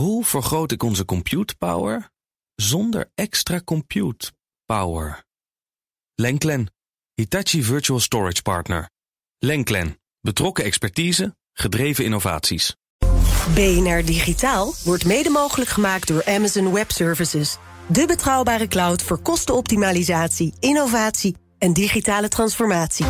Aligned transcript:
Hoe 0.00 0.24
vergroot 0.24 0.72
ik 0.72 0.82
onze 0.82 1.04
compute 1.04 1.54
power 1.56 2.10
zonder 2.54 3.10
extra 3.14 3.60
compute 3.64 4.32
power? 4.64 5.24
Lenklen, 6.14 6.72
Hitachi 7.14 7.62
Virtual 7.62 8.00
Storage 8.00 8.42
Partner. 8.42 8.90
Lenklen, 9.38 10.00
betrokken 10.20 10.64
expertise, 10.64 11.36
gedreven 11.52 12.04
innovaties. 12.04 12.76
BNR 13.54 14.04
Digitaal 14.04 14.74
wordt 14.84 15.04
mede 15.04 15.30
mogelijk 15.30 15.70
gemaakt 15.70 16.08
door 16.08 16.24
Amazon 16.24 16.72
Web 16.72 16.90
Services. 16.90 17.58
De 17.86 18.06
betrouwbare 18.06 18.68
cloud 18.68 19.02
voor 19.02 19.18
kostenoptimalisatie, 19.18 20.54
innovatie 20.60 21.36
en 21.58 21.72
digitale 21.72 22.28
transformatie. 22.28 23.06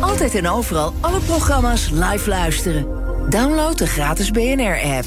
Altijd 0.00 0.34
en 0.34 0.48
overal 0.48 0.94
alle 1.00 1.20
programma's 1.20 1.90
live 1.90 2.28
luisteren. 2.28 2.82
Download 3.30 3.78
de 3.78 3.86
gratis 3.86 4.30
BNR-app. 4.30 5.06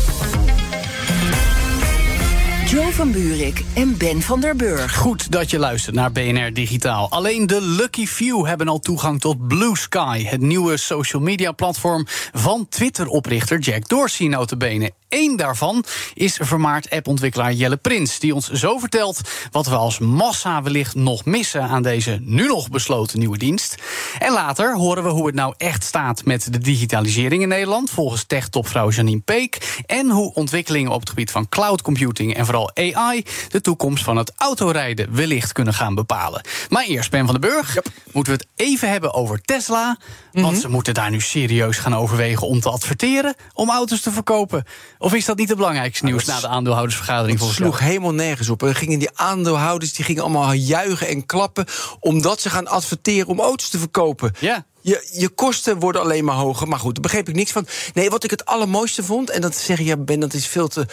Joe 2.71 2.93
van 2.93 3.11
Buurik 3.11 3.63
en 3.73 3.97
Ben 3.97 4.21
van 4.21 4.39
der 4.39 4.55
Burg. 4.55 4.95
Goed 4.95 5.31
dat 5.31 5.49
je 5.49 5.59
luistert 5.59 5.95
naar 5.95 6.11
BNR 6.11 6.53
Digitaal. 6.53 7.09
Alleen 7.09 7.47
de 7.47 7.61
Lucky 7.61 8.05
Few 8.05 8.45
hebben 8.45 8.67
al 8.67 8.79
toegang 8.79 9.19
tot 9.19 9.47
Blue 9.47 9.77
Sky... 9.77 10.23
het 10.23 10.41
nieuwe 10.41 10.77
social 10.77 11.21
media 11.21 11.51
platform 11.51 12.05
van 12.33 12.67
Twitter-oprichter 12.69 13.59
Jack 13.59 13.87
Dorsey 13.87 14.27
notabene. 14.27 14.91
Eén 15.09 15.35
daarvan 15.35 15.83
is 16.13 16.37
vermaard 16.41 16.89
appontwikkelaar 16.89 17.53
Jelle 17.53 17.77
Prins... 17.77 18.19
die 18.19 18.33
ons 18.33 18.49
zo 18.51 18.77
vertelt 18.77 19.21
wat 19.51 19.67
we 19.67 19.75
als 19.75 19.99
massa 19.99 20.63
wellicht 20.63 20.95
nog 20.95 21.25
missen... 21.25 21.61
aan 21.61 21.83
deze 21.83 22.19
nu 22.21 22.47
nog 22.47 22.69
besloten 22.69 23.19
nieuwe 23.19 23.37
dienst. 23.37 23.75
En 24.19 24.31
later 24.31 24.75
horen 24.75 25.03
we 25.03 25.09
hoe 25.09 25.25
het 25.25 25.35
nou 25.35 25.53
echt 25.57 25.83
staat 25.83 26.25
met 26.25 26.53
de 26.53 26.57
digitalisering 26.57 27.41
in 27.41 27.47
Nederland... 27.47 27.89
volgens 27.89 28.23
tech-topvrouw 28.23 28.89
Janine 28.89 29.21
Peek... 29.21 29.81
en 29.85 30.09
hoe 30.09 30.33
ontwikkelingen 30.33 30.91
op 30.91 30.99
het 30.99 31.09
gebied 31.09 31.31
van 31.31 31.49
cloud 31.49 31.81
computing... 31.81 32.35
en 32.35 32.45
vooral 32.45 32.60
AI 32.73 33.25
de 33.49 33.61
toekomst 33.61 34.03
van 34.03 34.17
het 34.17 34.31
autorijden 34.37 35.15
wellicht 35.15 35.51
kunnen 35.51 35.73
gaan 35.73 35.95
bepalen. 35.95 36.41
Maar 36.69 36.83
eerst, 36.83 37.11
Ben 37.11 37.25
van 37.25 37.39
den 37.39 37.49
Burg, 37.49 37.77
moeten 38.11 38.33
we 38.33 38.39
het 38.39 38.47
even 38.55 38.89
hebben 38.89 39.13
over 39.13 39.41
Tesla... 39.41 39.97
want 40.31 40.57
ze 40.57 40.69
moeten 40.69 40.93
daar 40.93 41.09
nu 41.09 41.21
serieus 41.21 41.77
gaan 41.77 41.95
overwegen 41.95 42.47
om 42.47 42.59
te 42.59 42.69
adverteren... 42.69 43.35
om 43.53 43.69
auto's 43.69 44.01
te 44.01 44.11
verkopen. 44.11 44.63
Of 44.97 45.13
is 45.13 45.25
dat 45.25 45.37
niet 45.37 45.49
het 45.49 45.57
belangrijkste 45.57 46.05
nieuws 46.05 46.25
na 46.25 46.39
de 46.39 46.47
aandeelhoudersvergadering? 46.47 47.39
Het 47.39 47.49
sloeg 47.49 47.79
helemaal 47.79 48.13
nergens 48.13 48.49
op. 48.49 48.61
Er 48.61 48.75
gingen 48.75 48.99
die 48.99 49.09
aandeelhouders 49.13 49.93
die 49.93 50.05
gingen 50.05 50.23
allemaal 50.23 50.53
juichen 50.53 51.07
en 51.07 51.25
klappen... 51.25 51.65
omdat 51.99 52.41
ze 52.41 52.49
gaan 52.49 52.67
adverteren 52.67 53.27
om 53.27 53.39
auto's 53.39 53.69
te 53.69 53.79
verkopen. 53.79 54.33
Ja. 54.39 54.65
Je, 54.81 55.07
je 55.11 55.29
kosten 55.29 55.79
worden 55.79 56.01
alleen 56.01 56.25
maar 56.25 56.35
hoger. 56.35 56.67
Maar 56.67 56.79
goed, 56.79 56.93
daar 56.93 57.03
begreep 57.03 57.29
ik 57.29 57.35
niks 57.35 57.51
van. 57.51 57.67
Nee, 57.93 58.09
wat 58.09 58.23
ik 58.23 58.29
het 58.29 58.45
allermooiste 58.45 59.03
vond... 59.03 59.29
en 59.29 59.41
dat 59.41 59.55
zeg 59.55 59.79
je, 59.79 59.97
Ben, 59.97 60.19
dat 60.19 60.33
is 60.33 60.47
veel 60.47 60.67
te 60.67 60.85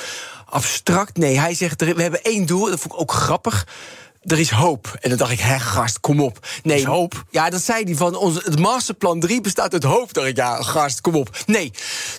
abstract. 0.47 1.17
Nee, 1.17 1.39
hij 1.39 1.55
zegt, 1.55 1.95
we 1.95 2.03
hebben 2.03 2.23
één 2.23 2.47
doel. 2.47 2.71
Dat 2.71 2.81
vond 2.81 2.95
ik 2.95 3.01
ook 3.01 3.13
grappig 3.13 3.67
er 4.23 4.39
is 4.39 4.51
hoop. 4.51 4.97
En 5.01 5.09
dan 5.09 5.19
dacht 5.19 5.31
ik, 5.31 5.41
hè, 5.41 5.59
gast, 5.59 6.01
kom 6.01 6.21
op. 6.21 6.47
Nee, 6.63 6.87
hoop? 6.87 7.25
Ja, 7.31 7.51
dat 7.51 7.63
zei 7.63 7.85
hij 7.85 7.95
van, 7.95 8.17
ons, 8.17 8.45
het 8.45 8.59
masterplan 8.59 9.21
3 9.21 9.41
bestaat 9.41 9.73
uit 9.73 9.83
hoop. 9.83 10.13
dacht 10.15 10.27
ik, 10.27 10.37
ja, 10.37 10.63
gast, 10.63 11.01
kom 11.01 11.15
op. 11.15 11.45
Nee, 11.47 11.73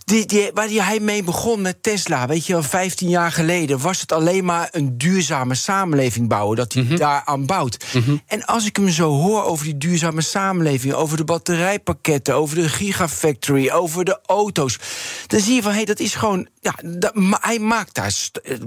die, 0.05 0.25
die, 0.25 0.51
waar 0.53 0.69
hij 0.69 0.99
mee 0.99 1.23
begon 1.23 1.61
met 1.61 1.83
Tesla, 1.83 2.27
weet 2.27 2.45
je 2.45 2.53
wel, 2.53 2.63
15 2.63 3.09
jaar 3.09 3.31
geleden... 3.31 3.79
was 3.79 4.01
het 4.01 4.11
alleen 4.11 4.45
maar 4.45 4.67
een 4.71 4.97
duurzame 4.97 5.55
samenleving 5.55 6.27
bouwen, 6.27 6.57
dat 6.57 6.73
hij 6.73 6.83
mm 6.83 6.97
daaraan 6.99 7.45
bouwt. 7.45 7.85
Mhm. 7.93 8.17
En 8.27 8.45
als 8.45 8.65
ik 8.65 8.75
hem 8.75 8.89
zo 8.89 9.11
hoor 9.11 9.43
over 9.43 9.65
die 9.65 9.77
duurzame 9.77 10.21
samenleving... 10.21 10.93
over 10.93 11.17
de 11.17 11.23
batterijpakketten, 11.23 12.35
over 12.35 12.55
de 12.55 12.69
gigafactory, 12.69 13.69
over 13.69 14.05
de 14.05 14.19
auto's... 14.25 14.79
dan 15.27 15.39
zie 15.39 15.55
je 15.55 15.61
van, 15.61 15.71
hé, 15.71 15.77
hey, 15.77 15.85
dat 15.85 15.99
is 15.99 16.15
gewoon... 16.15 16.47
Ja, 16.61 16.75
dat, 16.83 17.11
hij 17.39 17.59
maakt 17.59 17.95
daar, 17.95 18.15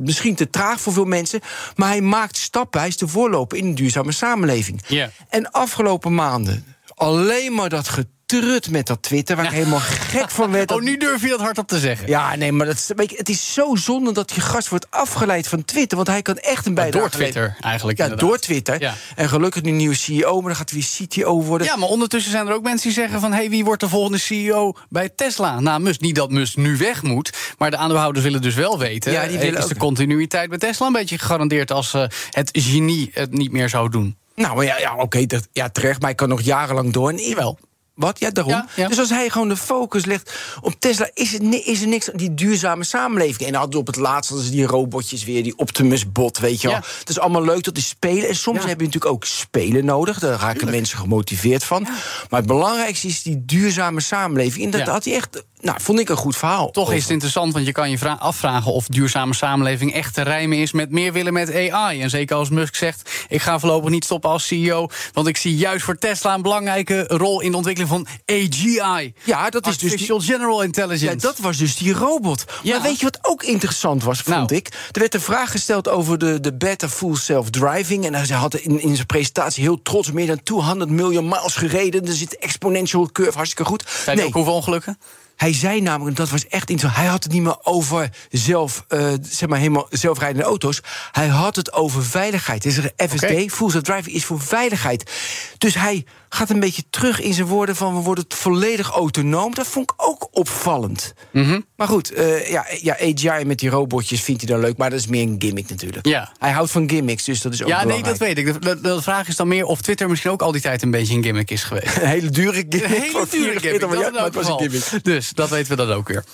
misschien 0.00 0.34
te 0.34 0.50
traag 0.50 0.80
voor 0.80 0.92
veel 0.92 1.04
mensen... 1.04 1.40
maar 1.76 1.88
hij 1.88 2.00
maakt 2.00 2.36
stappen, 2.36 2.80
hij 2.80 2.88
is 2.88 2.96
de 2.96 3.08
voorloper 3.08 3.31
in 3.52 3.64
een 3.64 3.74
duurzame 3.74 4.12
samenleving. 4.12 4.80
Yeah. 4.88 5.08
En 5.28 5.50
afgelopen 5.50 6.14
maanden 6.14 6.64
alleen 6.94 7.54
maar 7.54 7.68
dat 7.68 7.88
getrut 8.32 8.70
met 8.70 8.86
dat 8.86 9.02
Twitter, 9.02 9.36
waar 9.36 9.44
ik 9.44 9.50
helemaal 9.50 9.80
gek 9.80 10.30
van 10.30 10.50
werd. 10.50 10.70
Oh, 10.70 10.80
nu 10.82 10.96
durf 10.96 11.22
je 11.22 11.28
dat 11.28 11.40
hardop 11.40 11.68
te 11.68 11.78
zeggen. 11.78 12.08
Ja, 12.08 12.36
nee, 12.36 12.52
maar 12.52 12.66
dat 12.66 12.74
is, 12.74 12.90
weet 12.96 13.10
je, 13.10 13.16
het 13.16 13.28
is 13.28 13.52
zo 13.52 13.74
zonde 13.74 14.12
dat 14.12 14.32
je 14.34 14.40
gast 14.40 14.68
wordt 14.68 14.86
afgeleid 14.90 15.48
van 15.48 15.64
Twitter, 15.64 15.96
want 15.96 16.08
hij 16.08 16.22
kan 16.22 16.36
echt 16.36 16.66
een 16.66 16.74
bijdrage 16.74 16.98
Door 17.08 17.10
Twitter 17.10 17.56
eigenlijk. 17.60 17.98
Ja, 17.98 18.04
inderdaad. 18.04 18.28
door 18.28 18.38
Twitter. 18.38 18.80
Ja. 18.80 18.94
En 19.16 19.28
gelukkig 19.28 19.62
nu 19.62 19.70
nieuwe 19.70 19.94
CEO, 19.94 20.34
maar 20.34 20.46
dan 20.46 20.56
gaat 20.56 20.70
hij 20.70 20.84
weer 20.98 21.06
CTO 21.08 21.42
worden. 21.42 21.66
Ja, 21.66 21.76
maar 21.76 21.88
ondertussen 21.88 22.32
zijn 22.32 22.46
er 22.46 22.54
ook 22.54 22.62
mensen 22.62 22.86
die 22.86 22.98
zeggen 22.98 23.20
van... 23.20 23.30
hé, 23.32 23.38
hey, 23.38 23.50
wie 23.50 23.64
wordt 23.64 23.80
de 23.80 23.88
volgende 23.88 24.18
CEO 24.18 24.74
bij 24.88 25.08
Tesla? 25.08 25.60
Nou, 25.60 25.80
Musk, 25.80 26.00
niet 26.00 26.14
dat 26.14 26.30
Musk 26.30 26.56
nu 26.56 26.76
weg 26.76 27.02
moet... 27.02 27.32
maar 27.58 27.70
de 27.70 27.76
aandeelhouders 27.76 28.24
willen 28.24 28.42
dus 28.42 28.54
wel 28.54 28.78
weten... 28.78 29.12
Ja, 29.12 29.26
die 29.26 29.38
willen 29.38 29.58
is 29.58 29.64
ook- 29.64 29.68
de 29.68 29.76
continuïteit 29.76 30.48
bij 30.48 30.58
Tesla 30.58 30.86
een 30.86 30.92
beetje 30.92 31.18
gegarandeerd... 31.18 31.70
als 31.70 31.94
eh, 31.94 32.04
het 32.30 32.50
genie 32.52 33.10
het 33.14 33.32
niet 33.32 33.52
meer 33.52 33.68
zou 33.68 33.88
doen? 33.88 34.16
Nou, 34.34 34.56
maar 34.56 34.64
ja, 34.64 34.78
ja 34.78 34.96
oké, 34.96 35.26
ja, 35.52 35.68
terecht, 35.68 35.98
maar 36.00 36.08
hij 36.08 36.14
kan 36.14 36.28
nog 36.28 36.40
jarenlang 36.40 36.92
door. 36.92 37.10
En 37.10 37.16
Jawel. 37.16 37.58
Wat? 37.94 38.18
Ja, 38.18 38.30
daarom. 38.30 38.52
Ja, 38.52 38.66
ja. 38.76 38.88
Dus 38.88 38.98
als 38.98 39.10
hij 39.10 39.28
gewoon 39.28 39.48
de 39.48 39.56
focus 39.56 40.04
legt 40.04 40.32
op 40.60 40.74
Tesla, 40.78 41.10
is, 41.14 41.32
het, 41.32 41.42
is 41.64 41.80
er 41.80 41.88
niks 41.88 42.10
aan 42.10 42.16
die 42.16 42.34
duurzame 42.34 42.84
samenleving. 42.84 43.48
En 43.48 43.54
hadden 43.54 43.80
op 43.80 43.86
het 43.86 43.96
laatst 43.96 44.30
hadden 44.30 44.46
ze 44.46 44.52
die 44.52 44.66
robotjes 44.66 45.24
weer, 45.24 45.42
die 45.42 45.56
Optimus-bot, 45.56 46.38
weet 46.38 46.60
je 46.60 46.68
wel. 46.68 46.76
Ja. 46.76 46.82
Het 46.98 47.08
is 47.08 47.18
allemaal 47.18 47.44
leuk 47.44 47.64
dat 47.64 47.74
die 47.74 47.82
spelen. 47.82 48.28
En 48.28 48.36
soms 48.36 48.58
heb 48.58 48.80
je 48.80 48.86
natuurlijk 48.86 49.12
ook 49.12 49.24
spelen 49.24 49.84
nodig. 49.84 50.18
Daar 50.18 50.40
raken 50.40 50.70
mensen 50.70 50.98
gemotiveerd 50.98 51.64
van. 51.64 51.82
Maar 52.30 52.40
het 52.40 52.46
belangrijkste 52.46 53.06
is 53.06 53.22
die 53.22 53.44
duurzame 53.44 54.00
samenleving. 54.00 54.64
En 54.64 54.70
dat 54.70 54.88
had 54.88 55.04
hij 55.04 55.14
echt, 55.14 55.44
nou, 55.62 55.78
vond 55.80 55.98
ik 56.00 56.08
een 56.08 56.16
goed 56.16 56.36
verhaal. 56.36 56.70
Toch 56.70 56.82
over. 56.84 56.96
is 56.96 57.02
het 57.02 57.10
interessant, 57.12 57.52
want 57.52 57.66
je 57.66 57.72
kan 57.72 57.90
je 57.90 57.98
vra- 57.98 58.16
afvragen... 58.20 58.72
of 58.72 58.86
duurzame 58.86 59.34
samenleving 59.34 59.94
echt 59.94 60.14
te 60.14 60.22
rijmen 60.22 60.58
is 60.58 60.72
met 60.72 60.90
meer 60.90 61.12
willen 61.12 61.32
met 61.32 61.54
AI. 61.70 62.00
En 62.02 62.10
zeker 62.10 62.36
als 62.36 62.48
Musk 62.50 62.74
zegt, 62.74 63.10
ik 63.28 63.42
ga 63.42 63.58
voorlopig 63.58 63.90
niet 63.90 64.04
stoppen 64.04 64.30
als 64.30 64.46
CEO... 64.46 64.88
want 65.12 65.26
ik 65.26 65.36
zie 65.36 65.56
juist 65.56 65.84
voor 65.84 65.98
Tesla 65.98 66.34
een 66.34 66.42
belangrijke 66.42 67.04
rol... 67.08 67.40
in 67.40 67.50
de 67.50 67.56
ontwikkeling 67.56 67.90
van 67.92 68.06
AGI. 68.26 69.14
Ja, 69.24 69.50
dat 69.50 69.66
is 69.66 69.78
dus 69.78 69.96
die- 69.96 70.20
General 70.20 70.62
Intelligence. 70.62 71.04
Ja, 71.04 71.14
dat 71.14 71.38
was 71.38 71.56
dus 71.56 71.76
die 71.76 71.92
robot. 71.92 72.44
Ja. 72.62 72.72
Maar 72.74 72.82
weet 72.82 72.98
je 72.98 73.04
wat 73.04 73.18
ook 73.22 73.42
interessant 73.42 74.02
was, 74.02 74.20
vond 74.20 74.36
Nou. 74.36 74.54
ik? 74.54 74.66
Er 74.92 75.00
werd 75.00 75.14
een 75.14 75.20
vraag 75.20 75.50
gesteld 75.50 75.88
over 75.88 76.18
de, 76.18 76.40
de 76.40 76.54
Better 76.54 76.88
Full 76.88 77.16
Self-Driving. 77.16 78.06
En 78.06 78.14
hij 78.14 78.36
had 78.36 78.54
in, 78.54 78.80
in 78.80 78.94
zijn 78.94 79.06
presentatie 79.06 79.62
heel 79.62 79.82
trots 79.82 80.12
meer 80.12 80.26
dan 80.26 80.42
200 80.42 80.90
miljoen 80.90 81.28
miles 81.28 81.54
gereden. 81.54 82.06
Er 82.06 82.12
zit 82.12 82.38
exponential 82.38 83.08
curve, 83.12 83.32
hartstikke 83.36 83.64
goed. 83.70 83.84
Zijn 84.04 84.18
er 84.18 84.24
ook 84.24 84.32
hoeveel 84.34 84.54
ongelukken? 84.54 84.98
Hij 85.42 85.54
zei 85.54 85.80
namelijk, 85.80 86.16
dat 86.16 86.30
was 86.30 86.46
echt 86.46 86.70
interessant. 86.70 87.02
Hij 87.02 87.12
had 87.12 87.22
het 87.22 87.32
niet 87.32 87.42
meer 87.42 87.56
over 87.62 88.10
zelf, 88.30 88.84
eh, 88.88 89.12
zeg 89.22 89.48
maar 89.48 89.58
helemaal 89.58 89.86
zelfrijdende 89.90 90.46
auto's. 90.46 90.80
Hij 91.12 91.26
had 91.26 91.56
het 91.56 91.72
over 91.72 92.04
veiligheid. 92.04 92.62
Dus 92.62 92.76
er 92.76 92.92
FSD, 92.96 93.22
Oké. 93.22 93.48
Full 93.48 93.70
Self 93.70 93.82
Driving, 93.82 94.16
is 94.16 94.24
voor 94.24 94.40
veiligheid. 94.40 95.10
Dus 95.58 95.74
hij 95.74 96.04
gaat 96.34 96.50
een 96.50 96.60
beetje 96.60 96.82
terug 96.90 97.20
in 97.20 97.34
zijn 97.34 97.46
woorden 97.46 97.76
van 97.76 97.94
we 97.94 98.00
worden 98.00 98.24
volledig 98.28 98.90
autonoom. 98.90 99.54
Dat 99.54 99.66
vond 99.66 99.90
ik 99.90 100.06
ook 100.06 100.28
opvallend. 100.30 101.14
Mhm. 101.32 101.60
Maar 101.76 101.88
goed, 101.88 102.12
eh, 102.12 102.50
ja, 102.50 102.66
ja, 102.80 102.96
AGI 103.00 103.44
met 103.44 103.58
die 103.58 103.70
robotjes 103.70 104.20
vindt 104.20 104.40
hij 104.42 104.50
dan 104.50 104.60
leuk, 104.60 104.76
maar 104.76 104.90
dat 104.90 104.98
is 104.98 105.06
meer 105.06 105.22
een 105.22 105.36
gimmick 105.38 105.68
natuurlijk. 105.68 106.06
Ja. 106.06 106.32
Hij 106.38 106.50
houdt 106.50 106.70
van 106.70 106.90
gimmicks, 106.90 107.24
dus 107.24 107.40
dat 107.40 107.52
is 107.52 107.62
ook 107.62 107.68
Ja, 107.68 107.84
nee, 107.84 108.02
dat 108.02 108.18
weet 108.18 108.38
ik. 108.38 108.46
De, 108.52 108.58
de- 108.58 108.80
de 108.80 109.02
vraag 109.02 109.28
is 109.28 109.36
dan 109.36 109.48
meer 109.48 109.64
of 109.64 109.80
Twitter 109.80 110.08
misschien 110.08 110.30
ook 110.30 110.42
al 110.42 110.52
die 110.52 110.60
tijd 110.60 110.82
een 110.82 110.90
beetje 110.90 111.14
een 111.14 111.22
gimmick 111.22 111.50
is 111.50 111.62
geweest. 111.64 111.96
Een 112.02 112.08
hele 112.08 112.30
dure 112.30 112.52
gimmick. 112.68 112.82
Een 112.84 112.88
hele 112.90 113.10
dure 113.12 113.26
44 113.26 113.60
gimmick, 113.62 113.80
dat 113.80 113.90
miljard, 113.90 114.08
in 114.08 114.12
maar 114.14 114.22
elk 114.24 114.34
het 114.34 114.44
was 114.44 114.46
een 114.46 114.70
geval. 114.70 114.80
gimmick. 114.90 115.04
Dus 115.04 115.30
dat 115.32 115.48
weten 115.48 115.76
we 115.76 115.86
dan 115.86 115.92
ook 115.96 116.08
weer. 116.08 116.24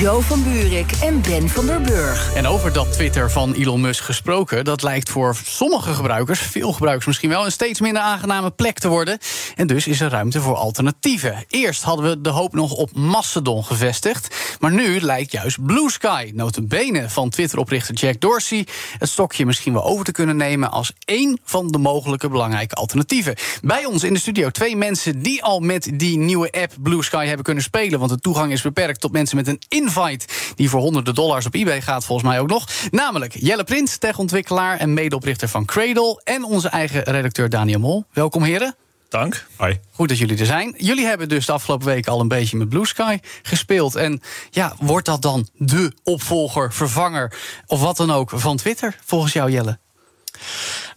Joe 0.00 0.22
van 0.22 0.42
Buurik 0.42 0.92
en 0.92 1.22
Ben 1.22 1.48
van 1.48 1.66
der 1.66 1.80
Burg. 1.80 2.34
En 2.34 2.46
over 2.46 2.72
dat 2.72 2.92
Twitter 2.92 3.30
van 3.30 3.52
Elon 3.52 3.80
Musk 3.80 4.04
gesproken... 4.04 4.64
dat 4.64 4.82
lijkt 4.82 5.10
voor 5.10 5.36
sommige 5.44 5.94
gebruikers, 5.94 6.40
veel 6.40 6.72
gebruikers 6.72 7.06
misschien 7.06 7.28
wel... 7.28 7.44
een 7.44 7.52
steeds 7.52 7.80
minder 7.80 8.02
aangename 8.02 8.50
plek 8.50 8.78
te 8.78 8.88
worden. 8.88 9.18
En 9.56 9.66
dus 9.66 9.86
is 9.86 10.00
er 10.00 10.10
ruimte 10.10 10.40
voor 10.40 10.56
alternatieven. 10.56 11.44
Eerst 11.48 11.82
hadden 11.82 12.10
we 12.10 12.20
de 12.20 12.28
hoop 12.28 12.52
nog 12.52 12.72
op 12.72 12.94
Mastodon 12.94 13.64
gevestigd. 13.64 14.56
Maar 14.60 14.72
nu 14.72 15.00
lijkt 15.00 15.32
juist 15.32 15.64
Blue 15.64 15.90
Sky, 15.90 16.30
notabene 16.34 17.08
van 17.08 17.30
Twitter-oprichter 17.30 17.94
Jack 17.94 18.20
Dorsey... 18.20 18.66
het 18.98 19.08
stokje 19.08 19.46
misschien 19.46 19.72
wel 19.72 19.84
over 19.84 20.04
te 20.04 20.12
kunnen 20.12 20.36
nemen... 20.36 20.70
als 20.70 20.92
één 21.04 21.38
van 21.44 21.68
de 21.68 21.78
mogelijke 21.78 22.28
belangrijke 22.28 22.74
alternatieven. 22.74 23.34
Bij 23.62 23.84
ons 23.84 24.04
in 24.04 24.12
de 24.12 24.20
studio 24.20 24.50
twee 24.50 24.76
mensen 24.76 25.22
die 25.22 25.42
al 25.42 25.60
met 25.60 25.90
die 25.94 26.18
nieuwe 26.18 26.50
app 26.50 26.72
Blue 26.80 27.02
Sky 27.02 27.26
hebben 27.26 27.44
kunnen 27.44 27.62
spelen... 27.62 27.98
want 27.98 28.10
de 28.10 28.20
toegang 28.20 28.52
is 28.52 28.62
beperkt 28.62 29.00
tot 29.00 29.12
mensen 29.12 29.36
met 29.36 29.46
een 29.48 29.60
invite... 29.96 30.26
die 30.54 30.70
voor 30.70 30.80
honderden 30.80 31.14
dollars 31.14 31.46
op 31.46 31.54
eBay 31.54 31.82
gaat 31.82 32.04
volgens 32.04 32.28
mij 32.28 32.40
ook 32.40 32.48
nog. 32.48 32.68
Namelijk 32.90 33.34
Jelle 33.38 33.64
Prins, 33.64 33.96
techontwikkelaar 33.96 34.78
en 34.78 34.94
medeoprichter 34.94 35.48
van 35.48 35.64
Cradle... 35.64 36.20
en 36.24 36.44
onze 36.44 36.68
eigen 36.68 37.02
redacteur 37.02 37.48
Daniel 37.48 37.78
Mol. 37.78 38.04
Welkom 38.12 38.42
heren. 38.42 38.74
Dank. 39.08 39.46
Hoi. 39.56 39.80
Goed 39.92 40.08
dat 40.08 40.18
jullie 40.18 40.38
er 40.38 40.46
zijn. 40.46 40.74
Jullie 40.76 41.06
hebben 41.06 41.28
dus 41.28 41.46
de 41.46 41.52
afgelopen 41.52 41.86
week 41.86 42.06
al 42.06 42.20
een 42.20 42.28
beetje 42.28 42.56
met 42.56 42.68
Blue 42.68 42.86
Sky 42.86 43.18
gespeeld. 43.42 43.94
En 43.94 44.20
ja, 44.50 44.74
wordt 44.78 45.06
dat 45.06 45.22
dan 45.22 45.48
de 45.54 45.92
opvolger, 46.02 46.72
vervanger 46.72 47.38
of 47.66 47.80
wat 47.80 47.96
dan 47.96 48.10
ook 48.10 48.30
van 48.34 48.56
Twitter, 48.56 48.96
volgens 49.04 49.32
jou 49.32 49.50
Jelle? 49.50 49.78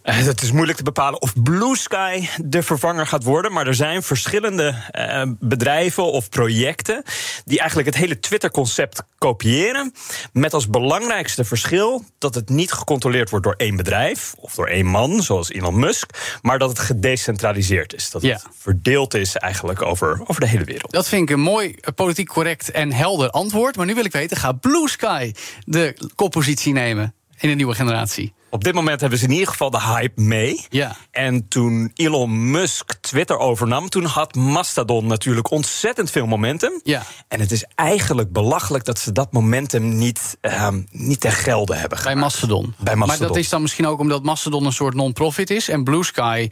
Uh, 0.04 0.16
het 0.16 0.42
is 0.42 0.52
moeilijk 0.52 0.78
te 0.78 0.84
bepalen 0.84 1.22
of 1.22 1.32
Blue 1.42 1.76
Sky 1.76 2.28
de 2.42 2.62
vervanger 2.62 3.06
gaat 3.06 3.22
worden. 3.22 3.52
Maar 3.52 3.66
er 3.66 3.74
zijn 3.74 4.02
verschillende 4.02 4.74
uh, 4.92 5.22
bedrijven 5.40 6.12
of 6.12 6.28
projecten 6.28 7.02
die 7.44 7.58
eigenlijk 7.58 7.88
het 7.88 7.98
hele 7.98 8.20
Twitter-concept 8.20 9.02
kopiëren. 9.18 9.92
Met 10.32 10.54
als 10.54 10.68
belangrijkste 10.68 11.44
verschil 11.44 12.04
dat 12.18 12.34
het 12.34 12.48
niet 12.48 12.72
gecontroleerd 12.72 13.30
wordt 13.30 13.44
door 13.44 13.54
één 13.56 13.76
bedrijf 13.76 14.34
of 14.36 14.54
door 14.54 14.66
één 14.66 14.86
man, 14.86 15.22
zoals 15.22 15.50
Elon 15.50 15.78
Musk. 15.78 16.38
Maar 16.42 16.58
dat 16.58 16.68
het 16.68 16.78
gedecentraliseerd 16.78 17.94
is. 17.94 18.10
Dat 18.10 18.22
Ja. 18.22 18.32
het 18.32 18.46
verdeeld 18.58 19.14
is 19.14 19.36
eigenlijk 19.36 19.82
over, 19.82 20.20
over 20.26 20.40
de 20.40 20.48
hele 20.48 20.64
wereld. 20.64 20.92
Dat 20.92 21.08
vind 21.08 21.22
ik 21.22 21.30
een 21.34 21.42
mooi, 21.42 21.74
eh, 21.80 21.94
politiek 21.94 22.28
correct 22.28 22.70
en 22.70 22.92
helder 22.92 23.30
antwoord. 23.30 23.76
Maar 23.76 23.86
nu 23.86 23.94
wil 23.94 24.04
ik 24.04 24.12
weten, 24.12 24.36
gaat 24.36 24.60
Blue 24.60 24.88
Sky 24.88 25.32
de 25.64 26.10
koppositie 26.14 26.72
nemen 26.72 27.14
in 27.38 27.48
de 27.48 27.54
nieuwe 27.54 27.74
generatie? 27.74 28.34
Op 28.54 28.64
dit 28.64 28.74
moment 28.74 29.00
hebben 29.00 29.18
ze 29.18 29.24
in 29.24 29.30
ieder 29.30 29.48
geval 29.48 29.70
de 29.70 29.80
hype 29.80 30.20
mee. 30.20 30.66
Ja. 30.68 30.96
En 31.10 31.48
toen 31.48 31.90
Elon 31.94 32.50
Musk 32.50 32.94
Twitter 33.00 33.38
overnam, 33.38 33.88
toen 33.88 34.04
had 34.04 34.34
Mastodon 34.34 35.06
natuurlijk 35.06 35.50
ontzettend 35.50 36.10
veel 36.10 36.26
momentum. 36.26 36.80
Ja. 36.82 37.02
En 37.28 37.40
het 37.40 37.52
is 37.52 37.64
eigenlijk 37.74 38.32
belachelijk 38.32 38.84
dat 38.84 38.98
ze 38.98 39.12
dat 39.12 39.32
momentum 39.32 39.96
niet, 39.96 40.36
ehm, 40.40 40.82
niet 40.90 41.20
ten 41.20 41.32
gelde 41.32 41.74
hebben 41.74 41.98
Bij. 42.02 42.14
Mastodon. 42.14 42.74
Bij 42.78 42.94
Mastodon. 42.96 43.06
Maar 43.06 43.28
dat 43.28 43.36
is 43.36 43.48
dan 43.48 43.62
misschien 43.62 43.86
ook 43.86 43.98
omdat 43.98 44.22
Mastodon 44.22 44.64
een 44.66 44.72
soort 44.72 44.94
non-profit 44.94 45.50
is 45.50 45.68
en 45.68 45.84
Blue 45.84 46.04
Sky 46.04 46.48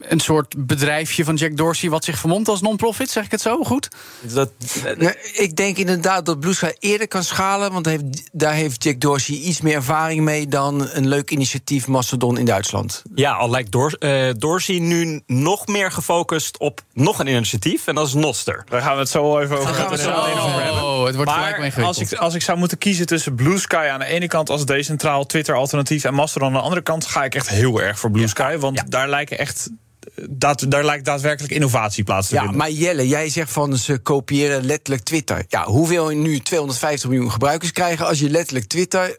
een 0.00 0.20
soort 0.20 0.66
bedrijfje 0.66 1.24
van 1.24 1.34
Jack 1.34 1.56
Dorsey 1.56 1.90
wat 1.90 2.04
zich 2.04 2.18
vermomt 2.18 2.48
als 2.48 2.60
non-profit. 2.60 3.10
Zeg 3.10 3.24
ik 3.24 3.30
het 3.30 3.40
zo 3.40 3.62
goed? 3.64 3.88
Dat, 4.20 4.50
ik 5.32 5.56
denk 5.56 5.76
inderdaad 5.76 6.26
dat 6.26 6.40
Blue 6.40 6.54
Sky 6.54 6.70
eerder 6.78 7.08
kan 7.08 7.24
schalen. 7.24 7.72
Want 7.72 7.86
heeft, 7.86 8.02
daar 8.32 8.52
heeft 8.54 8.84
Jack 8.84 9.00
Dorsey 9.00 9.34
iets 9.36 9.60
meer 9.60 9.74
ervaring 9.74 10.22
mee 10.24 10.48
dan 10.48 10.88
een 10.92 11.08
leuk 11.08 11.30
initiatief 11.30 11.86
Mastodon 11.86 12.38
in 12.38 12.44
Duitsland. 12.44 13.02
ja, 13.14 13.32
al 13.32 13.50
lijkt 13.50 13.72
Dor- 13.72 13.96
eh, 13.98 14.30
Dorsey 14.36 14.78
nu 14.78 15.20
nog 15.26 15.66
meer 15.66 15.92
gefocust 15.92 16.58
op 16.58 16.80
nog 16.92 17.18
een 17.18 17.26
initiatief. 17.26 17.86
En 17.86 17.94
dat 17.94 18.06
is 18.06 18.14
Noster. 18.14 18.64
Daar 18.68 18.82
gaan 18.82 18.94
we 18.94 19.00
het 19.00 19.08
zo 19.08 19.38
even 19.38 19.58
over, 19.58 19.74
gaan 19.74 19.84
we 19.86 19.92
het 19.92 20.00
zo 20.00 20.10
meteen 20.22 20.38
over 20.38 20.62
hebben. 20.62 20.82
Oh, 20.82 21.04
het 21.06 21.14
wordt 21.16 21.30
gelijk 21.30 21.56
Maar 21.56 21.64
ingewikkeld. 21.66 21.98
als 21.98 22.12
ik, 22.12 22.18
als 22.18 22.34
ik 22.34 22.42
zou 22.42 22.58
moeten 22.58 22.78
kiezen 22.78 23.06
tussen 23.06 23.34
Blue 23.34 23.58
Sky 23.58 23.88
aan 23.92 23.98
de 23.98 24.04
ene 24.04 24.26
kant 24.26 24.50
als 24.50 24.64
decentraal 24.64 25.26
Twitter-alternatief 25.26 26.04
en 26.04 26.14
Mastodon 26.14 26.48
aan 26.48 26.54
de 26.54 26.60
andere 26.60 26.82
kant, 26.82 27.06
ga 27.06 27.24
ik 27.24 27.34
echt 27.34 27.48
heel 27.48 27.80
erg 27.82 27.98
voor 27.98 28.10
Blue 28.10 28.28
Sky. 28.28 28.56
Want 28.56 28.90
daar 28.90 29.08
lijken 29.08 29.38
echt. 29.38 29.70
Dat, 30.30 30.64
daar 30.68 30.84
lijkt 30.84 31.04
daadwerkelijk 31.04 31.52
innovatie 31.52 32.04
plaats 32.04 32.28
te 32.28 32.34
Ja, 32.34 32.40
vinden. 32.40 32.58
maar 32.58 32.70
Jelle, 32.70 33.08
jij 33.08 33.28
zegt 33.28 33.52
van 33.52 33.76
ze 33.76 33.98
kopiëren 33.98 34.64
letterlijk 34.64 35.02
Twitter. 35.02 35.44
Ja, 35.48 35.64
hoe 35.64 35.88
wil 35.88 36.10
je 36.10 36.16
nu 36.16 36.38
250 36.38 37.08
miljoen 37.10 37.30
gebruikers 37.30 37.72
krijgen 37.72 38.06
als 38.06 38.18
je 38.18 38.30
letterlijk 38.30 38.66
Twitter 38.66 39.18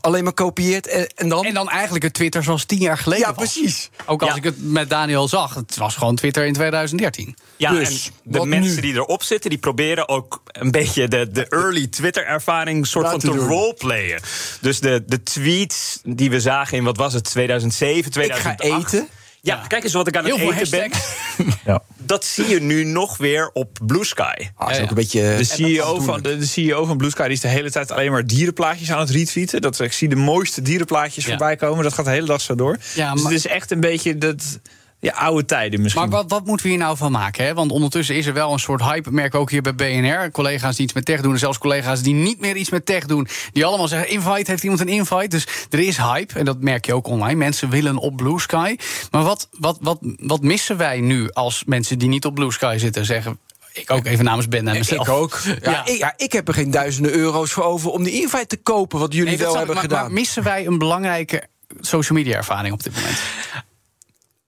alleen 0.00 0.24
maar 0.24 0.32
kopieert 0.32 0.86
en, 0.86 1.06
en 1.14 1.28
dan. 1.28 1.44
En 1.44 1.54
dan 1.54 1.68
eigenlijk 1.68 2.04
het 2.04 2.14
Twitter 2.14 2.42
zoals 2.42 2.64
tien 2.64 2.78
jaar 2.78 2.98
geleden 2.98 3.26
ja, 3.28 3.34
was. 3.34 3.52
precies. 3.52 3.90
Ook 4.06 4.20
als 4.22 4.30
Ja. 4.30 4.36
ik 4.36 4.44
het 4.44 4.54
met 4.58 4.90
Daniel 4.90 5.28
zag. 5.28 5.54
Het 5.54 5.76
was 5.76 5.94
gewoon 5.96 6.16
Twitter 6.16 6.44
in 6.46 6.52
2013. 6.52 7.36
Ja, 7.56 7.70
Dus, 7.70 8.06
en 8.24 8.32
de 8.32 8.46
mensen 8.46 8.74
nu? 8.74 8.80
die 8.80 8.94
erop 8.94 9.22
zitten, 9.22 9.50
die 9.50 9.58
proberen 9.58 10.08
ook 10.08 10.42
een 10.46 10.70
beetje 10.70 11.08
de, 11.08 11.30
de 11.30 11.48
early 11.48 11.86
Twitter-ervaring 11.86 12.86
soort 12.86 13.08
van 13.10 13.18
te 13.18 13.26
doen. 13.26 13.38
roleplayen. 13.38 14.20
Dus 14.60 14.80
de, 14.80 15.02
de 15.06 15.22
tweets 15.22 16.00
die 16.04 16.30
we 16.30 16.40
zagen 16.40 16.76
in, 16.76 16.84
wat 16.84 16.96
was 16.96 17.12
het, 17.12 17.24
2007, 17.24 17.96
Ik 17.98 18.04
ga 18.32 18.54
2008. 18.54 18.92
eten. 18.92 19.08
Ja, 19.44 19.64
kijk 19.68 19.84
eens 19.84 19.92
wat 19.92 20.06
ik 20.08 20.16
aan 20.16 20.24
Heel 20.24 20.52
het 20.52 20.58
eten 20.60 20.70
ben. 20.90 20.90
Ja. 21.64 21.82
Dat 21.98 22.24
zie 22.24 22.48
je 22.48 22.60
nu 22.60 22.84
nog 22.84 23.16
weer 23.16 23.50
op 23.52 23.78
Blue 23.86 24.04
Sky. 24.04 24.22
Ah, 24.54 24.66
dat 24.66 24.70
is 24.70 24.76
Ja, 24.76 24.82
ook 24.82 24.82
ja. 24.82 24.88
een 24.88 24.94
beetje. 24.94 25.34
De 25.36 25.44
CEO, 25.44 26.00
van, 26.00 26.22
de, 26.22 26.36
de 26.38 26.46
CEO 26.46 26.84
van 26.84 26.96
Blue 26.96 27.10
Sky 27.10 27.22
die 27.22 27.32
is 27.32 27.40
de 27.40 27.48
hele 27.48 27.70
tijd 27.70 27.90
alleen 27.90 28.10
maar 28.10 28.26
dierenplaatjes 28.26 28.92
aan 28.92 28.98
het 28.98 29.10
retweeten. 29.10 29.60
Dat, 29.60 29.80
ik 29.80 29.92
zie 29.92 30.08
de 30.08 30.16
mooiste 30.16 30.62
dierenplaatjes 30.62 31.24
Ja. 31.24 31.30
voorbij 31.30 31.56
komen. 31.56 31.82
Dat 31.84 31.92
gaat 31.92 32.04
de 32.04 32.10
hele 32.10 32.26
dag 32.26 32.40
zo 32.40 32.54
door. 32.54 32.78
Ja, 32.94 33.12
dus 33.12 33.22
maar- 33.22 33.32
het 33.32 33.44
is 33.44 33.50
echt 33.50 33.70
een 33.70 33.80
beetje 33.80 34.18
dat, 34.18 34.58
ja, 35.02 35.12
oude 35.12 35.44
tijden 35.44 35.80
misschien. 35.82 36.02
Maar 36.08 36.10
wat, 36.10 36.30
wat 36.30 36.46
moeten 36.46 36.66
we 36.66 36.72
hier 36.72 36.80
nou 36.80 36.96
van 36.96 37.12
maken? 37.12 37.44
Hè? 37.44 37.54
Want 37.54 37.70
ondertussen 37.70 38.16
is 38.16 38.26
er 38.26 38.32
wel 38.32 38.52
een 38.52 38.58
soort 38.58 38.80
hype. 38.82 39.12
Merk 39.12 39.34
ook 39.34 39.50
hier 39.50 39.62
bij 39.62 39.74
BNR. 39.74 40.30
Collega's 40.30 40.76
die 40.76 40.84
iets 40.84 40.92
met 40.92 41.04
tech 41.04 41.20
doen. 41.20 41.32
En 41.32 41.38
zelfs 41.38 41.58
collega's 41.58 42.02
die 42.02 42.14
niet 42.14 42.40
meer 42.40 42.56
iets 42.56 42.70
met 42.70 42.86
tech 42.86 43.06
doen. 43.06 43.28
Die 43.52 43.64
allemaal 43.64 43.88
zeggen: 43.88 44.08
invite, 44.10 44.50
heeft 44.50 44.62
iemand 44.62 44.80
een 44.80 44.88
invite? 44.88 45.26
Dus 45.28 45.46
er 45.70 45.78
is 45.78 45.96
hype. 45.96 46.38
En 46.38 46.44
dat 46.44 46.60
merk 46.60 46.86
je 46.86 46.94
ook 46.94 47.06
online. 47.06 47.34
Mensen 47.34 47.70
willen 47.70 47.96
op 47.96 48.16
Blue 48.16 48.40
Sky. 48.40 48.76
Maar 49.10 49.22
wat, 49.22 49.48
wat, 49.58 49.78
wat, 49.80 49.98
wat 50.16 50.42
missen 50.42 50.76
wij 50.76 51.00
nu 51.00 51.30
als 51.30 51.62
mensen 51.66 51.98
die 51.98 52.08
niet 52.08 52.24
op 52.24 52.34
Blue 52.34 52.52
Sky 52.52 52.76
zitten? 52.78 53.04
Zeggen. 53.04 53.38
Ik 53.72 53.90
ook 53.90 54.06
even 54.06 54.24
namens 54.24 54.48
Ben 54.48 54.68
en 54.68 54.74
mezelf. 54.78 55.06
ik 55.06 55.12
ook. 55.14 55.40
Ja, 55.44 55.54
Ja. 55.70 55.86
Ik, 55.86 55.98
ja, 55.98 56.14
ik 56.16 56.32
heb 56.32 56.48
er 56.48 56.54
geen 56.54 56.70
duizenden 56.70 57.12
euro's 57.12 57.52
voor 57.52 57.64
over 57.64 57.90
om 57.90 58.02
die 58.02 58.20
invite 58.20 58.46
te 58.46 58.56
kopen, 58.56 58.98
wat 58.98 59.12
jullie 59.12 59.28
Nee, 59.28 59.38
wel 59.38 59.50
ik, 59.50 59.56
hebben 59.56 59.74
maar, 59.74 59.84
gedaan. 59.84 60.02
maar 60.02 60.12
missen 60.12 60.42
wij 60.42 60.66
een 60.66 60.78
belangrijke 60.78 61.42
social 61.80 62.18
media 62.18 62.36
ervaring 62.36 62.72
op 62.74 62.82
dit 62.82 62.94
moment? 62.94 63.18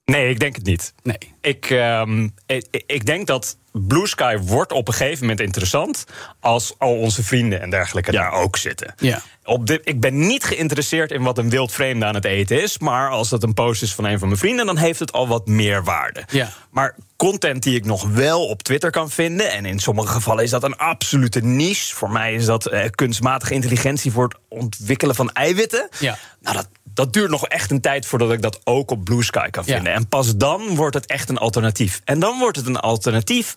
Nee, 0.04 0.30
ik 0.30 0.38
denk 0.40 0.54
het 0.54 0.64
niet. 0.64 0.94
Nee. 1.02 1.33
Ik, 1.44 1.70
ehm, 1.70 2.28
ik, 2.46 2.82
ik 2.86 3.06
denk 3.06 3.26
dat 3.26 3.56
Blue 3.72 4.06
Sky 4.06 4.36
wordt 4.38 4.72
op 4.72 4.88
een 4.88 4.94
gegeven 4.94 5.20
moment 5.20 5.40
interessant... 5.40 6.04
als 6.40 6.74
al 6.78 6.96
onze 6.96 7.22
vrienden 7.22 7.60
en 7.60 7.70
dergelijke 7.70 8.12
daar 8.12 8.32
ook 8.32 8.56
zitten. 8.56 8.94
Ja. 8.96 9.22
Op 9.44 9.66
dit, 9.66 9.80
ik 9.84 10.00
ben 10.00 10.26
niet 10.26 10.44
geïnteresseerd 10.44 11.10
in 11.10 11.22
wat 11.22 11.38
een 11.38 11.50
wild 11.50 11.72
vreemde 11.72 12.04
aan 12.04 12.14
het 12.14 12.24
eten 12.24 12.62
is... 12.62 12.78
maar 12.78 13.10
als 13.10 13.28
dat 13.28 13.42
een 13.42 13.54
post 13.54 13.82
is 13.82 13.94
van 13.94 14.04
een 14.04 14.18
van 14.18 14.28
mijn 14.28 14.40
vrienden... 14.40 14.66
dan 14.66 14.76
heeft 14.76 14.98
het 14.98 15.12
al 15.12 15.28
wat 15.28 15.46
meer 15.46 15.84
waarde. 15.84 16.24
Ja. 16.30 16.48
Maar 16.70 16.96
content 17.16 17.62
die 17.62 17.76
ik 17.76 17.84
nog 17.84 18.08
wel 18.08 18.46
op 18.46 18.62
Twitter 18.62 18.90
kan 18.90 19.10
vinden... 19.10 19.50
en 19.50 19.64
in 19.66 19.78
sommige 19.78 20.08
gevallen 20.08 20.44
is 20.44 20.50
dat 20.50 20.64
een 20.64 20.76
absolute 20.76 21.40
niche. 21.40 21.94
Voor 21.94 22.10
mij 22.10 22.34
is 22.34 22.44
dat 22.44 22.66
eh, 22.66 22.90
kunstmatige 22.90 23.54
intelligentie... 23.54 24.12
voor 24.12 24.24
het 24.24 24.36
ontwikkelen 24.48 25.14
van 25.14 25.32
eiwitten. 25.32 25.88
Ja. 25.98 26.18
Nou, 26.40 26.56
dat, 26.56 26.68
dat 26.94 27.12
duurt 27.12 27.30
nog 27.30 27.46
echt 27.46 27.70
een 27.70 27.80
tijd 27.80 28.06
voordat 28.06 28.32
ik 28.32 28.42
dat 28.42 28.60
ook 28.64 28.90
op 28.90 29.04
Blue 29.04 29.22
Sky 29.22 29.50
kan 29.50 29.64
vinden. 29.64 29.92
En 29.92 30.08
pas 30.08 30.36
dan 30.36 30.76
wordt 30.76 30.94
het 30.94 31.06
echt 31.06 31.28
een 31.28 31.33
alternatief. 31.38 32.00
En 32.04 32.18
dan 32.18 32.38
wordt 32.38 32.56
het 32.56 32.66
een 32.66 32.80
alternatief 32.80 33.54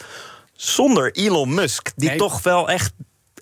zonder 0.53 1.11
Elon 1.11 1.53
Musk... 1.53 1.91
die 1.95 2.09
Nee. 2.09 2.17
toch 2.17 2.43
wel 2.43 2.69
echt 2.69 2.93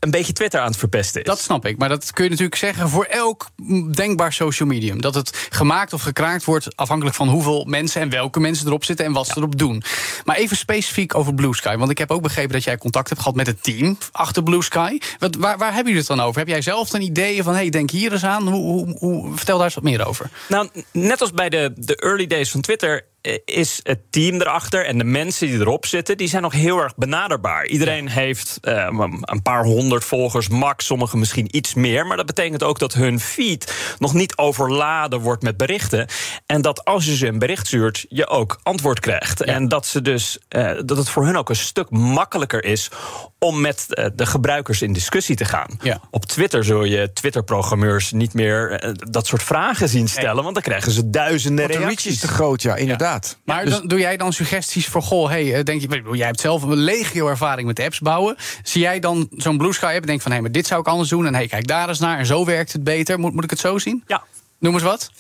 een 0.06 0.12
beetje 0.12 0.34
Twitter 0.34 0.60
aan 0.60 0.68
het 0.68 0.78
verpesten 0.78 1.22
is. 1.22 1.28
Dat 1.28 1.40
snap 1.40 1.66
ik. 1.66 1.78
Maar 1.78 1.90
dat 1.90 2.12
kun 2.14 2.24
je 2.24 2.30
natuurlijk 2.30 2.58
zeggen 2.58 2.90
voor 2.90 3.04
elk 3.04 3.48
denkbaar 3.92 4.34
social 4.34 4.68
medium. 4.68 5.02
Dat 5.02 5.16
het 5.16 5.48
gemaakt 5.50 5.94
of 5.94 6.02
gekraakt 6.02 6.44
wordt 6.44 6.76
afhankelijk 6.76 7.16
van 7.16 7.28
hoeveel 7.28 7.66
mensen 7.66 8.02
en 8.02 8.10
welke 8.10 8.40
mensen 8.40 8.68
erop 8.68 8.84
zitten 8.84 9.06
en 9.06 9.12
wat 9.12 9.28
ze 9.28 9.34
erop 9.38 9.58
doen. 9.58 9.84
Maar 10.26 10.36
even 10.36 10.58
specifiek 10.58 11.16
over 11.16 11.34
Blue 11.34 11.56
Sky. 11.56 11.76
Want 11.76 11.92
ik 11.92 11.98
heb 11.98 12.12
ook 12.12 12.22
begrepen 12.22 12.52
dat 12.52 12.64
jij 12.64 12.78
contact 12.78 13.10
hebt 13.10 13.22
gehad 13.22 13.36
met 13.36 13.48
het 13.48 13.64
team 13.64 13.98
achter 14.12 14.44
Blue 14.44 14.64
Sky. 14.64 14.98
Wat, 15.20 15.36
waar, 15.36 15.58
waar 15.58 15.74
hebben 15.74 15.94
jullie 15.94 16.08
het 16.08 16.18
dan 16.18 16.26
over? 16.26 16.40
Heb 16.40 16.48
jij 16.48 16.62
zelf 16.62 16.94
een 16.94 17.02
idee 17.02 17.44
van, 17.44 17.54
hey, 17.54 17.70
denk 17.70 17.90
hier 17.90 18.12
eens 18.12 18.24
aan? 18.24 18.48
Hoe, 18.48 18.62
hoe, 18.62 18.98
hoe, 19.00 19.36
vertel 19.36 19.56
daar 19.56 19.66
eens 19.66 19.76
wat 19.76 19.84
meer 19.84 20.08
over. 20.08 20.30
Nou, 20.48 20.70
net 20.92 21.22
als 21.22 21.32
bij 21.32 21.50
de, 21.50 21.74
de 21.76 21.96
early 21.96 22.28
days 22.28 22.52
van 22.52 22.62
Twitter 22.62 23.06
is 23.46 23.80
het 23.84 24.00
team 24.10 24.42
erachter 24.42 24.86
en 24.86 24.98
de 24.98 25.04
mensen 25.04 25.48
die 25.48 25.60
erop 25.60 25.86
zitten, 25.86 26.18
die 26.18 26.28
zijn 26.28 26.42
nog 26.42 26.54
heel 26.54 26.80
erg 26.80 26.96
benaderbaar. 26.96 27.66
Iedereen 27.66 28.08
heeft 28.08 28.58
eh, 28.62 28.88
een 29.22 29.42
paar 29.42 29.64
honderd 29.64 30.04
volgers, 30.06 30.48
max, 30.48 30.86
sommigen 30.86 31.20
misschien 31.20 31.56
iets 31.56 31.74
meer. 31.74 32.08
Maar 32.08 32.18
dat 32.18 32.26
betekent 32.26 32.64
ook 32.64 32.80
dat 32.80 32.94
hun 32.94 33.20
feed 33.20 33.96
nog 34.00 34.14
niet 34.14 34.38
overladen 34.38 35.20
wordt 35.20 35.44
met 35.44 35.58
berichten. 35.58 36.08
En 36.46 36.62
dat 36.62 36.86
als 36.86 37.06
je 37.06 37.16
ze 37.16 37.28
een 37.28 37.40
bericht 37.40 37.68
stuurt, 37.68 38.06
je 38.10 38.28
ook 38.28 38.60
antwoord 38.64 39.00
krijgt. 39.00 39.42
En 39.42 39.68
dat, 39.68 39.86
ze 39.86 40.02
dus, 40.02 40.40
eh, 40.48 40.72
dat 40.86 40.98
het 40.98 41.10
voor 41.10 41.26
hun 41.26 41.38
ook 41.38 41.50
een 41.50 41.56
stuk 41.56 41.90
makkelijker 41.90 42.64
is 42.64 42.92
om 43.40 43.62
met 43.62 43.86
eh, 43.94 44.06
de 44.16 44.26
gebruikers 44.26 44.82
in 44.82 44.94
discussie 44.94 45.36
te 45.36 45.46
gaan. 45.46 45.70
Ja. 45.82 46.00
Op 46.12 46.26
Twitter 46.26 46.64
zul 46.64 46.84
je 46.84 47.14
Twitter-programmeurs 47.14 48.12
niet 48.12 48.34
meer 48.34 48.72
eh, 48.72 48.92
dat 48.94 49.28
soort 49.28 49.44
vragen 49.44 49.90
zien 49.90 50.08
stellen, 50.08 50.44
want 50.44 50.54
dan 50.54 50.64
krijgen 50.64 50.92
ze 50.92 51.10
duizenden 51.10 51.68
Want 51.68 51.72
de 51.72 51.78
reach 51.78 51.90
reacties. 51.90 52.14
is 52.14 52.20
te 52.20 52.28
groot, 52.28 52.62
ja, 52.62 52.76
inderdaad. 52.76 53.15
Maar 53.44 53.70
dan, 53.70 53.88
doe 53.88 54.00
jij 54.00 54.18
dan 54.18 54.34
suggesties 54.34 54.88
voor, 54.88 55.02
goh, 55.02 55.30
hey, 55.30 55.54
eh, 55.54 55.64
denk 55.64 55.82
je, 55.82 56.10
jij 56.12 56.26
hebt 56.26 56.40
zelf 56.40 56.62
een 56.62 56.78
legio 56.78 57.28
ervaring 57.28 57.68
met 57.68 57.80
apps 57.80 58.00
bouwen. 58.00 58.36
Zie 58.64 58.82
jij 58.82 59.00
dan 59.00 59.28
zo'n 59.32 59.58
Blue 59.58 59.74
Sky 59.74 59.86
app 59.86 60.02
en 60.02 60.08
denk 60.08 60.22
van, 60.22 60.32
hé, 60.32 60.42
maar 60.42 60.52
dit 60.52 60.68
zou 60.68 60.80
ik 60.80 60.88
anders 60.88 61.10
doen. 61.10 61.26
En 61.26 61.36
hey, 61.36 61.48
kijk 61.48 61.68
daar 61.68 61.90
eens 61.90 62.00
naar 62.00 62.18
en 62.18 62.26
zo 62.26 62.46
werkt 62.46 62.74
het 62.74 62.84
beter. 62.84 63.20
Moet, 63.20 63.34
moet 63.34 63.44
ik 63.44 63.50
het 63.50 63.60
zo 63.60 63.78
zien? 63.78 64.04
Ja. 64.08 64.24
Noem 64.60 64.74
eens 64.74 64.84
wat. 64.84 65.12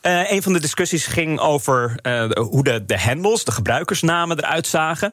Eh, 0.00 0.30
een 0.30 0.42
van 0.42 0.52
de 0.52 0.60
discussies 0.60 1.06
ging 1.06 1.38
over 1.38 1.98
eh, 2.02 2.30
hoe 2.30 2.64
de, 2.64 2.84
de 2.84 2.98
handles, 2.98 3.44
de 3.44 3.52
gebruikersnamen 3.52 4.38
eruit 4.38 4.66
zagen. 4.66 5.12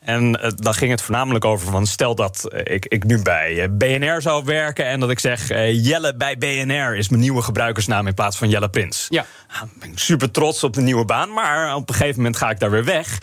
En 0.00 0.42
eh, 0.42 0.50
dan 0.56 0.74
ging 0.74 0.90
het 0.90 1.02
voornamelijk 1.02 1.44
over 1.44 1.70
van 1.70 1.86
stel 1.86 2.14
dat 2.14 2.48
ik, 2.64 2.86
ik 2.86 3.04
nu 3.04 3.22
bij 3.22 3.68
BNR 3.70 4.22
zou 4.22 4.44
werken 4.44 4.86
en 4.86 5.00
dat 5.00 5.10
ik 5.10 5.18
zeg 5.18 5.48
Jelle 5.72 6.16
bij 6.16 6.38
BNR 6.38 6.96
is 6.96 7.08
mijn 7.08 7.22
nieuwe 7.22 7.42
gebruikersnaam 7.42 8.06
in 8.06 8.14
plaats 8.14 8.36
van 8.36 8.48
Jelle 8.48 8.68
Prins. 8.68 9.06
Ja. 9.08 9.26
Nou, 9.52 9.68
ben 9.78 9.90
ik 9.90 9.98
super 9.98 10.30
trots 10.30 10.64
op 10.64 10.74
de 10.74 10.80
nieuwe 10.80 11.04
baan, 11.04 11.32
maar 11.32 11.74
op 11.74 11.88
een 11.88 11.94
gegeven 11.94 12.16
moment 12.16 12.36
ga 12.36 12.50
ik 12.50 12.60
daar 12.60 12.70
weer 12.70 12.84
weg. 12.84 13.18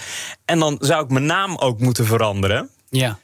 En 0.46 0.60
dan 0.60 0.78
zou 0.80 1.04
ik 1.04 1.10
mijn 1.10 1.26
naam 1.26 1.58
ook 1.58 1.80
moeten 1.80 2.06
veranderen. 2.06 2.70
Ja. 2.90 3.20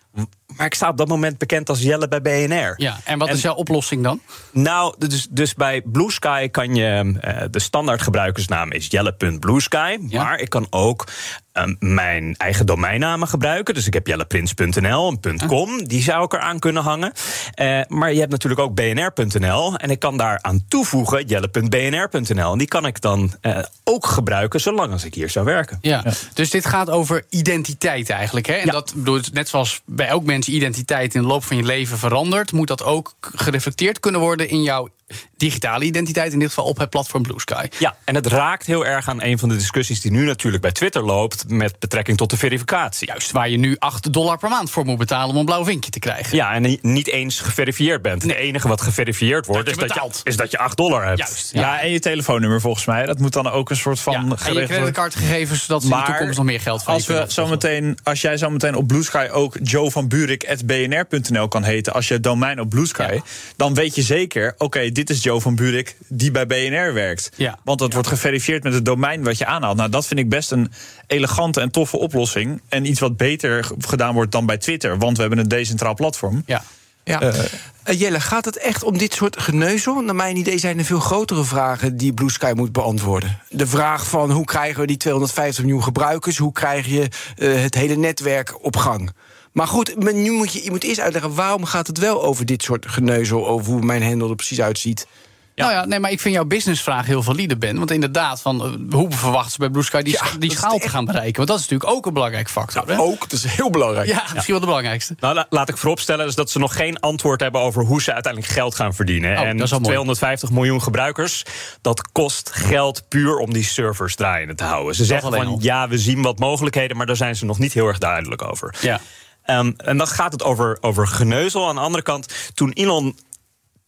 Maar 0.57 0.65
ik 0.65 0.73
sta 0.73 0.89
op 0.89 0.97
dat 0.97 1.07
moment 1.07 1.37
bekend 1.37 1.69
als 1.69 1.81
Jelle 1.81 2.07
bij 2.07 2.21
BNR. 2.21 2.73
Ja, 2.77 2.97
en 3.03 3.17
wat 3.19 3.27
En- 3.27 3.35
is 3.35 3.41
jouw 3.41 3.53
oplossing 3.55 4.03
dan? 4.03 4.19
Nou, 4.51 4.95
dus, 4.97 5.27
dus 5.29 5.53
bij 5.53 5.81
Blue 5.81 6.11
Sky 6.11 6.47
kan 6.49 6.75
je. 6.75 7.13
eh, 7.21 7.41
de 7.51 7.59
standaard 7.59 8.01
gebruikersnaam 8.01 8.71
is 8.71 8.87
jelle.bluesky. 8.89 9.97
Ja. 10.07 10.23
Maar 10.23 10.39
ik 10.39 10.49
kan 10.49 10.67
ook 10.69 11.07
eh, 11.51 11.63
mijn 11.79 12.35
eigen 12.37 12.65
domeinnamen 12.65 13.27
gebruiken. 13.27 13.73
Dus 13.73 13.87
ik 13.87 13.93
heb 13.93 14.07
jelleprins.nl 14.07 15.17
en 15.21 15.47
.com. 15.47 15.83
Die 15.87 16.01
zou 16.01 16.23
ik 16.23 16.33
eraan 16.33 16.59
kunnen 16.59 16.83
hangen. 16.83 17.11
Eh, 17.53 17.81
maar 17.87 18.13
je 18.13 18.19
hebt 18.19 18.31
natuurlijk 18.31 18.61
ook 18.61 18.75
bnr.nl. 18.75 19.75
En 19.75 19.89
ik 19.89 19.99
kan 19.99 20.17
daar 20.17 20.39
aan 20.41 20.65
toevoegen 20.67 21.25
jelle.bnr.nl. 21.25 22.51
En 22.51 22.57
die 22.57 22.67
kan 22.67 22.85
ik 22.85 23.01
dan 23.01 23.33
eh, 23.41 23.57
ook 23.83 24.05
gebruiken 24.05 24.61
zolang 24.61 24.91
als 24.91 25.03
ik 25.03 25.13
hier 25.13 25.29
zou 25.29 25.45
werken. 25.45 25.77
Ja. 25.81 26.03
Dus 26.33 26.49
dit 26.49 26.65
gaat 26.65 26.89
over 26.89 27.23
identiteit 27.29 28.09
eigenlijk. 28.09 28.45
Hè? 28.45 28.53
En 28.53 28.65
Ja. 28.65 28.71
dat 28.71 28.93
bedoel, 28.95 29.19
net 29.33 29.49
zoals 29.49 29.81
bij 29.85 30.04
elk 30.07 30.23
mens 30.23 30.47
identiteit 30.47 31.15
in 31.15 31.21
de 31.21 31.27
loop 31.27 31.43
van 31.43 31.57
je 31.57 31.63
leven 31.63 31.97
verandert, 31.97 32.51
moet 32.51 32.67
dat 32.67 32.83
ook 32.83 33.15
gereflecteerd 33.19 33.99
kunnen 33.99 34.21
worden 34.21 34.49
in 34.49 34.63
jouw 34.63 34.89
digitale 35.37 35.85
identiteit, 35.85 36.33
in 36.33 36.39
dit 36.39 36.47
geval 36.47 36.65
op 36.65 36.77
het 36.77 36.89
platform 36.89 37.23
Blue 37.23 37.39
Sky. 37.39 37.65
Ja, 37.79 37.95
en 38.03 38.15
het 38.15 38.25
raakt 38.27 38.65
heel 38.65 38.85
erg 38.85 39.09
aan 39.09 39.21
een 39.23 39.39
van 39.39 39.49
de 39.49 39.55
discussies 39.55 40.01
die 40.01 40.11
nu 40.11 40.25
natuurlijk 40.25 40.61
bij 40.61 40.71
Twitter 40.71 41.03
loopt. 41.05 41.43
met 41.47 41.79
betrekking 41.79 42.17
tot 42.17 42.29
de 42.29 42.37
verificatie. 42.37 43.07
Juist 43.07 43.31
waar 43.31 43.49
je 43.49 43.57
nu 43.57 43.75
8 43.79 44.13
dollar 44.13 44.37
per 44.37 44.49
maand 44.49 44.71
voor 44.71 44.85
moet 44.85 44.97
betalen 44.97 45.29
om 45.29 45.37
een 45.39 45.45
blauw 45.45 45.63
vinkje 45.65 45.91
te 45.91 45.99
krijgen. 45.99 46.35
Ja, 46.37 46.53
en 46.53 46.61
ni- 46.61 46.79
niet 46.81 47.07
eens 47.07 47.39
geverifieerd 47.39 48.01
bent. 48.01 48.21
Het 48.21 48.31
enige 48.35 48.67
wat 48.67 48.81
geverifieerd 48.81 49.45
wordt, 49.45 49.65
Dat 49.65 49.75
je 49.75 49.81
is, 49.81 49.87
dat 49.87 49.97
je, 49.97 50.03
betaalt. 50.03 50.21
is 50.23 50.35
dat 50.37 50.51
je 50.51 50.57
8 50.57 50.77
dollar 50.77 51.05
hebt. 51.05 51.17
Juist. 51.17 51.49
Ja. 51.53 51.79
en 51.81 51.89
je 51.91 51.99
telefoonnummer 51.99 52.61
volgens 52.61 52.85
mij. 52.85 53.05
Dat 53.05 53.19
moet 53.19 53.33
dan 53.33 53.49
ook 53.51 53.69
een 53.69 53.75
soort 53.75 53.99
van 53.99 54.13
Ja, 54.13 54.19
en 54.45 54.53
je 54.53 54.65
creditcardgegevens, 54.65 55.65
zodat 55.65 55.83
ze 55.83 55.89
in 55.91 55.97
de 55.97 56.03
toekomst 56.05 56.37
nog 56.37 56.45
meer 56.45 56.59
geld 56.61 56.83
van 56.83 56.93
je 56.93 56.99
als, 56.99 57.07
we 57.07 57.13
aftroggelen. 57.21 57.59
zometeen, 57.59 57.97
als 58.03 58.21
jij 58.21 58.37
zo 58.37 58.49
meteen 58.49 58.75
op 58.75 58.87
Blue 58.87 59.03
Sky 59.03 59.27
ook 59.31 59.57
Joe 59.63 59.91
van 59.91 60.07
Buurik.bnr.nl 60.07 61.47
kan 61.47 61.63
heten... 61.63 61.93
als 61.93 62.07
je 62.07 62.13
het 62.13 62.23
domein 62.23 62.59
op 62.59 62.69
Blue 62.69 62.87
Sky, 62.87 63.11
Ja. 63.13 63.21
dan 63.55 63.73
weet 63.73 63.95
je 63.95 64.01
zeker... 64.01 64.55
oké, 64.57 64.91
dit 64.95 65.09
is 65.09 65.23
Joe 65.23 65.41
van 65.41 65.55
Buurik 65.55 65.95
die 66.07 66.31
bij 66.31 66.47
BNR 66.47 66.93
werkt. 66.93 67.29
Ja. 67.35 67.59
Want 67.63 67.79
dat 67.79 67.93
wordt 67.93 68.07
geverifieerd 68.07 68.63
met 68.63 68.73
het 68.73 68.85
domein 68.85 69.23
wat 69.23 69.37
je 69.37 69.45
aanhaalt. 69.45 69.77
Nou, 69.77 69.89
dat 69.89 70.07
vind 70.07 70.19
ik 70.19 70.29
best 70.29 70.51
een 70.51 70.71
elegante 71.07 71.61
en 71.61 71.71
toffe 71.71 71.97
oplossing. 71.97 72.61
En 72.69 72.85
iets 72.85 72.99
wat 72.99 73.17
beter 73.17 73.67
gedaan 73.79 74.13
wordt 74.13 74.31
dan 74.31 74.45
bij 74.45 74.57
Twitter. 74.57 74.97
Want 74.97 75.15
we 75.15 75.21
hebben 75.21 75.39
een 75.39 75.47
decentraal 75.47 75.93
platform. 75.93 76.43
Ja. 76.45 76.63
Ja. 77.03 77.21
Eh, 77.21 77.99
Jelle, 77.99 78.19
gaat 78.19 78.45
het 78.45 78.57
echt 78.57 78.83
om 78.83 78.97
dit 78.97 79.13
soort 79.13 79.39
geneuzel? 79.39 80.01
Naar 80.01 80.15
mijn 80.15 80.37
idee 80.37 80.57
zijn 80.57 80.77
er 80.77 80.85
veel 80.85 80.99
grotere 80.99 81.43
vragen 81.43 81.97
die 81.97 82.13
Blue 82.13 82.31
Sky 82.31 82.51
moet 82.55 82.71
beantwoorden. 82.71 83.39
De 83.49 83.67
vraag 83.67 84.07
van 84.07 84.31
hoe 84.31 84.45
krijgen 84.45 84.81
we 84.81 84.87
die 84.87 84.97
250 84.97 85.63
miljoen 85.63 85.83
gebruikers? 85.83 86.37
Hoe 86.37 86.51
krijg 86.51 86.87
je 86.87 87.07
eh, 87.37 87.61
het 87.61 87.75
hele 87.75 87.95
netwerk 87.95 88.65
op 88.65 88.75
gang? 88.75 89.11
Maar 89.55 89.67
goed, 89.67 90.03
maar 90.03 90.13
nu 90.13 90.31
moet 90.31 90.53
je, 90.53 90.63
je 90.63 90.71
moet 90.71 90.83
eerst 90.83 90.99
uitleggen 90.99 91.35
waarom 91.35 91.65
gaat 91.65 91.87
het 91.87 91.97
wel 91.97 92.23
over 92.23 92.45
dit 92.45 92.63
soort 92.63 92.85
geneuzel, 92.87 93.47
over 93.47 93.71
hoe 93.71 93.81
mijn 93.81 94.03
hendel 94.03 94.29
er 94.29 94.35
precies 94.35 94.61
uitziet. 94.61 95.07
Nou 95.55 95.71
ja, 95.71 95.85
nee, 95.85 95.99
maar 95.99 96.11
ik 96.11 96.19
vind 96.19 96.33
jouw 96.35 96.45
businessvraag 96.45 97.05
heel 97.05 97.23
valide, 97.23 97.57
Ben. 97.57 97.77
Want 97.77 97.91
inderdaad, 97.91 98.41
van, 98.41 98.61
eh, 98.63 98.93
hoe 98.95 99.11
verwachten 99.11 99.51
ze 99.51 99.57
bij 99.57 99.69
Blue 99.69 99.83
Sky 99.83 100.01
die, 100.01 100.13
Ja, 100.13 100.37
die 100.39 100.49
is 100.49 100.55
schaal 100.57 100.77
te 100.77 100.83
echt- 100.83 100.93
gaan 100.93 101.05
bereiken? 101.05 101.35
Want 101.35 101.47
dat 101.47 101.59
is 101.59 101.63
natuurlijk 101.67 101.97
ook 101.97 102.05
een 102.05 102.13
belangrijk 102.13 102.49
factor. 102.49 102.87
hè? 102.87 102.99
Ook, 102.99 103.19
dat 103.19 103.31
is 103.31 103.43
heel 103.43 103.69
belangrijk. 103.69 104.07
Ja, 104.07 104.23
misschien 104.33 104.53
wel 104.53 104.59
de 104.59 104.65
belangrijkste. 104.65 105.15
Nou, 105.19 105.33
la- 105.33 105.45
laat 105.49 105.69
ik 105.69 105.77
vooropstellen 105.77 106.25
dus 106.25 106.35
dat 106.35 106.49
ze 106.51 106.59
nog 106.59 106.75
geen 106.75 106.99
antwoord 106.99 107.39
hebben 107.41 107.61
over 107.61 107.83
hoe 107.83 108.01
ze 108.01 108.13
uiteindelijk 108.13 108.53
geld 108.53 108.75
gaan 108.75 108.93
verdienen. 108.93 109.37
Oh, 109.39 109.43
en 109.45 109.55
dat 109.57 109.65
is 109.65 109.69
wel 109.71 109.79
mooi. 109.79 109.91
250 109.91 110.51
miljoen 110.51 110.81
gebruikers, 110.81 111.43
dat 111.81 112.11
kost 112.11 112.49
geld 112.53 113.07
puur 113.07 113.37
om 113.37 113.53
die 113.53 113.63
servers 113.63 114.15
draaiende 114.15 114.55
te 114.55 114.63
houden. 114.63 114.95
Ze 114.95 115.05
zeggen 115.05 115.27
alleen 115.27 115.43
van 115.43 115.51
al. 115.51 115.57
ja, 115.61 115.87
we 115.87 115.97
zien 115.97 116.21
wat 116.21 116.39
mogelijkheden, 116.39 116.97
maar 116.97 117.05
daar 117.05 117.15
zijn 117.15 117.35
ze 117.35 117.45
nog 117.45 117.59
niet 117.59 117.73
heel 117.73 117.87
erg 117.87 117.97
duidelijk 117.97 118.41
over. 118.51 118.75
Ja. 118.81 118.99
Ehm, 119.45 119.71
en 119.77 119.97
dan 119.97 120.07
gaat 120.07 120.31
het 120.31 120.43
over, 120.43 120.77
over 120.81 121.07
geneuzel. 121.07 121.67
Aan 121.67 121.75
de 121.75 121.81
andere 121.81 122.03
kant, 122.03 122.33
toen 122.53 122.71
Elon 122.71 123.15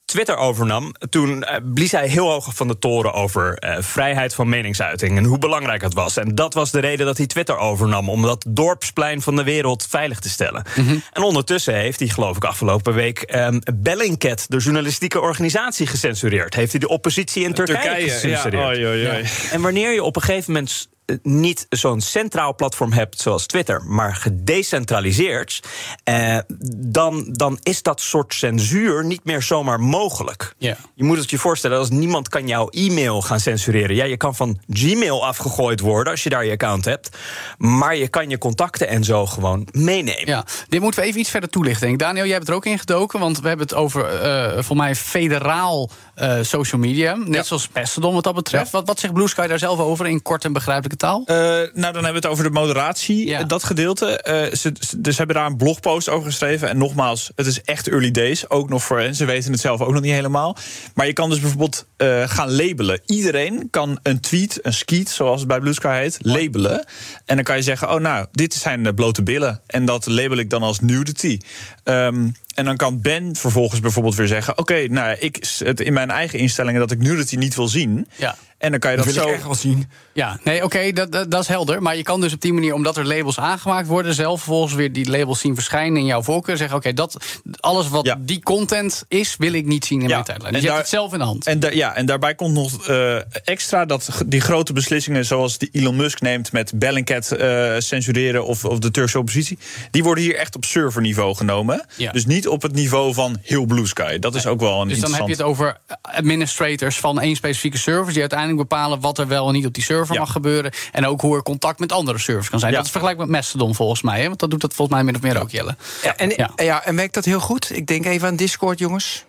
Twitter 0.08 0.38
overnam, 0.38 0.92
toen 1.10 1.44
eh, 1.44 1.58
blies 1.74 1.92
hij 1.92 2.08
heel 2.08 2.30
hoog 2.30 2.56
van 2.56 2.68
de 2.68 2.80
toren 2.80 3.14
over 3.14 3.58
eh, 3.58 3.78
vrijheid 3.80 4.36
van 4.36 4.50
meningsuiting 4.50 5.18
en 5.18 5.24
hoe 5.24 5.38
belangrijk 5.38 5.82
het 5.82 5.94
was. 5.94 6.18
En 6.18 6.36
dat 6.36 6.54
was 6.54 6.72
de 6.72 6.80
reden 6.80 7.06
dat 7.06 7.18
hij 7.18 7.28
Twitter 7.28 7.58
overnam, 7.58 8.10
om 8.10 8.22
dat 8.22 8.46
dorpsplein 8.48 9.22
van 9.22 9.36
de 9.36 9.44
wereld 9.44 9.88
veilig 9.90 10.20
te 10.20 10.30
stellen. 10.30 10.64
En 11.12 11.22
ondertussen 11.24 11.74
heeft 11.74 12.00
hij, 12.00 12.08
geloof 12.08 12.36
ik, 12.36 12.44
afgelopen 12.44 12.94
week 12.94 13.22
ehm 13.22 13.60
Bellingcat, 13.76 14.46
de 14.48 14.58
journalistieke 14.58 15.20
organisatie, 15.20 15.88
gecensureerd. 15.88 16.54
Heeft 16.54 16.72
hij 16.72 16.80
de 16.80 16.88
oppositie 16.88 17.44
in 17.44 17.54
Turkije, 17.54 18.06
ja. 18.06 18.14
gecensureerd. 18.14 19.52
En 19.52 19.62
wanneer 19.62 19.94
je 19.94 20.04
op 20.04 20.16
een 20.16 20.22
gegeven 20.22 20.54
moment 20.54 20.90
niet 21.22 21.66
zo'n 21.70 22.02
centraal 22.02 22.56
platform 22.56 22.92
hebt 22.92 23.22
zoals 23.22 23.46
Twitter, 23.46 23.84
maar 23.86 24.16
gedecentraliseerd, 24.16 25.60
eh, 26.04 26.38
dan, 26.76 27.30
dan 27.32 27.60
is 27.64 27.82
dat 27.82 28.02
soort 28.02 28.34
censuur 28.34 29.06
niet 29.06 29.24
meer 29.24 29.42
zomaar 29.42 29.80
mogelijk. 29.80 30.54
Ja. 30.58 30.78
Je 30.96 31.04
moet 31.04 31.18
het 31.18 31.30
je 31.30 31.38
voorstellen, 31.38 31.78
als 31.78 31.90
niemand 31.90 32.30
kan 32.30 32.48
jouw 32.48 32.70
e-mail 32.70 33.22
gaan 33.22 33.40
censureren. 33.40 33.96
Ja, 33.96 34.04
je 34.04 34.18
kan 34.18 34.36
van 34.36 34.60
Gmail 34.70 35.26
afgegooid 35.26 35.80
worden 35.80 36.12
als 36.12 36.24
je 36.24 36.30
daar 36.30 36.46
je 36.46 36.52
account 36.52 36.86
hebt, 36.86 37.18
maar 37.58 37.96
je 37.96 38.08
kan 38.08 38.30
je 38.30 38.38
contacten 38.38 38.88
en 38.88 39.04
zo 39.04 39.26
gewoon 39.26 39.68
meenemen. 39.72 40.26
Ja, 40.26 40.46
dit 40.68 40.82
moeten 40.82 41.02
we 41.02 41.08
even 41.08 41.20
iets 41.20 41.30
verder 41.30 41.50
toelichten. 41.50 41.98
Daniel, 41.98 42.26
jij 42.26 42.34
hebt 42.34 42.48
er 42.48 42.54
ook 42.54 42.66
in 42.66 42.80
gedoken, 42.80 43.20
want 43.20 43.40
we 43.40 43.48
hebben 43.48 43.68
het 43.68 43.76
over, 43.76 44.06
eh 44.06 44.64
voor 44.64 44.76
mij, 44.76 44.96
federaal 44.96 45.90
eh, 46.18 46.38
social 46.42 46.82
media. 46.82 47.16
Net 47.16 47.46
zoals 47.48 47.70
Mastodon 47.74 48.14
wat 48.14 48.24
dat 48.24 48.36
betreft. 48.36 48.72
Wat, 48.72 48.88
wat 48.88 49.00
zegt 49.00 49.14
Blue 49.14 49.28
Sky 49.28 49.48
daar 49.48 49.60
zelf 49.60 49.80
over 49.80 50.08
in 50.08 50.22
kort 50.22 50.46
en 50.46 50.54
begrijpelijke 50.54 50.96
taal? 50.98 51.24
Eh, 51.26 51.36
nou, 51.36 51.72
dan 51.74 51.94
hebben 51.94 52.04
we 52.12 52.16
het 52.16 52.26
over 52.26 52.44
de 52.44 52.50
moderatie, 52.50 53.28
Ja. 53.28 53.44
dat 53.44 53.64
gedeelte. 53.64 54.22
Eh, 54.22 54.56
ze, 54.56 54.72
ze- 54.80 55.02
dus 55.02 55.12
ze 55.12 55.18
hebben 55.18 55.36
daar 55.36 55.46
een 55.46 55.58
blogpost 55.58 56.10
over 56.10 56.26
geschreven. 56.28 56.70
En 56.70 56.78
nogmaals, 56.78 57.32
het 57.36 57.46
is 57.46 57.62
echt 57.62 57.88
early 57.88 58.12
days. 58.12 58.50
Ook 58.50 58.70
nog 58.70 58.84
voor 58.84 59.00
hen. 59.00 59.16
Ze 59.16 59.26
weten 59.26 59.52
het 59.52 59.62
zelf 59.62 59.82
ook 59.82 59.94
nog 59.94 60.02
niet 60.02 60.12
helemaal. 60.14 60.58
Maar 60.96 61.06
je 61.08 61.14
kan 61.14 61.30
dus 61.30 61.40
bijvoorbeeld 61.40 61.86
gaan 62.26 62.52
labelen. 62.56 63.02
Iedereen 63.06 63.68
kan 63.70 64.00
een 64.04 64.20
tweet, 64.20 64.60
een 64.62 64.74
skeet, 64.74 65.10
zoals 65.10 65.40
het 65.40 65.48
bij 65.48 65.60
Blue 65.60 65.74
Sky 65.74 65.98
heet, 66.00 66.18
labelen. 66.22 66.86
En 67.26 67.36
dan 67.36 67.44
kan 67.44 67.56
je 67.56 67.62
zeggen, 67.62 67.90
oh 67.94 68.00
nou, 68.00 68.26
dit 68.32 68.54
zijn 68.54 68.84
de 68.84 68.94
blote 68.94 69.24
billen. 69.24 69.62
En 69.68 69.86
dat 69.86 70.06
label 70.06 70.38
ik 70.38 70.50
dan 70.50 70.64
als 70.64 70.80
nudity. 70.80 71.40
Ehm, 71.84 72.28
en 72.58 72.66
dan 72.66 72.78
kan 72.78 73.02
Ben 73.02 73.36
vervolgens 73.36 73.80
bijvoorbeeld 73.80 74.16
weer 74.16 74.28
zeggen... 74.28 74.58
oké, 74.58 74.88
nou, 74.88 75.16
ik 75.20 75.38
zet 75.42 75.80
in 75.80 75.94
mijn 75.94 76.12
eigen 76.12 76.40
instellingen 76.40 76.80
dat 76.80 76.92
ik 76.92 77.00
nudity 77.00 77.36
niet 77.36 77.56
wil 77.56 77.68
zien. 77.68 78.08
Ja. 78.16 78.36
En 78.58 78.72
dan 78.72 78.80
kan 78.80 78.92
je 78.92 78.98
Dat 78.98 79.06
dat, 79.06 79.14
wil 79.16 79.24
zo... 79.24 79.30
ik 79.30 79.36
echt 79.36 79.46
wel 79.46 79.56
zien. 79.56 79.90
Ja, 80.14 80.40
nee, 80.44 80.64
oké, 80.64 80.92
dat, 80.92 81.12
dat, 81.12 81.32
dat 81.32 81.42
is 81.42 81.48
helder. 81.48 81.82
Maar 81.82 81.96
je 81.98 82.04
kan 82.04 82.22
dus 82.22 82.34
op 82.34 82.42
die 82.42 82.54
manier, 82.54 82.74
omdat 82.74 82.98
er 82.98 83.06
labels 83.06 83.40
aangemaakt 83.40 83.88
worden, 83.88 84.14
zelf 84.14 84.42
vervolgens 84.42 84.74
weer 84.74 84.94
die 84.94 85.10
labels 85.10 85.40
zien 85.40 85.56
verschijnen 85.56 86.00
in 86.00 86.06
jouw 86.06 86.22
voorkeur. 86.22 86.58
Zeggen: 86.58 86.78
Oké, 86.78 86.94
dat 86.94 87.18
alles 87.60 87.90
wat 87.90 88.06
Ja. 88.06 88.18
die 88.20 88.44
content 88.44 89.04
is, 89.08 89.36
wil 89.38 89.54
ik 89.54 89.66
niet 89.66 89.86
zien 89.86 90.02
in 90.02 90.08
Ja, 90.08 90.14
mijn 90.14 90.24
tijdlijn. 90.26 90.54
Dus 90.54 90.62
en 90.62 90.68
je 90.68 90.74
hebt 90.74 90.84
het 90.90 90.94
zelf 91.00 91.14
in 91.14 91.20
de 91.20 91.26
hand. 91.26 91.46
En, 91.48 91.60
da- 91.60 91.70
ja, 91.72 91.96
en 91.96 92.06
daarbij 92.06 92.36
komt 92.36 92.54
nog 92.54 92.88
eh, 92.88 93.16
extra 93.44 93.86
dat 93.86 94.10
die 94.26 94.42
grote 94.42 94.74
beslissingen, 94.74 95.26
zoals 95.26 95.58
die 95.58 95.70
Elon 95.72 95.96
Musk 95.96 96.22
neemt 96.22 96.52
met 96.52 96.72
Bellingcat 96.76 97.32
eh, 97.32 97.74
censureren 97.78 98.46
of, 98.46 98.66
of 98.66 98.80
de 98.80 98.92
Turkse 98.92 99.18
oppositie, 99.20 99.58
die 99.92 100.04
worden 100.04 100.24
hier 100.24 100.36
echt 100.36 100.56
op 100.56 100.66
serverniveau 100.66 101.36
genomen. 101.36 101.86
Ja. 101.96 102.12
Dus 102.12 102.26
niet 102.26 102.48
op 102.48 102.62
het 102.62 102.74
niveau 102.74 103.14
van 103.14 103.38
heel 103.42 103.66
Blue 103.66 103.88
Sky. 103.88 104.20
Dat 104.20 104.36
is 104.36 104.46
ook 104.46 104.60
wel 104.60 104.82
een 104.82 104.88
Dus 104.88 105.00
dan 105.00 105.14
heb 105.14 105.26
je 105.26 105.32
het 105.32 105.42
over 105.42 105.78
administrators 106.02 107.00
van 107.00 107.20
één 107.22 107.36
specifieke 107.36 107.78
server... 107.78 108.12
die 108.12 108.20
uiteindelijk 108.22 108.46
bepalen 108.56 109.00
wat 109.00 109.18
er 109.18 109.28
wel 109.28 109.48
en 109.48 109.54
niet 109.54 109.66
op 109.66 109.74
die 109.74 109.84
server 109.84 110.14
Ja. 110.14 110.20
mag 110.20 110.32
gebeuren. 110.32 110.72
En 110.92 111.06
ook 111.08 111.22
hoe 111.22 111.36
er 111.36 111.44
contact 111.44 111.80
met 111.80 111.92
andere 111.92 112.18
servers 112.18 112.50
kan 112.50 112.60
zijn. 112.60 112.72
Ja. 112.72 112.78
Dat 112.78 112.86
is 112.86 112.92
vergelijkbaar 112.92 113.28
met 113.28 113.36
Mastodon 113.36 113.76
volgens 113.76 114.02
mij. 114.02 114.22
Hè? 114.22 114.28
Want 114.28 114.40
dat 114.40 114.50
doet 114.52 114.62
dat 114.62 114.74
volgens 114.74 114.98
mij 114.98 115.06
min 115.06 115.16
of 115.16 115.22
meer 115.22 115.42
ook, 115.42 115.50
Jelle. 115.50 115.76
Ja, 116.04 116.16
en, 116.16 116.30
Ja. 116.38 116.52
ja. 116.56 116.84
en 116.86 116.96
werkt 116.96 117.14
dat 117.14 117.26
heel 117.26 117.40
goed? 117.40 117.76
Ik 117.76 117.88
denk 117.88 118.06
even 118.06 118.28
aan 118.28 118.36
Discord, 118.36 118.80
jongens. 118.80 119.26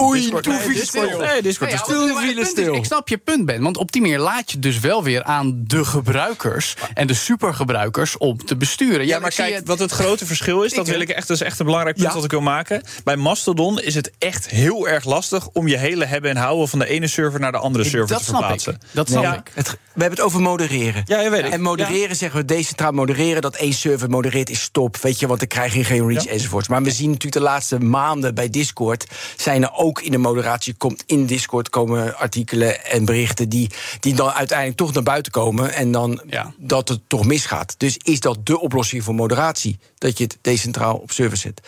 Oei, 0.00 0.30
toen 0.40 0.54
viel 0.58 0.82
stil. 0.84 1.18
Nee, 1.18 1.42
Discord 1.42 1.72
is 1.72 1.80
stil. 1.80 2.44
stil. 2.44 2.74
Ik 2.74 2.84
snap 2.84 3.08
je 3.08 3.18
punt, 3.18 3.46
Ben. 3.46 3.62
Want 3.62 3.76
op 3.76 3.92
die 3.92 4.00
manier 4.00 4.18
laat 4.18 4.50
je 4.50 4.58
dus 4.58 4.78
wel 4.80 5.02
weer 5.04 5.22
aan 5.24 5.60
de 5.66 5.84
gebruikers... 5.84 6.74
en 6.94 7.06
de 7.06 7.14
supergebruikers 7.14 8.16
om 8.18 8.44
te 8.44 8.56
besturen. 8.56 9.06
Ja, 9.06 9.18
maar 9.18 9.30
kijk, 9.34 9.54
het- 9.54 9.66
wat 9.66 9.78
het 9.78 9.90
grote 9.92 10.26
verschil 10.26 10.62
is, 10.62 10.72
dat 10.72 10.86
Ik, 10.86 10.92
wil 10.92 11.00
ik 11.00 11.08
echt, 11.08 11.28
dat 11.28 11.36
is 11.36 11.42
echt 11.42 11.58
een 11.58 11.64
belangrijk 11.66 11.96
punt 11.96 12.08
Ja. 12.08 12.14
wat 12.14 12.24
ik 12.24 12.30
wil 12.30 12.40
maken. 12.40 12.82
Bij 13.04 13.16
Mastodon 13.16 13.80
is 13.80 13.94
het 13.94 14.10
echt 14.18 14.48
heel 14.48 14.88
erg 14.88 15.04
lastig 15.04 15.48
om 15.48 15.68
je 15.68 15.76
hele 15.76 16.04
hebben 16.04 16.30
en 16.30 16.36
houden 16.36 16.68
van 16.68 16.78
de 16.78 16.86
ene 16.88 17.06
server 17.06 17.40
naar 17.40 17.52
de 17.52 17.58
andere 17.58 17.84
server 17.84 18.08
dat 18.08 18.18
te 18.18 18.24
snap 18.24 18.38
verplaatsen. 18.38 18.72
ik. 18.72 18.78
Dat 18.92 19.08
snap 19.08 19.22
Ja. 19.22 19.34
ik. 19.36 19.50
Het, 19.54 19.68
we 19.70 20.00
hebben 20.00 20.18
het 20.18 20.20
over 20.26 20.40
modereren. 20.40 21.02
Ja, 21.06 21.20
je 21.20 21.30
weet 21.30 21.44
ik. 21.44 21.52
En 21.52 21.60
modereren 21.60 22.16
zeggen 22.16 22.40
we 22.40 22.44
decentraal 22.46 22.92
modereren. 22.92 23.42
Dat 23.42 23.56
één 23.56 23.72
server 23.72 24.10
modereert 24.10 24.50
is 24.50 24.60
stop. 24.62 24.96
Weet 24.96 25.20
je, 25.20 25.26
want 25.26 25.38
dan 25.38 25.48
krijg 25.48 25.74
je 25.74 25.84
geen 25.84 26.06
reach 26.08 26.24
Ja. 26.24 26.30
enzovoorts. 26.30 26.68
Maar 26.68 26.82
we 26.82 26.90
zien 26.90 27.06
natuurlijk 27.06 27.34
de 27.34 27.40
laatste 27.40 27.78
maanden 27.78 28.34
bij 28.34 28.50
Discord. 28.50 29.04
zijn 29.36 29.62
er 29.62 29.72
ook 29.72 29.89
in 29.98 30.10
de 30.10 30.18
moderatie. 30.18 30.74
komt 30.74 31.02
in 31.06 31.26
Discord 31.26 31.68
komen 31.68 32.16
artikelen 32.16 32.84
en 32.84 33.04
berichten. 33.04 33.48
die, 33.48 33.70
die 34.00 34.14
dan 34.14 34.30
uiteindelijk 34.30 34.78
toch 34.78 34.92
naar 34.92 35.02
buiten 35.02 35.32
komen. 35.32 35.72
En 35.72 35.92
dan 35.92 36.20
Ja. 36.26 36.54
dat 36.58 36.88
het 36.88 37.00
toch 37.06 37.24
misgaat. 37.26 37.74
Dus 37.78 37.96
is 38.02 38.20
dat 38.20 38.46
de 38.46 38.60
oplossing 38.60 39.04
voor 39.04 39.14
moderatie? 39.14 39.78
Dat 39.98 40.18
je 40.18 40.24
het 40.24 40.38
decentraal 40.40 40.96
op 40.96 41.10
server 41.10 41.36
zet. 41.36 41.60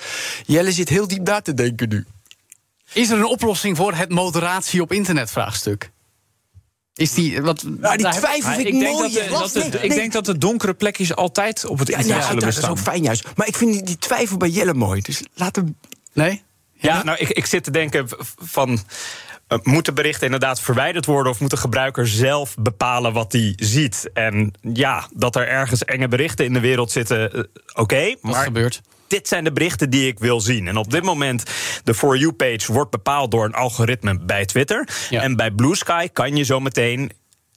Jelle 0.46 0.72
zit 0.72 0.88
heel 0.88 1.08
diep 1.08 1.26
na 1.26 1.40
te 1.40 1.54
denken 1.54 1.88
nu. 1.88 2.06
Is 2.92 3.10
er 3.10 3.18
een 3.18 3.26
oplossing 3.26 3.76
voor 3.76 3.94
het 3.94 4.08
moderatie 4.10 4.82
op 4.82 4.92
internet 4.92 5.30
vraagstuk? 5.30 5.90
Is 6.94 7.12
die, 7.14 7.42
wat, 7.42 7.62
Nou, 7.62 7.74
die 7.96 8.02
daar 8.04 8.12
heb- 8.12 8.22
twijfel 8.22 8.46
Maar 8.48 8.54
vind 8.56 8.66
ik, 8.68 8.74
ik, 8.74 8.80
denk 8.80 8.92
mooi. 8.98 9.12
dat, 9.12 9.22
de, 9.22 9.28
hè? 9.34 9.38
dat 9.38 9.52
de- 9.52 9.78
Nee, 9.78 9.82
ik 9.88 9.94
denk 9.94 10.12
dat 10.12 10.24
de 10.24 10.38
donkere 10.38 10.74
plekjes 10.74 11.14
altijd 11.14 11.64
op 11.66 11.78
het 11.78 11.88
Ja, 11.88 11.96
internet 11.96 12.20
ja, 12.22 12.26
zullen 12.26 12.40
dat 12.40 12.48
is 12.48 12.54
bestaan. 12.54 12.72
ook 12.74 12.78
fijn 12.82 13.02
juist. 13.02 13.24
Maar 13.36 13.46
ik 13.46 13.56
vind 13.56 13.72
die, 13.72 13.82
die 13.82 13.98
twijfel 13.98 14.36
bij 14.36 14.48
Jelle 14.48 14.74
mooi. 14.74 15.00
Dus 15.00 15.22
laat 15.34 15.56
hem... 15.56 15.76
Nee? 16.12 16.42
Ja, 16.82 17.02
nou, 17.02 17.18
ik, 17.18 17.28
ik 17.28 17.46
zit 17.46 17.64
te 17.64 17.70
denken 17.70 18.06
van. 18.40 18.78
eh, 19.48 19.58
moeten 19.62 19.94
berichten 19.94 20.24
inderdaad 20.24 20.60
verwijderd 20.60 21.06
worden 21.06 21.32
of 21.32 21.40
moet 21.40 21.50
de 21.50 21.56
gebruiker 21.56 22.08
zelf 22.08 22.54
bepalen 22.58 23.12
wat 23.12 23.32
hij 23.32 23.52
ziet? 23.56 24.10
En 24.14 24.52
ja, 24.72 25.08
dat 25.14 25.36
er 25.36 25.48
ergens 25.48 25.84
enge 25.84 26.08
berichten 26.08 26.44
in 26.44 26.52
de 26.52 26.60
wereld 26.60 26.90
zitten, 26.90 27.32
eh, 27.32 27.42
oké. 27.74 28.14
Maar 28.20 28.44
gebeurt? 28.44 28.80
dit 29.12 29.28
zijn 29.28 29.44
de 29.44 29.52
berichten 29.52 29.90
die 29.90 30.06
ik 30.06 30.18
wil 30.18 30.40
zien. 30.40 30.68
En 30.68 30.76
op 30.76 30.90
dit 30.90 31.02
moment, 31.02 31.42
de 31.84 31.94
For 31.94 32.16
You-page 32.16 32.72
wordt 32.72 32.90
bepaald 32.90 33.30
door 33.30 33.44
een 33.44 33.54
algoritme 33.54 34.18
bij 34.18 34.44
Twitter. 34.44 34.88
Ja. 35.10 35.22
En 35.22 35.36
bij 35.36 35.50
Blue 35.50 35.76
Sky 35.76 36.08
kan 36.12 36.36
je 36.36 36.44
zo 36.44 36.60
meteen 36.60 37.12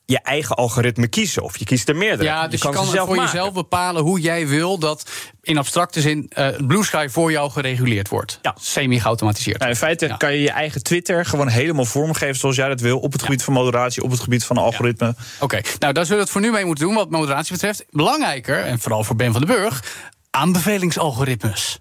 je 0.06 0.20
eigen 0.20 0.56
algoritme 0.56 1.08
kiezen. 1.08 1.44
Of 1.44 1.58
je 1.58 1.66
kiest 1.66 1.90
er 1.90 1.96
meerdere. 1.96 2.24
Ja, 2.24 2.48
dus 2.48 2.62
je 2.62 2.70
kan, 2.70 2.86
zelf 2.86 3.08
voor 3.08 3.16
maken. 3.16 3.32
jezelf 3.32 3.54
bepalen 3.54 4.04
hoe 4.04 4.20
jij 4.20 4.48
wil 4.48 4.78
dat 4.78 5.10
in 5.42 5.58
abstracte 5.58 6.02
zin 6.02 6.26
eh, 6.30 6.48
Blue 6.68 6.84
Sky 6.84 7.08
voor 7.10 7.32
jou 7.32 7.52
gereguleerd 7.52 8.10
wordt. 8.10 8.40
Ja. 8.42 8.56
Semi-geautomatiseerd. 8.60 9.58
Nou, 9.58 9.70
in 9.72 9.78
feite 9.78 10.08
Ja. 10.08 10.16
kan 10.16 10.34
je 10.34 10.42
je 10.42 10.52
eigen 10.52 10.84
Twitter 10.84 11.26
gewoon 11.26 11.48
helemaal 11.48 11.86
vormgeven 11.86 12.36
zoals 12.36 12.56
jij 12.56 12.68
dat 12.68 12.80
wil. 12.80 13.00
Op 13.00 13.12
het 13.12 13.24
gebied 13.24 13.44
van 13.44 13.54
moderatie, 13.54 14.04
op 14.04 14.12
het 14.12 14.20
gebied 14.20 14.44
van 14.46 14.58
algoritme. 14.58 15.16
Oké, 15.40 15.62
nou 15.80 15.94
daar 15.94 16.04
zullen 16.04 16.18
we 16.18 16.24
het 16.24 16.30
voor 16.30 16.42
nu 16.42 16.52
mee 16.52 16.66
moeten 16.66 16.86
doen 16.86 16.96
wat 16.96 17.10
moderatie 17.10 17.52
betreft. 17.54 17.86
Belangrijker, 17.90 18.64
en 18.64 18.80
vooral 18.80 19.04
voor 19.04 19.16
Ben 19.16 19.32
van 19.32 19.42
den 19.46 19.56
Burg, 19.56 19.84
aanbevelingsalgoritmes. 20.32 21.80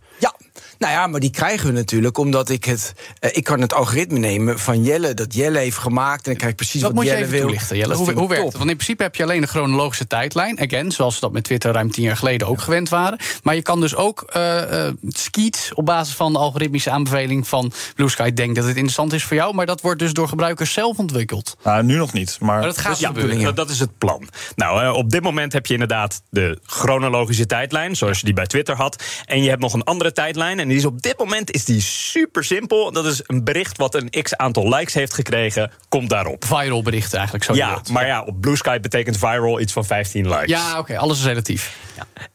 Ja, 0.85 0.91
nou 0.91 1.03
ja, 1.03 1.07
maar 1.11 1.21
die 1.21 1.31
krijgen 1.31 1.67
we 1.67 1.73
natuurlijk 1.73 2.19
omdat 2.19 2.49
ik 2.49 2.65
het... 2.65 2.93
eh, 3.19 3.31
ik 3.33 3.45
kan 3.45 3.61
het 3.61 3.73
algoritme 3.75 4.19
nemen 4.19 4.59
van 4.59 4.83
Jelle, 4.85 5.15
dat 5.15 5.35
Jelle 5.35 5.59
heeft 5.59 5.77
gemaakt... 5.77 6.17
en 6.19 6.23
dan 6.25 6.35
krijg 6.35 6.51
ik 6.51 6.57
precies 6.57 6.81
Dat 6.81 6.91
wat 6.91 6.95
moet 6.95 7.05
je 7.05 7.11
Jelle 7.11 7.25
even 7.25 7.37
wil. 7.37 7.47
toelichten, 7.47 7.77
Jelle. 7.77 7.95
Hoe, 7.95 8.13
hoe 8.13 8.23
ik 8.23 8.29
werkt 8.29 8.45
het? 8.45 8.57
Want 8.57 8.71
in 8.71 8.77
principe 8.77 9.03
heb 9.03 9.15
je 9.15 9.23
alleen 9.23 9.43
een 9.43 9.49
chronologische 9.49 10.07
tijdlijn. 10.07 10.61
Again, 10.61 10.93
zoals 10.93 11.15
we 11.15 11.21
dat 11.21 11.33
met 11.33 11.45
Twitter 11.45 11.73
ruim 11.73 11.91
tien 11.91 12.05
jaar 12.05 12.17
geleden 12.17 12.47
ook 12.49 12.61
gewend 12.61 12.89
waren. 12.89 13.19
Maar 13.43 13.55
je 13.55 13.63
kan 13.63 13.81
dus 13.81 13.95
ook 13.97 14.23
eh 14.23 14.53
eh, 14.87 14.93
skeets 15.09 15.75
op 15.75 15.87
basis 15.87 16.15
van 16.15 16.33
de 16.33 16.39
algoritmische 16.39 16.91
aanbeveling 16.91 17.49
van 17.49 17.73
Blue 17.95 18.09
Sky. 18.09 18.33
Denk 18.33 18.55
dat 18.55 18.65
het 18.65 18.75
interessant 18.75 19.13
is 19.13 19.25
voor 19.25 19.37
jou, 19.37 19.55
maar 19.55 19.67
dat 19.67 19.81
wordt 19.81 19.99
dus 19.99 20.13
door 20.13 20.29
gebruikers 20.29 20.73
zelf 20.73 20.99
ontwikkeld. 20.99 21.57
Nou, 21.65 21.83
nu 21.83 21.97
nog 21.97 22.13
niet. 22.13 22.37
Maar, 22.41 22.57
Maar 22.59 22.67
dat 22.67 22.79
gaat 22.79 22.99
Ja, 22.99 23.07
gebeuren. 23.07 23.43
dat, 23.43 23.57
dat 23.57 23.71
is 23.71 23.81
het 23.81 23.99
plan. 23.99 24.29
Nou, 24.57 24.83
eh, 24.83 24.93
op 24.93 25.11
dit 25.11 25.23
moment 25.23 25.53
heb 25.53 25.67
je 25.67 25.73
inderdaad 25.73 26.23
de 26.31 26.59
chronologische 26.63 27.47
tijdlijn, 27.47 27.97
zoals 27.97 28.19
je 28.19 28.25
die 28.25 28.35
bij 28.35 28.47
Twitter 28.47 28.77
had. 28.77 29.03
En 29.25 29.43
je 29.43 29.49
hebt 29.49 29.61
nog 29.61 29.73
een 29.73 29.85
andere 29.85 30.13
tijdlijn. 30.13 30.61
En 30.61 30.69
die 30.75 30.83
is 30.83 30.89
op 30.89 31.03
dit 31.03 31.19
moment 31.19 31.51
is 31.51 31.65
die 31.65 31.81
super 31.81 32.45
simpel. 32.45 32.93
Dat 32.93 33.07
is 33.07 33.21
een 33.27 33.45
bericht 33.45 33.79
wat 33.79 33.95
een 33.95 34.11
x 34.23 34.37
aantal 34.37 34.69
likes 34.69 34.95
heeft 34.95 35.15
gekregen, 35.15 35.71
komt 35.89 36.11
daarop. 36.11 36.45
Viral 36.45 36.83
berichten 36.83 37.15
eigenlijk, 37.15 37.45
zo 37.45 37.55
Ja, 37.55 37.83
maar 37.93 38.07
ja, 38.07 38.23
op 38.23 38.41
Blue 38.41 38.57
Sky 38.57 38.81
betekent 38.81 39.19
viral 39.19 39.61
iets 39.61 39.73
van 39.73 39.85
15 39.85 40.29
likes. 40.29 40.49
Ja, 40.49 40.79
oké, 40.79 40.99
alles 40.99 41.19
is 41.19 41.25
relatief. 41.25 41.77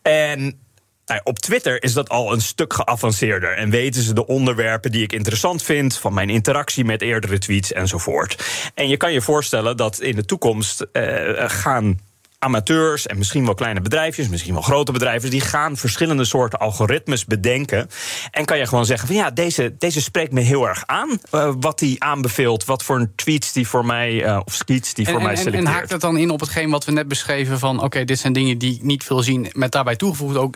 En 0.02 0.60
nou, 1.06 1.22
op 1.24 1.40
Twitter 1.40 1.84
is 1.84 1.94
dat 1.94 2.10
al 2.10 2.34
een 2.34 2.42
stuk 2.42 2.74
geavanceerder. 2.74 3.58
En 3.58 3.70
weten 3.70 4.02
ze 4.02 4.14
de 4.14 4.26
onderwerpen 4.26 4.92
die 4.92 5.04
ik 5.04 5.14
interessant 5.14 5.64
vind, 5.64 5.98
van 5.98 6.14
mijn 6.14 6.30
interactie 6.30 6.86
met 6.86 7.02
eerdere 7.02 7.38
tweets 7.38 7.74
enzovoort. 7.74 8.44
En 8.74 8.88
je 8.88 8.98
kan 8.98 9.14
je 9.14 9.22
voorstellen 9.22 9.78
dat 9.78 10.00
in 10.00 10.16
de 10.16 10.26
toekomst 10.26 10.82
eh, 10.92 11.04
gaan 11.38 12.00
amateurs 12.40 13.08
en 13.08 13.18
misschien 13.18 13.46
wel 13.46 13.54
kleine 13.54 13.82
bedrijfjes, 13.82 14.28
misschien 14.28 14.54
wel 14.54 14.62
grote 14.62 14.92
bedrijven, 14.92 15.30
die 15.30 15.42
gaan 15.42 15.78
verschillende 15.78 16.26
soorten 16.26 16.60
algoritmes 16.60 17.26
bedenken. 17.26 17.90
En 18.32 18.46
kan 18.46 18.58
je 18.58 18.68
gewoon 18.68 18.86
zeggen 18.86 19.08
van 19.08 19.16
ja, 19.16 19.32
deze, 19.32 19.76
deze 19.78 20.02
spreekt 20.02 20.32
me 20.32 20.42
heel 20.42 20.68
erg 20.68 20.84
aan. 20.86 21.20
eh, 21.32 21.54
wat 21.60 21.80
die 21.80 22.04
aanbeveelt, 22.04 22.66
wat 22.66 22.84
voor 22.84 23.00
een 23.00 23.12
tweets 23.16 23.52
die 23.52 23.68
voor 23.68 23.86
mij, 23.86 24.24
eh, 24.24 24.40
of 24.46 24.58
tweets 24.58 24.94
die 24.94 25.06
En, 25.06 25.12
voor 25.12 25.20
en, 25.20 25.26
mij 25.26 25.36
en, 25.36 25.40
en 25.40 25.52
selecteert. 25.52 25.76
haakt 25.76 25.92
het 25.92 26.02
dan 26.02 26.18
in 26.18 26.30
op 26.30 26.40
hetgeen 26.40 26.70
wat 26.70 26.86
we 26.86 26.92
net 26.92 27.08
beschreven 27.08 27.60
van... 27.60 27.84
oké, 27.84 28.04
dit 28.04 28.20
zijn 28.20 28.34
dingen 28.34 28.58
die 28.58 28.76
ik 28.76 28.84
niet 28.84 29.08
wil 29.08 29.24
zien, 29.24 29.48
met 29.52 29.72
daarbij 29.72 29.96
toegevoegd 29.96 30.38
ook... 30.38 30.56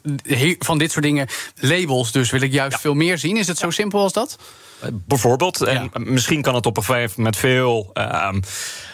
van 0.59 0.77
dit 0.77 0.91
soort 0.91 1.05
dingen, 1.05 1.27
labels 1.55 2.11
dus, 2.11 2.31
wil 2.31 2.41
ik 2.41 2.51
juist 2.51 2.79
veel 2.79 2.93
meer 2.93 3.17
zien. 3.17 3.37
Is 3.37 3.47
het 3.47 3.57
zo 3.57 3.69
simpel 3.69 3.99
als 3.99 4.13
dat? 4.13 4.37
Bijvoorbeeld. 4.91 5.61
En 5.61 5.91
misschien 5.93 6.41
kan 6.41 6.55
het 6.55 6.65
op 6.65 6.77
een 6.77 6.83
gegeven 6.83 7.13
moment 7.17 7.37
veel 7.37 7.89
ehm, 7.93 8.41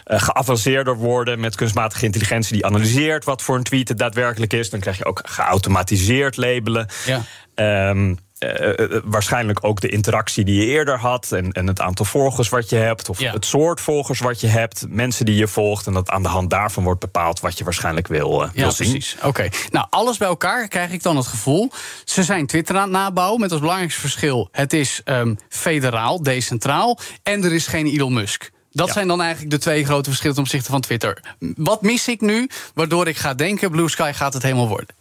eh, 0.03 0.21
geavanceerder 0.21 0.95
worden 0.97 1.39
met 1.39 1.55
kunstmatige 1.55 2.05
intelligentie 2.05 2.53
die 2.53 2.65
analyseert 2.65 3.25
wat 3.25 3.41
voor 3.41 3.55
een 3.55 3.63
tweet 3.63 3.87
het 3.87 3.97
daadwerkelijk 3.97 4.53
is. 4.53 4.69
Dan 4.69 4.79
krijg 4.79 4.97
je 4.97 5.05
ook 5.05 5.21
geautomatiseerd 5.23 6.37
labelen. 6.37 6.87
Ja. 7.05 7.21
Ehm, 7.55 8.15
eh, 8.39 8.79
eh, 8.79 9.01
waarschijnlijk 9.05 9.63
ook 9.63 9.81
de 9.81 9.89
interactie 9.89 10.43
die 10.45 10.61
je 10.61 10.65
eerder 10.67 10.97
had. 10.99 11.31
En, 11.31 11.51
en 11.51 11.67
het 11.67 11.81
aantal 11.81 12.05
volgers 12.05 12.49
wat 12.49 12.69
je 12.69 12.75
hebt. 12.75 13.09
Of 13.09 13.19
Ja. 13.19 13.31
het 13.31 13.45
soort 13.45 13.81
volgers 13.81 14.19
wat 14.19 14.41
je 14.41 14.47
hebt. 14.47 14.85
Mensen 14.89 15.25
die 15.25 15.35
je 15.35 15.47
volgt. 15.47 15.87
En 15.87 15.93
dat 15.93 16.09
aan 16.09 16.23
de 16.23 16.29
hand 16.29 16.49
daarvan 16.49 16.83
wordt 16.83 16.99
bepaald 16.99 17.39
wat 17.39 17.57
je 17.57 17.63
waarschijnlijk 17.63 18.07
wil, 18.07 18.43
eh, 18.43 18.49
Ja, 18.53 18.61
wil 18.61 18.71
zien. 18.71 18.89
precies. 18.91 19.15
Oké. 19.23 19.49
Nou, 19.71 19.87
alles 19.89 20.17
bij 20.17 20.27
elkaar 20.27 20.67
krijg 20.67 20.91
ik 20.91 21.03
dan 21.03 21.17
het 21.17 21.27
gevoel. 21.27 21.71
Ze 22.05 22.23
zijn 22.23 22.47
Twitter 22.47 22.75
aan 22.75 22.81
het 22.81 22.91
nabouwen 22.91 23.39
met 23.39 23.51
als 23.51 23.59
belangrijkste 23.59 24.01
verschil: 24.01 24.49
het 24.51 24.73
is 24.73 25.01
ehm, 25.03 25.35
federaal, 25.49 26.23
decentraal. 26.23 26.99
En 27.23 27.43
er 27.43 27.53
is 27.53 27.67
geen 27.67 27.87
Elon 27.87 28.13
Musk. 28.13 28.51
Dat 28.71 28.87
Ja. 28.87 28.93
zijn 28.93 29.07
dan 29.07 29.21
eigenlijk 29.21 29.51
de 29.51 29.57
twee 29.57 29.85
grote 29.85 30.09
verschillen 30.09 30.35
ten 30.35 30.43
opzichte 30.43 30.71
van 30.71 30.81
Twitter. 30.81 31.21
Wat 31.55 31.81
mis 31.81 32.07
ik 32.07 32.21
nu, 32.21 32.49
waardoor 32.73 33.07
ik 33.07 33.17
ga 33.17 33.33
denken: 33.33 33.71
Blue 33.71 33.89
Sky 33.89 34.11
gaat 34.13 34.33
het 34.33 34.43
helemaal 34.43 34.67
worden? 34.67 34.95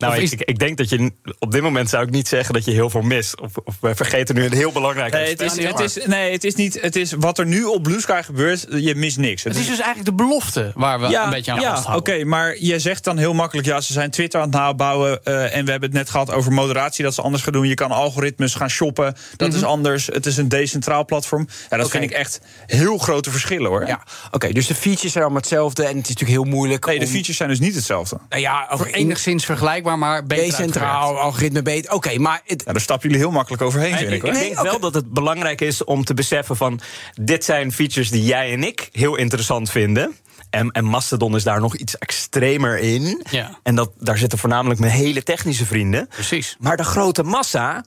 Nou, 0.00 0.14
ik, 0.14 0.22
is- 0.22 0.32
ik, 0.32 0.40
ik 0.42 0.58
denk 0.58 0.76
dat 0.76 0.88
je 0.88 1.12
op 1.38 1.52
dit 1.52 1.62
moment 1.62 1.88
zou 1.88 2.04
ik 2.04 2.10
niet 2.10 2.28
zeggen 2.28 2.54
dat 2.54 2.64
je 2.64 2.70
heel 2.70 2.90
veel 2.90 3.02
mist. 3.02 3.40
Of, 3.40 3.56
of 3.64 3.76
we 3.80 3.94
vergeten 3.94 4.34
nu 4.34 4.44
een 4.44 4.52
heel 4.52 4.72
belangrijk 4.72 5.12
Nee, 5.12 5.28
het 5.28 5.40
is, 5.40 5.62
het 5.64 5.78
is, 5.80 6.06
nee, 6.06 6.32
het 6.32 6.44
is 6.44 6.54
niet. 6.54 6.80
Het 6.80 6.96
is 6.96 7.12
wat 7.12 7.38
er 7.38 7.46
nu 7.46 7.64
op 7.64 7.82
Blue 7.82 8.00
Sky 8.00 8.20
gebeurt. 8.22 8.66
Je 8.70 8.94
mist 8.94 9.18
niks. 9.18 9.44
Het 9.44 9.56
is 9.56 9.66
dus 9.66 9.78
eigenlijk 9.78 10.04
de 10.04 10.24
belofte 10.24 10.72
waar 10.74 11.00
we 11.00 11.16
een 11.16 11.30
beetje 11.30 11.52
aan 11.52 11.60
ja, 11.60 11.70
vasthouden. 11.74 12.14
Oké, 12.14 12.24
maar 12.24 12.56
je 12.58 12.78
zegt 12.78 13.04
dan 13.04 13.18
heel 13.18 13.34
makkelijk... 13.34 13.66
ja, 13.66 13.80
ze 13.80 13.92
zijn 13.92 14.10
Twitter 14.10 14.40
aan 14.40 14.46
het 14.46 14.56
nabouwen... 14.56 15.24
eh, 15.24 15.56
en 15.56 15.64
we 15.64 15.70
hebben 15.70 15.88
het 15.88 15.98
net 15.98 16.10
gehad 16.10 16.30
over 16.32 16.52
moderatie, 16.52 17.04
dat 17.04 17.14
ze 17.14 17.22
anders 17.22 17.42
gaan 17.42 17.52
doen. 17.52 17.68
Je 17.68 17.74
kan 17.74 17.90
algoritmes 17.90 18.54
gaan 18.54 18.70
shoppen, 18.70 19.14
dat 19.36 19.54
is 19.54 19.62
anders. 19.64 20.06
Het 20.06 20.26
is 20.26 20.36
een 20.36 20.48
decentraal 20.48 21.04
platform. 21.04 21.48
Ja, 21.70 21.76
dat 21.76 21.90
vind 21.90 22.04
ik 22.04 22.10
echt 22.10 22.40
heel 22.66 22.98
grote 22.98 23.30
verschillen, 23.30 23.70
hoor. 23.70 23.86
Ja, 23.86 24.02
oké, 24.30 24.52
dus 24.52 24.66
de 24.66 24.74
features 24.74 25.12
zijn 25.12 25.24
allemaal 25.24 25.40
hetzelfde... 25.42 25.82
en 25.82 25.96
het 25.96 26.08
is 26.08 26.14
natuurlijk 26.14 26.40
heel 26.44 26.54
moeilijk 26.56 26.86
Nee, 26.86 26.98
de 26.98 27.06
features 27.06 27.36
zijn 27.36 27.48
dus 27.48 27.60
niet 27.60 27.74
hetzelfde. 27.74 28.18
Nou 28.28 28.42
ja, 28.42 28.64
Voor 28.68 28.72
over 28.86 28.94
enigszins 28.94 29.44
vergelijkbaar, 29.44 29.89
maar 29.98 30.26
beter 30.26 30.44
decentraal, 30.44 30.92
uitgewerkt. 30.92 31.24
algoritme 31.24 31.62
beter. 31.62 31.92
Oké, 31.92 32.18
maar... 32.18 32.40
Het, 32.44 32.62
Ja, 32.66 32.72
daar 32.72 32.80
stappen 32.80 33.08
jullie 33.08 33.24
heel 33.24 33.34
makkelijk 33.34 33.62
overheen, 33.62 33.96
vind 33.96 34.10
ik, 34.10 34.16
Ik 34.16 34.22
hoor. 34.22 34.32
Nee, 34.32 34.54
denk 34.54 34.62
wel 34.62 34.80
dat 34.80 34.94
het 34.94 35.12
belangrijk 35.12 35.60
is 35.60 35.84
om 35.84 36.04
te 36.04 36.14
beseffen 36.14 36.56
van... 36.56 36.80
dit 37.14 37.44
zijn 37.44 37.72
features 37.72 38.10
die 38.10 38.24
jij 38.24 38.52
en 38.52 38.64
ik 38.64 38.88
heel 38.92 39.16
interessant 39.16 39.70
vinden. 39.70 40.14
En, 40.50 40.70
en 40.70 40.84
Mastodon 40.84 41.36
is 41.36 41.42
daar 41.42 41.60
nog 41.60 41.76
iets 41.76 41.98
extremer 41.98 42.78
in. 42.78 43.22
Ja. 43.30 43.58
En 43.62 43.74
dat, 43.74 43.90
daar 43.98 44.18
zitten 44.18 44.38
voornamelijk 44.38 44.80
mijn 44.80 44.92
hele 44.92 45.22
technische 45.22 45.66
vrienden. 45.66 46.08
Precies. 46.08 46.56
Maar 46.58 46.76
de 46.76 46.84
grote 46.84 47.22
massa, 47.22 47.84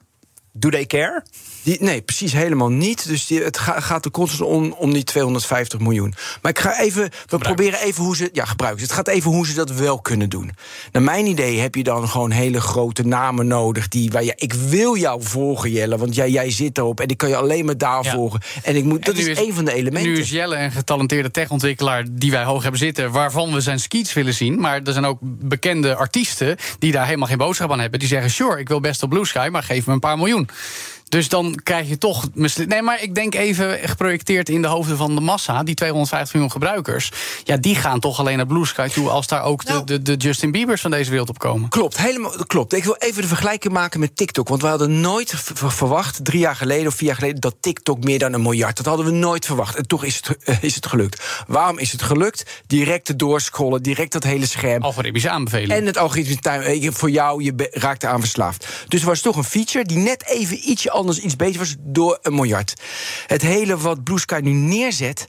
do 0.52 0.68
they 0.70 0.86
care? 0.86 1.24
Die, 1.64 1.76
nee, 1.80 2.02
precies 2.02 2.32
helemaal 2.32 2.68
niet. 2.68 3.08
Dus 3.08 3.26
die, 3.26 3.42
het 3.42 3.58
ga- 3.58 3.80
gaat 3.80 4.04
er 4.04 4.10
constant 4.10 4.50
om, 4.50 4.72
om 4.72 4.92
die 4.92 5.04
250 5.04 5.78
miljoen. 5.80 6.14
Maar 6.42 6.50
ik 6.50 6.58
ga 6.58 6.80
even, 6.80 7.10
we 7.26 7.38
proberen 7.38 7.80
even 7.80 8.04
hoe 8.04 8.16
ze. 8.16 8.28
Ja, 8.32 8.44
gebruikers. 8.44 8.82
Het 8.82 8.92
gaat 8.92 9.08
even 9.08 9.30
hoe 9.30 9.46
ze 9.46 9.54
dat 9.54 9.70
wel 9.70 10.00
kunnen 10.00 10.28
doen. 10.28 10.50
Naar 10.92 11.02
mijn 11.02 11.26
idee 11.26 11.58
heb 11.58 11.74
je 11.74 11.82
dan 11.82 12.08
gewoon 12.08 12.30
hele 12.30 12.60
grote 12.60 13.06
namen 13.06 13.46
nodig. 13.46 13.88
Die, 13.88 14.10
waar 14.10 14.24
je, 14.24 14.32
ik 14.36 14.52
wil 14.52 14.96
jou 14.96 15.22
volgen, 15.22 15.70
Jelle, 15.70 15.96
want 15.98 16.14
jij, 16.14 16.30
jij 16.30 16.50
zit 16.50 16.78
erop. 16.78 17.00
En 17.00 17.08
ik 17.08 17.16
kan 17.16 17.28
je 17.28 17.36
alleen 17.36 17.64
maar 17.64 17.78
daar 17.78 18.04
Ja. 18.04 18.10
volgen. 18.12 18.40
En 18.62 18.76
ik 18.76 18.84
moet, 18.84 19.04
dat 19.04 19.16
is, 19.16 19.38
een 19.38 19.54
van 19.54 19.64
de 19.64 19.72
elementen. 19.72 20.12
Nu 20.12 20.18
is 20.18 20.30
Jelle 20.30 20.56
een 20.56 20.72
getalenteerde 20.72 21.30
techontwikkelaar 21.30 22.04
die 22.10 22.30
wij 22.30 22.44
hoog 22.44 22.62
hebben 22.62 22.80
zitten, 22.80 23.10
waarvan 23.10 23.52
we 23.52 23.60
zijn 23.60 23.80
skeets 23.80 24.12
willen 24.12 24.34
zien. 24.34 24.60
Maar 24.60 24.80
er 24.84 24.92
zijn 24.92 25.04
ook 25.04 25.18
bekende 25.22 25.94
artiesten 25.94 26.56
die 26.78 26.92
daar 26.92 27.04
helemaal 27.06 27.28
geen 27.28 27.38
boodschap 27.38 27.72
aan 27.72 27.80
hebben. 27.80 27.98
Die 27.98 28.08
zeggen: 28.08 28.30
Sure, 28.30 28.58
ik 28.58 28.68
wil 28.68 28.80
best 28.80 29.02
op 29.02 29.10
Blue 29.10 29.26
Sky, 29.26 29.48
maar 29.52 29.62
geef 29.62 29.86
me 29.86 29.92
een 29.92 29.98
paar 30.00 30.16
miljoen. 30.18 30.48
Dus 31.14 31.28
dan 31.28 31.58
krijg 31.62 31.88
je 31.88 31.98
toch. 31.98 32.24
Nee, 32.66 32.82
maar 32.82 33.02
ik 33.02 33.14
denk 33.14 33.34
even 33.34 33.78
geprojecteerd 33.88 34.48
in 34.48 34.62
de 34.62 34.68
hoofden 34.68 34.96
van 34.96 35.14
de 35.14 35.20
massa, 35.20 35.62
die 35.62 35.74
250 35.74 36.32
miljoen 36.32 36.52
gebruikers. 36.52 37.12
Ja, 37.44 37.56
die 37.56 37.74
gaan 37.74 38.00
toch 38.00 38.18
alleen 38.18 38.36
naar 38.36 38.46
Blue 38.46 38.66
Sky 38.66 38.88
toe 38.88 39.08
als 39.08 39.26
daar 39.26 39.42
ook 39.42 39.64
Nou. 39.64 39.84
de, 39.84 40.02
de, 40.02 40.16
de 40.16 40.26
Justin 40.26 40.50
Biebers 40.50 40.80
van 40.80 40.90
deze 40.90 41.10
wereld 41.10 41.28
op 41.28 41.38
komen. 41.38 41.68
Klopt, 41.68 41.96
helemaal 41.98 42.32
klopt. 42.46 42.72
Ik 42.72 42.84
wil 42.84 42.96
even 42.98 43.22
de 43.22 43.28
vergelijking 43.28 43.72
maken 43.72 44.00
met 44.00 44.16
TikTok. 44.16 44.48
Want 44.48 44.62
we 44.62 44.68
hadden 44.68 45.00
nooit 45.00 45.34
verwacht, 45.54 46.24
drie 46.24 46.38
jaar 46.38 46.56
geleden 46.56 46.86
of 46.86 46.94
vier 46.94 47.06
jaar 47.06 47.16
geleden, 47.16 47.40
dat 47.40 47.54
TikTok 47.60 48.04
meer 48.04 48.18
dan 48.18 48.32
een 48.32 48.42
miljard. 48.42 48.76
Dat 48.76 48.86
hadden 48.86 49.06
we 49.06 49.12
nooit 49.12 49.46
verwacht. 49.46 49.76
En 49.76 49.86
toch 49.86 50.04
is 50.04 50.16
het, 50.16 50.36
eh, 50.44 50.62
is 50.62 50.74
het 50.74 50.86
gelukt. 50.86 51.22
Waarom 51.46 51.78
is 51.78 51.92
het 51.92 52.02
gelukt? 52.02 52.62
Direct 52.66 53.04
te 53.04 53.16
doorscrollen, 53.16 53.82
direct 53.82 54.12
dat 54.12 54.24
hele 54.24 54.46
scherm. 54.46 54.82
Algoritmische 54.82 55.30
aanbeveling. 55.30 55.72
En 55.72 55.86
het 55.86 55.98
algoritme 55.98 56.50
eh, 56.50 56.90
voor 56.92 57.10
jou, 57.10 57.42
je 57.42 57.68
raakt 57.72 58.02
eraan 58.02 58.20
verslaafd. 58.20 58.66
Dus 58.88 59.00
er 59.00 59.06
was 59.06 59.20
toch 59.20 59.36
een 59.36 59.44
feature 59.44 59.84
die 59.84 59.98
net 59.98 60.26
even 60.26 60.70
ietsje 60.70 60.90
anders 61.04 61.24
iets 61.24 61.36
beter 61.36 61.58
was 61.58 61.74
door 61.78 62.18
een 62.22 62.34
miljard. 62.34 62.74
Het 63.26 63.42
hele 63.42 63.76
wat 63.76 64.04
Blue 64.04 64.18
Sky 64.18 64.40
nu 64.42 64.50
neerzet. 64.50 65.26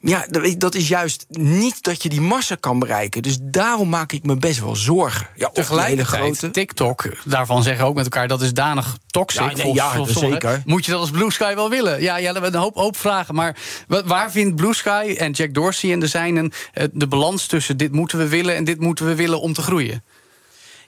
Ja, 0.00 0.26
dat- 0.58 0.74
is 0.74 0.88
juist 0.88 1.26
niet 1.28 1.82
dat 1.82 2.02
je 2.02 2.08
die 2.08 2.20
massa 2.20 2.56
kan 2.60 2.78
bereiken. 2.78 3.22
Dus 3.22 3.38
daarom 3.42 3.88
maak 3.88 4.12
ik 4.12 4.24
me 4.24 4.36
best 4.36 4.60
wel 4.60 4.76
zorgen. 4.76 5.28
Ja, 5.36 5.50
of 5.52 5.68
hele 5.68 6.04
grote. 6.04 6.50
TikTok, 6.50 7.04
daarvan 7.24 7.62
zeggen 7.62 7.84
ook 7.86 7.94
met 7.94 8.04
elkaar 8.04 8.28
dat 8.28 8.42
is 8.42 8.52
danig 8.52 8.96
toxic. 9.06 9.40
Ja, 9.56 9.62
nee, 9.64 9.74
ja, 9.74 9.92
volgens 9.94 10.18
zeker. 10.18 10.62
Moet 10.64 10.84
je 10.84 10.90
dat 10.90 11.00
als 11.00 11.10
Blue 11.10 11.30
Sky 11.32 11.54
wel 11.54 11.70
willen? 11.70 12.02
Ja, 12.02 12.16
ja, 12.16 12.26
we 12.26 12.32
hebben 12.32 12.54
een 12.54 12.60
hoop, 12.60 12.74
hoop 12.74 12.96
vragen. 12.96 13.34
Maar 13.34 13.56
wa- 13.88 14.04
waar 14.04 14.30
vindt 14.30 14.56
Blue 14.56 14.74
Sky 14.74 15.14
en 15.18 15.32
Jack 15.32 15.54
Dorsey 15.54 15.92
en 15.92 16.00
de 16.00 16.06
zijnen 16.06 16.52
eh, 16.72 16.84
de 16.92 17.06
balans 17.06 17.46
tussen 17.46 17.76
dit 17.76 17.92
moeten 17.92 18.18
we 18.18 18.28
willen 18.28 18.54
en 18.56 18.64
dit 18.64 18.80
moeten 18.80 19.06
we 19.06 19.14
willen 19.14 19.40
om 19.40 19.52
te 19.52 19.62
groeien? 19.62 20.04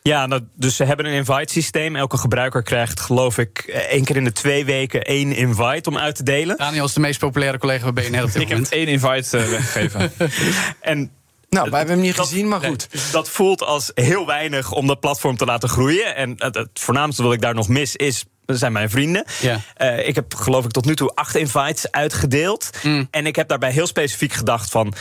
Ja, 0.06 0.26
nou, 0.26 0.42
dus 0.54 0.76
ze 0.76 0.84
hebben 0.84 1.06
een 1.06 1.12
invite 1.12 1.52
systeem. 1.52 1.96
Elke 1.96 2.16
gebruiker 2.16 2.62
krijgt, 2.62 3.00
geloof 3.00 3.38
ik, 3.38 3.58
één 3.90 4.04
keer 4.04 4.16
in 4.16 4.24
de 4.24 4.32
twee 4.32 4.64
weken 4.64 5.02
één 5.02 5.32
invite 5.32 5.88
om 5.90 5.98
uit 5.98 6.14
te 6.16 6.22
delen. 6.22 6.56
Daniel 6.56 6.84
is 6.84 6.92
de 6.92 7.00
meest 7.00 7.18
populaire 7.18 7.58
collega 7.58 7.92
bij 7.92 8.10
BNR 8.10 8.22
op 8.22 8.32
dit 8.32 8.42
Ik 8.42 8.48
heb 8.48 8.64
één 8.68 8.86
invite 8.86 9.38
eh, 9.38 9.48
weggegeven. 9.48 10.12
En 10.80 11.10
Nou, 11.48 11.70
wij 11.70 11.78
hebben 11.78 11.96
hem 11.96 12.04
niet 12.06 12.16
dat- 12.16 12.26
gezien, 12.28 12.48
maar 12.48 12.60
goed. 12.60 13.12
dat 13.12 13.28
voelt 13.28 13.62
als 13.62 13.90
heel 13.94 14.26
weinig 14.26 14.72
om 14.72 14.86
dat 14.86 15.00
platform 15.00 15.36
te 15.36 15.44
laten 15.44 15.68
groeien. 15.68 16.16
En 16.16 16.34
het, 16.36 16.54
het 16.54 16.68
voornaamste 16.74 17.22
wat 17.22 17.32
ik 17.32 17.40
daar 17.40 17.54
nog 17.54 17.68
mis 17.68 17.96
is. 17.96 18.24
zijn 18.46 18.72
mijn 18.72 18.90
vrienden. 18.90 19.24
Ja. 19.40 19.60
Eh, 19.74 20.08
ik 20.08 20.14
heb 20.14 20.34
geloof 20.34 20.64
ik 20.64 20.70
tot 20.70 20.84
nu 20.84 20.96
toe 20.96 21.14
acht 21.14 21.34
invites 21.36 21.90
uitgedeeld. 21.90 22.70
Mm. 22.82 23.08
En 23.10 23.26
ik 23.26 23.36
heb 23.36 23.48
daarbij 23.48 23.70
heel 23.70 23.86
specifiek 23.86 24.32
gedacht 24.32 24.70
van... 24.70 24.94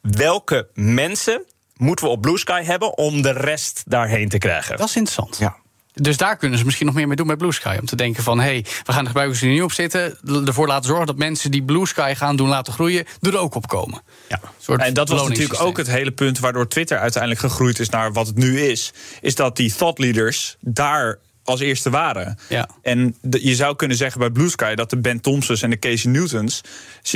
welke 0.00 0.68
mensen 0.74 1.44
moeten 1.82 2.04
we 2.04 2.10
op 2.10 2.20
Blue 2.20 2.38
Sky 2.38 2.62
hebben... 2.62 2.98
om 2.98 3.22
de 3.22 3.32
rest 3.32 3.82
daarheen 3.86 4.28
te 4.28 4.38
krijgen? 4.38 4.76
Dat 4.76 4.88
is 4.88 4.96
interessant. 4.96 5.36
Ja. 5.38 5.56
Dus 5.94 6.16
daar 6.16 6.36
kunnen 6.36 6.58
ze 6.58 6.64
misschien 6.64 6.86
nog 6.86 6.94
meer 6.94 7.06
mee 7.06 7.16
doen 7.16 7.26
met 7.26 7.38
Blue 7.38 7.52
Sky. 7.52 7.76
Om 7.80 7.86
te 7.86 7.96
denken 7.96 8.22
van, 8.22 8.38
hé, 8.38 8.44
hey, 8.44 8.66
we 8.84 8.92
gaan 8.92 9.00
de 9.00 9.06
gebruikers 9.06 9.40
die 9.40 9.48
er 9.48 9.54
nu 9.54 9.62
op 9.62 9.72
zitten... 9.72 10.18
ervoor 10.46 10.66
laten 10.66 10.84
zorgen 10.84 11.06
dat 11.06 11.16
mensen 11.16 11.50
die 11.50 11.62
Blue 11.62 11.86
Sky 11.86 12.14
gaan 12.14 12.36
doen 12.36 12.48
laten 12.48 12.72
groeien... 12.72 13.06
er 13.20 13.38
ook 13.38 13.54
op 13.54 13.68
komen. 13.68 14.02
Ja. 14.28 14.40
En 14.76 14.94
dat 14.94 15.08
was 15.08 15.28
natuurlijk 15.28 15.60
ook 15.60 15.76
het 15.76 15.86
hele 15.86 16.10
punt 16.10 16.38
waardoor 16.38 16.68
Twitter 16.68 16.98
uiteindelijk 16.98 17.42
gegroeid 17.42 17.78
is 17.78 17.88
naar 17.88 18.12
wat 18.12 18.26
het 18.26 18.36
nu 18.36 18.60
is. 18.60 18.92
Is 19.20 19.34
dat 19.34 19.56
die 19.56 19.74
thought 19.74 19.98
leaders 19.98 20.56
daar 20.60 21.18
als 21.44 21.60
eerste 21.60 21.90
waren. 21.90 22.38
Ja. 22.48 22.68
En 22.82 23.16
de- 23.20 23.46
je 23.46 23.54
zou 23.54 23.76
kunnen 23.76 23.96
zeggen 23.96 24.20
bij 24.20 24.30
Blue 24.30 24.48
Sky 24.48 24.74
dat 24.74 24.90
de 24.90 24.96
Ben 24.96 25.20
Thompsons 25.20 25.62
en 25.62 25.70
de 25.70 25.78
Casey 25.78 26.10
Newtons, 26.10 26.60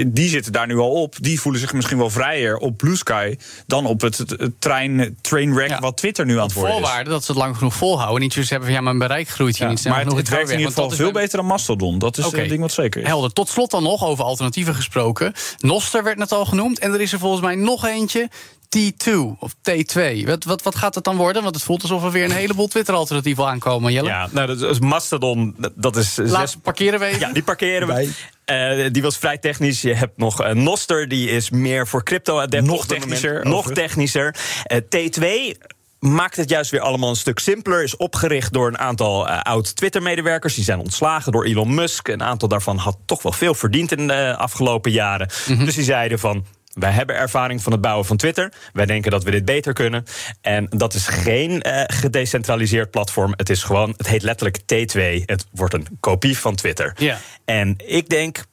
die 0.07 0.29
zitten 0.29 0.53
daar 0.53 0.67
nu 0.67 0.77
al 0.79 0.91
op. 0.91 1.15
Die 1.21 1.41
voelen 1.41 1.61
zich 1.61 1.73
misschien 1.73 1.99
wel 1.99 2.11
vrijer 2.11 2.57
op 2.57 2.77
Blue 2.77 2.97
Sky 2.97 3.37
dan 3.67 3.87
op 3.87 4.01
het, 4.01 4.25
trein, 4.59 5.17
trainwreck 5.21 5.69
Ja. 5.69 5.79
wat 5.81 5.97
Twitter 5.97 6.27
nu 6.27 6.37
aan 6.39 6.43
het 6.47 6.53
worden 6.53 6.75
is. 6.75 6.81
Voorwaarde 6.81 7.11
dat 7.11 7.25
ze 7.25 7.33
het 7.33 7.41
lang 7.41 7.57
genoeg 7.57 7.75
volhouden. 7.75 8.21
Niet 8.21 8.33
zoals 8.33 8.51
hebben 8.51 8.69
van 8.69 8.77
ja, 8.79 8.83
mijn 8.85 8.99
bereik 8.99 9.29
groeit 9.29 9.57
hier 9.57 9.67
Ja, 9.67 9.73
niet 9.73 9.85
maar 9.85 10.05
het, 10.05 10.17
het 10.17 10.29
werkt 10.29 10.51
in 10.51 10.59
ieder 10.59 10.73
geval 10.73 10.91
veel 10.91 11.13
beter 11.13 11.37
dan 11.39 11.47
Mastodon. 11.47 11.99
Dat 11.99 12.19
is 12.19 12.25
Oké. 12.27 12.43
een 12.43 12.49
ding 12.49 12.61
wat 12.61 12.73
zeker 12.73 13.01
is. 13.01 13.07
Helder. 13.07 13.33
Tot 13.33 13.49
slot 13.49 13.71
dan 13.71 13.83
nog 13.83 14.05
over 14.05 14.25
alternatieven 14.25 14.75
gesproken. 14.75 15.33
Noster 15.59 16.03
werd 16.03 16.19
net 16.19 16.33
al 16.33 16.45
genoemd. 16.45 16.79
En 16.79 16.93
er 16.93 17.01
is 17.01 17.13
er 17.13 17.19
volgens 17.19 17.43
mij 17.43 17.55
nog 17.55 17.87
eentje. 17.87 18.29
T2 18.77 19.13
of 19.39 19.55
T2. 19.55 20.25
Wat, 20.25 20.45
wat, 20.45 20.63
wat 20.63 20.75
gaat 20.75 20.95
het 20.95 21.05
dan 21.05 21.17
worden? 21.17 21.43
Want 21.43 21.55
het 21.55 21.65
voelt 21.65 21.83
alsof 21.83 22.05
er 22.05 22.11
weer 22.11 22.25
een 22.25 22.31
heleboel 22.31 22.69
Twitter-alternatieven 22.69 23.47
aankomen. 23.47 23.93
Jelle? 23.93 24.09
Ja, 24.09 24.29
nou, 24.31 24.47
dat 24.47 24.71
is 24.71 24.79
Mastodon, 24.79 25.57
dat 25.75 25.97
is 25.97 26.17
Laat 26.17 26.51
zes 26.51 26.57
parkeren 26.63 26.99
we 27.01 27.07
even. 27.07 27.21
Ja, 27.21 27.33
die 27.33 27.43
parkeren 27.43 27.89
we. 27.89 28.11
Eh, 28.45 28.93
die 28.93 29.03
was 29.03 29.17
vrij 29.17 29.39
technisch. 29.39 29.83
Je 29.83 29.95
hebt 29.95 30.17
nog 30.17 30.43
eh, 30.43 30.55
Noster, 30.55 31.09
die 31.09 31.31
is 31.31 31.51
meer 31.51 31.87
voor 31.87 32.03
crypto-adepten. 32.03 32.65
Nog 32.71 32.87
technischer, 32.87 33.47
Nog 33.47 33.73
technischer. 33.73 34.35
Eh, 34.63 34.79
T2 34.79 35.57
maakt 35.99 36.37
het 36.37 36.49
juist 36.49 36.71
weer 36.71 36.81
allemaal 36.81 37.09
een 37.09 37.17
stuk 37.17 37.39
simpeler. 37.39 37.83
Is 37.83 37.97
opgericht 37.97 38.53
door 38.53 38.69
een 38.69 38.79
aantal 38.79 39.29
eh, 39.29 39.41
oud-Twitter-medewerkers. 39.41 40.55
Die 40.55 40.65
zijn 40.65 40.79
ontslagen 40.79 41.33
door 41.33 41.45
Elon 41.45 41.75
Musk. 41.75 42.09
Een 42.09 42.23
aantal 42.23 42.49
daarvan 42.49 42.77
had 42.77 42.99
toch 43.07 43.23
wel 43.23 43.33
veel 43.33 43.55
verdiend 43.55 43.93
in 43.93 44.07
de 44.07 44.37
afgelopen 44.37 44.91
jaren. 44.91 45.29
Dus 45.47 45.75
die 45.75 45.85
zeiden 45.85 46.19
van... 46.19 46.45
Wij 46.79 46.91
hebben 46.91 47.17
ervaring 47.17 47.63
van 47.63 47.73
het 47.73 47.81
bouwen 47.81 48.07
van 48.07 48.17
Twitter. 48.17 48.53
Wij 48.73 48.87
denken 48.87 49.11
dat 49.11 49.25
we 49.25 49.31
dit 49.31 49.45
beter 49.45 49.73
kunnen. 49.73 50.05
En 50.41 50.67
dat 50.69 50.95
is 50.95 51.07
geen 51.07 51.63
eh, 51.63 51.83
gedecentraliseerd 51.87 52.91
platform. 52.91 53.33
Het 53.37 53.51
is 53.51 53.63
gewoon, 53.63 53.95
het 53.97 54.07
heet 54.07 54.23
letterlijk 54.23 54.59
T2. 54.61 55.25
Het 55.25 55.47
wordt 55.51 55.75
een 55.75 55.87
kopie 56.01 56.39
van 56.39 56.55
Twitter. 56.55 56.93
Ja. 56.99 57.19
En 57.45 57.75
ik 57.77 58.09
denk, 58.09 58.45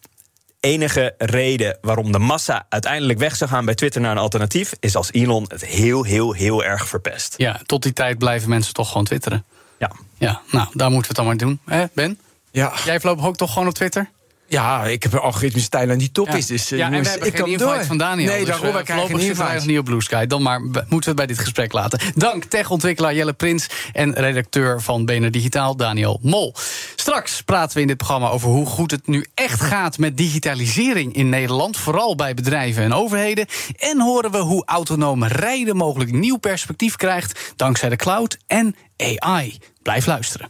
enige 0.60 1.16
reden 1.18 1.78
waarom 1.82 2.12
de 2.12 2.20
massa 2.20 2.66
uiteindelijk 2.70 3.20
weg 3.20 3.36
zou 3.36 3.50
gaan 3.50 3.66
bij 3.66 3.76
Twitter 3.76 4.02
naar 4.02 4.12
een 4.12 4.18
alternatief, 4.18 4.74
is 4.80 4.96
als 4.96 5.12
Elon 5.12 5.46
het 5.48 5.66
heel, 5.66 6.04
heel, 6.04 6.34
heel 6.34 6.64
erg 6.64 6.88
verpest. 6.88 7.34
Ja, 7.38 7.60
tot 7.66 7.84
die 7.84 7.94
tijd 7.94 8.18
blijven 8.18 8.50
mensen 8.50 8.74
toch 8.74 8.88
gewoon 8.88 9.06
twitteren. 9.06 9.46
Ja. 9.80 9.92
Ja, 10.18 10.42
nou, 10.52 10.68
daar 10.74 10.92
moeten 10.92 11.02
we 11.02 11.08
het 11.08 11.16
dan 11.16 11.26
maar 11.26 11.38
doen. 11.38 11.60
Hè, 11.66 11.86
Ben? 11.94 12.20
Ja. 12.52 12.74
Jij 12.86 13.00
voorlopig 13.00 13.26
ook 13.26 13.36
toch 13.36 13.54
gewoon 13.54 13.68
op 13.68 13.74
Twitter? 13.74 14.10
Ja, 14.54 14.84
ik 14.86 15.04
heb 15.04 15.14
een 15.14 15.20
algoritmische 15.20 15.68
stijl 15.68 15.90
aan 15.90 15.98
die 15.98 16.12
top 16.12 16.28
Ja. 16.28 16.34
is. 16.34 16.46
Dus, 16.46 16.72
eh, 16.72 16.78
ja, 16.78 16.84
en 16.86 16.90
we 16.90 16.96
jongens, 16.96 17.12
hebben 17.12 17.28
ik 17.28 17.38
geen 17.38 17.48
invite 17.48 17.86
van 17.86 17.98
Daniel. 17.98 18.28
Nee, 18.28 18.40
dus, 18.40 18.48
daarom 18.48 18.68
eh, 18.68 18.74
wij 18.74 18.84
krijgen 18.84 19.68
niet 19.68 19.80
op 19.80 19.86
Blue 19.86 20.02
Sky. 20.02 20.26
Dan 20.26 20.42
maar 20.42 20.62
moeten 20.62 20.88
we 20.90 21.06
het 21.06 21.16
bij 21.16 21.26
dit 21.26 21.40
gesprek 21.40 21.74
laten. 21.74 22.00
Dank 22.16 22.44
techontwikkelaar 22.44 23.16
Jelle 23.16 23.34
Prins 23.34 23.68
en 23.94 24.14
redacteur 24.14 24.82
van 24.82 25.06
BNR 25.06 25.32
Digitaal 25.32 25.76
Daniel 25.76 26.20
Mol. 26.22 26.56
Straks 26.96 27.42
praten 27.42 27.76
we 27.76 27.82
in 27.82 27.88
dit 27.88 27.98
programma 27.98 28.30
over 28.30 28.50
hoe 28.50 28.66
goed 28.66 28.92
het 28.92 29.08
nu 29.08 29.26
echt 29.34 29.62
gaat 29.62 29.98
met 29.98 30.18
digitalisering 30.18 31.14
in 31.16 31.30
Nederland. 31.30 31.78
Vooral 31.78 32.16
bij 32.16 32.34
bedrijven 32.34 32.84
en 32.84 32.94
overheden. 32.94 33.46
En 33.78 34.02
horen 34.02 34.32
we 34.32 34.38
hoe 34.38 34.66
autonoom 34.66 35.24
rijden 35.24 35.76
mogelijk 35.76 36.12
nieuw 36.12 36.38
perspectief 36.38 36.96
krijgt 36.96 37.54
dankzij 37.56 37.90
de 37.90 37.96
cloud 37.96 38.38
en 38.48 38.76
AI. 38.98 39.58
Blijf 39.82 40.06
luisteren. 40.06 40.50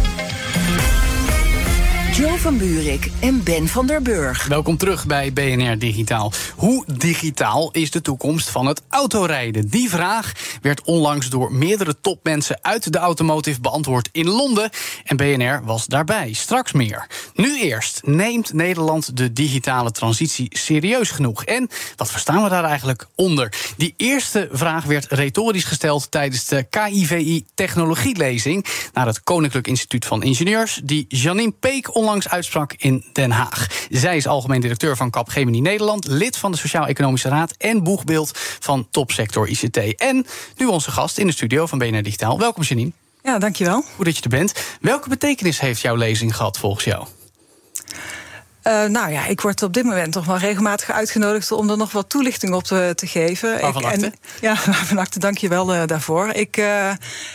Joe 2.11 2.37
van 2.37 2.57
Buurik 2.57 3.11
en 3.19 3.43
Ben 3.43 3.67
van 3.67 3.87
der 3.87 4.01
Burg. 4.01 4.47
Welkom 4.47 4.77
terug 4.77 5.05
bij 5.05 5.33
BNR 5.33 5.77
Digitaal. 5.77 6.31
Hoe 6.55 6.85
digitaal 6.97 7.71
is 7.71 7.91
de 7.91 8.01
toekomst 8.01 8.49
van 8.49 8.65
het 8.65 8.81
autorijden? 8.89 9.67
Die 9.67 9.89
vraag 9.89 10.31
werd 10.61 10.81
onlangs 10.81 11.29
door 11.29 11.53
meerdere 11.53 11.99
topmensen 12.01 12.59
uit 12.61 12.91
de 12.91 12.97
automotive 12.97 13.61
beantwoord 13.61 14.09
in 14.11 14.27
Londen. 14.27 14.69
En 15.03 15.17
BNR 15.17 15.61
was 15.63 15.85
daarbij. 15.85 16.33
Straks 16.33 16.71
meer. 16.71 17.07
Nu 17.33 17.59
eerst. 17.59 18.01
Neemt 18.03 18.53
Nederland 18.53 19.17
de 19.17 19.33
digitale 19.33 19.91
transitie 19.91 20.47
serieus 20.49 21.11
genoeg? 21.11 21.43
En 21.43 21.69
wat 21.95 22.11
verstaan 22.11 22.43
we 22.43 22.49
daar 22.49 22.63
eigenlijk 22.63 23.07
onder? 23.15 23.53
Die 23.77 23.93
eerste 23.97 24.49
vraag 24.51 24.83
werd 24.85 25.05
retorisch 25.09 25.63
gesteld 25.63 26.11
tijdens 26.11 26.45
de 26.45 26.67
KIVI 26.69 27.45
technologielezing 27.53 28.65
naar 28.93 29.05
het 29.05 29.23
Koninklijk 29.23 29.67
Instituut 29.67 30.05
van 30.05 30.23
Ingenieurs, 30.23 30.81
die 30.83 31.05
Janine 31.07 31.53
Peek 31.59 31.95
onlangs 32.01 32.29
uitsprak 32.29 32.73
in 32.77 33.05
Den 33.13 33.31
Haag. 33.31 33.67
Zij 33.89 34.17
is 34.17 34.27
algemeen 34.27 34.61
directeur 34.61 34.97
van 34.97 35.09
Capgemini 35.09 35.59
Nederland, 35.59 36.07
lid 36.07 36.37
van 36.37 36.51
de 36.51 36.57
Sociaal-Economische 36.57 37.29
Raad 37.29 37.53
en 37.57 37.83
boegbeeld 37.83 38.31
van 38.59 38.87
topsector 38.91 39.47
ICT. 39.47 39.95
En 39.95 40.25
nu 40.55 40.65
onze 40.65 40.91
gast 40.91 41.17
in 41.17 41.27
de 41.27 41.33
studio 41.33 41.65
van 41.65 41.77
BNR 41.77 42.01
Digitaal. 42.01 42.39
Welkom 42.39 42.63
Janine. 42.63 42.91
Ja, 43.23 43.39
dankjewel. 43.39 43.83
Goed 43.95 44.05
dat 44.05 44.15
je 44.17 44.23
er 44.23 44.29
bent. 44.29 44.53
Welke 44.81 45.09
betekenis 45.09 45.59
heeft 45.59 45.81
jouw 45.81 45.95
lezing 45.95 46.35
gehad 46.35 46.57
volgens 46.57 46.83
jou? 46.83 47.05
Uh, 48.67 48.85
nou 48.85 49.11
ja, 49.11 49.25
ik 49.25 49.41
word 49.41 49.63
op 49.63 49.73
dit 49.73 49.83
moment 49.83 50.13
toch 50.13 50.25
wel 50.25 50.37
regelmatig 50.37 50.91
uitgenodigd 50.91 51.51
om 51.51 51.69
er 51.69 51.77
nog 51.77 51.91
wat 51.91 52.09
toelichting 52.09 52.53
op 52.53 52.63
te, 52.63 52.91
te 52.95 53.07
geven. 53.07 53.61
Waarvan 53.61 53.81
ik, 53.81 53.87
acte? 53.87 54.13
Ja, 54.41 54.55
waarvan 54.65 54.97
acte, 54.97 55.19
dank 55.19 55.37
je 55.37 55.47
wel 55.47 55.75
uh, 55.75 55.81
daarvoor. 55.85 56.29
Ik, 56.29 56.57
uh, 56.57 56.91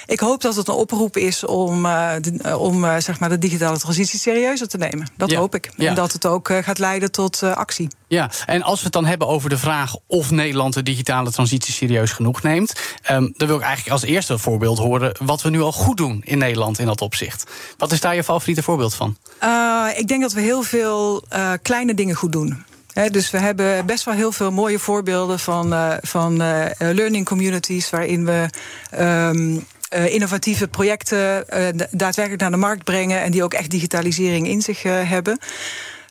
ik 0.07 0.21
hoop 0.21 0.41
dat 0.41 0.57
het 0.57 0.69
een 0.69 0.75
oproep 0.75 1.17
is 1.17 1.45
om, 1.45 1.83
de, 1.83 2.57
om 2.59 3.01
zeg 3.01 3.21
maar 3.21 3.29
de 3.29 3.39
digitale 3.39 3.79
transitie 3.79 4.19
serieuzer 4.19 4.69
te 4.69 4.77
nemen. 4.79 5.11
Dat 5.17 5.31
Ja. 5.31 5.39
hoop 5.39 5.55
ik. 5.55 5.71
Ja. 5.77 5.89
En 5.89 5.95
dat 5.95 6.13
het 6.13 6.27
ook 6.27 6.49
gaat 6.63 6.79
leiden 6.79 7.11
tot 7.13 7.43
actie. 7.43 7.89
Ja, 8.09 8.31
en 8.47 8.63
als 8.63 8.79
we 8.79 8.85
het 8.85 8.93
dan 8.93 9.05
hebben 9.07 9.29
over 9.29 9.51
de 9.51 9.59
vraag 9.59 9.95
of 10.07 10.31
Nederland 10.31 10.75
de 10.75 10.83
digitale 10.83 11.31
transitie 11.31 11.75
serieus 11.75 12.13
genoeg 12.13 12.43
neemt, 12.43 12.81
um, 13.11 13.35
dan 13.37 13.47
wil 13.49 13.57
ik 13.57 13.63
eigenlijk 13.63 13.93
als 13.93 14.03
eerste 14.03 14.39
voorbeeld 14.39 14.79
horen 14.79 15.13
wat 15.25 15.43
we 15.43 15.51
nu 15.51 15.61
al 15.61 15.73
goed 15.73 15.97
doen 15.97 16.21
in 16.25 16.39
Nederland 16.39 16.79
in 16.79 16.87
dat 16.87 17.01
opzicht. 17.01 17.51
Wat 17.77 17.93
is 17.93 18.01
daar 18.01 18.15
je 18.15 18.25
favoriete 18.25 18.63
voorbeeld 18.63 18.95
van? 18.95 19.17
Uh, 19.43 19.89
ik 19.97 20.09
denk 20.09 20.23
dat 20.23 20.33
we 20.33 20.41
heel 20.41 20.63
veel 20.63 21.25
uh, 21.33 21.53
kleine 21.63 21.95
dingen 21.95 22.15
goed 22.15 22.33
doen. 22.33 22.65
Dus 23.11 23.31
we 23.31 23.39
hebben 23.39 23.87
best 23.87 24.05
wel 24.05 24.15
heel 24.15 24.33
veel 24.33 24.51
mooie 24.51 24.79
voorbeelden 24.79 25.39
van, 25.39 25.73
uh, 25.73 25.93
van 26.01 26.37
learning 26.79 27.27
communities 27.27 27.91
waarin 27.91 28.25
we. 28.25 28.49
Uh, 29.95 30.15
innovatieve 30.15 30.69
projecten 30.69 31.45
daadwerkelijk 31.91 32.41
naar 32.41 32.51
de 32.51 32.57
markt 32.57 32.85
brengen 32.85 33.23
en 33.23 33.31
die 33.31 33.43
ook 33.43 33.55
echt 33.55 33.71
digitalisering 33.71 34.49
in 34.49 34.63
zich 34.63 34.83
hebben. 34.83 35.39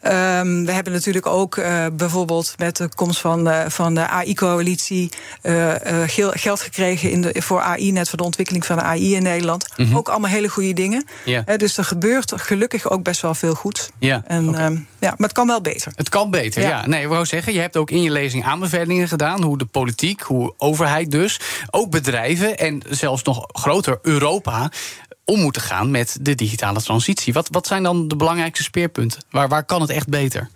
Ehm, 0.05 0.65
we 0.65 0.71
hebben 0.71 0.93
natuurlijk 0.93 1.25
ook 1.25 1.55
uh, 1.55 1.85
bijvoorbeeld 1.93 2.53
met 2.57 2.77
de 2.77 2.89
komst 2.95 3.19
van, 3.19 3.47
uh, 3.47 3.65
van 3.67 3.95
de 3.95 4.07
AI-coalitie 4.07 5.09
uh, 5.43 5.73
geld 6.31 6.61
gekregen 6.61 7.11
in 7.11 7.21
de, 7.21 7.41
voor 7.41 7.61
AI, 7.61 7.91
net 7.91 8.09
voor 8.09 8.17
de 8.17 8.23
ontwikkeling 8.23 8.65
van 8.65 8.75
de 8.75 8.81
AI 8.81 9.15
in 9.15 9.23
Nederland. 9.23 9.67
Mm 9.75 9.85
-hmm. 9.85 9.97
Ook 9.97 10.09
allemaal 10.09 10.29
hele 10.29 10.47
goede 10.47 10.73
dingen. 10.73 11.05
Yeah. 11.23 11.57
dus 11.57 11.77
er 11.77 11.83
gebeurt 11.83 12.33
gelukkig 12.35 12.89
ook 12.89 13.03
best 13.03 13.21
wel 13.21 13.35
veel 13.35 13.53
goed. 13.53 13.89
Ja, 13.99 14.23
en, 14.27 14.49
okay. 14.49 14.65
um, 14.65 14.87
ja, 14.99 15.09
maar 15.09 15.27
het 15.27 15.31
kan 15.31 15.47
wel 15.47 15.61
beter. 15.61 15.91
Het 15.95 16.09
kan 16.09 16.31
beter, 16.31 16.61
ja. 16.61 16.69
ja. 16.69 16.87
Nee, 16.87 17.01
ik 17.01 17.07
wou 17.07 17.25
zeggen, 17.25 17.53
je 17.53 17.59
hebt 17.59 17.77
ook 17.77 17.91
in 17.91 18.01
je 18.01 18.11
lezing 18.11 18.45
aanbevelingen 18.45 19.07
gedaan. 19.07 19.43
Hoe 19.43 19.57
de 19.57 19.65
politiek, 19.65 20.21
hoe 20.21 20.53
overheid 20.57 21.11
dus, 21.11 21.39
ook 21.69 21.91
bedrijven 21.91 22.57
en 22.57 22.81
zelfs 22.89 23.23
nog 23.23 23.45
groter 23.51 23.99
Europa 24.01 24.69
om 25.25 25.39
moeten 25.39 25.61
gaan 25.61 25.91
met 25.91 26.17
de 26.21 26.35
digitale 26.35 26.81
transitie. 26.81 27.33
Wat, 27.33 27.47
wat 27.51 27.67
zijn 27.67 27.83
dan 27.83 28.07
de 28.07 28.15
belangrijkste 28.15 28.63
speerpunten? 28.63 29.21
Waar, 29.29 29.47
waar 29.47 29.63
kan 29.63 29.81
het 29.81 29.89
echt 29.89 30.07
beter? 30.07 30.49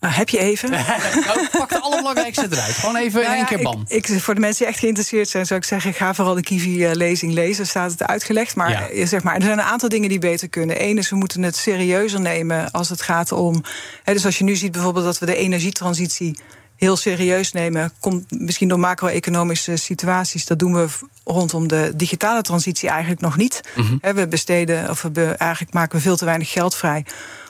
Nou, 0.00 0.14
heb 0.14 0.28
je 0.28 0.38
even? 0.38 0.70
nou, 1.26 1.48
pak 1.50 1.68
de 1.68 1.80
allerbelangrijkste 1.80 2.46
eruit. 2.50 2.74
Gewoon 2.74 2.96
even 2.96 3.20
nou 3.20 3.32
in 3.32 3.38
één 3.38 3.46
keer 3.46 3.62
bam. 3.62 3.84
Ik, 3.88 4.08
ik, 4.08 4.20
voor 4.20 4.34
de 4.34 4.40
mensen 4.40 4.58
die 4.58 4.72
echt 4.72 4.78
geïnteresseerd 4.78 5.28
zijn, 5.28 5.46
zou 5.46 5.60
ik 5.60 5.66
zeggen: 5.66 5.94
ga 5.94 6.14
vooral 6.14 6.34
de 6.34 6.42
Kiwi-lezing 6.42 7.32
lezen. 7.32 7.56
Daar 7.56 7.66
staat 7.66 7.90
het 7.90 8.02
uitgelegd. 8.02 8.56
Maar, 8.56 8.94
ja. 8.94 9.06
zeg 9.06 9.22
maar 9.22 9.34
er 9.34 9.42
zijn 9.42 9.58
een 9.58 9.64
aantal 9.64 9.88
dingen 9.88 10.08
die 10.08 10.18
beter 10.18 10.48
kunnen. 10.48 10.82
Eén 10.82 10.98
is, 10.98 11.10
we 11.10 11.16
moeten 11.16 11.42
het 11.42 11.56
serieuzer 11.56 12.20
nemen 12.20 12.70
als 12.70 12.88
het 12.88 13.02
gaat 13.02 13.32
om. 13.32 13.62
Hè, 14.02 14.12
dus 14.12 14.24
als 14.24 14.38
je 14.38 14.44
nu 14.44 14.56
ziet 14.56 14.72
bijvoorbeeld 14.72 15.04
dat 15.04 15.18
we 15.18 15.26
de 15.26 15.36
energietransitie 15.36 16.38
heel 16.78 16.96
serieus 16.96 17.52
nemen. 17.52 17.92
Komt 18.00 18.40
misschien 18.40 18.68
door 18.68 18.78
macro-economische 18.78 19.76
situaties. 19.76 20.46
Dat 20.46 20.58
doen 20.58 20.74
we 20.74 20.86
rondom 21.24 21.68
de 21.68 21.92
digitale 21.96 22.42
transitie 22.42 22.88
eigenlijk 22.88 23.20
nog 23.20 23.36
niet. 23.36 23.60
Mhm. 23.74 23.86
Mm 23.86 23.98
-hmm. 24.02 24.14
We 24.14 24.28
besteden, 24.28 24.90
of 24.90 25.02
we 25.12 25.24
eigenlijk 25.24 25.72
maken 25.72 25.96
we 25.96 26.02
veel 26.02 26.16
te 26.16 26.24
weinig 26.24 26.50
geld 26.50 26.74
vrij 26.74 27.04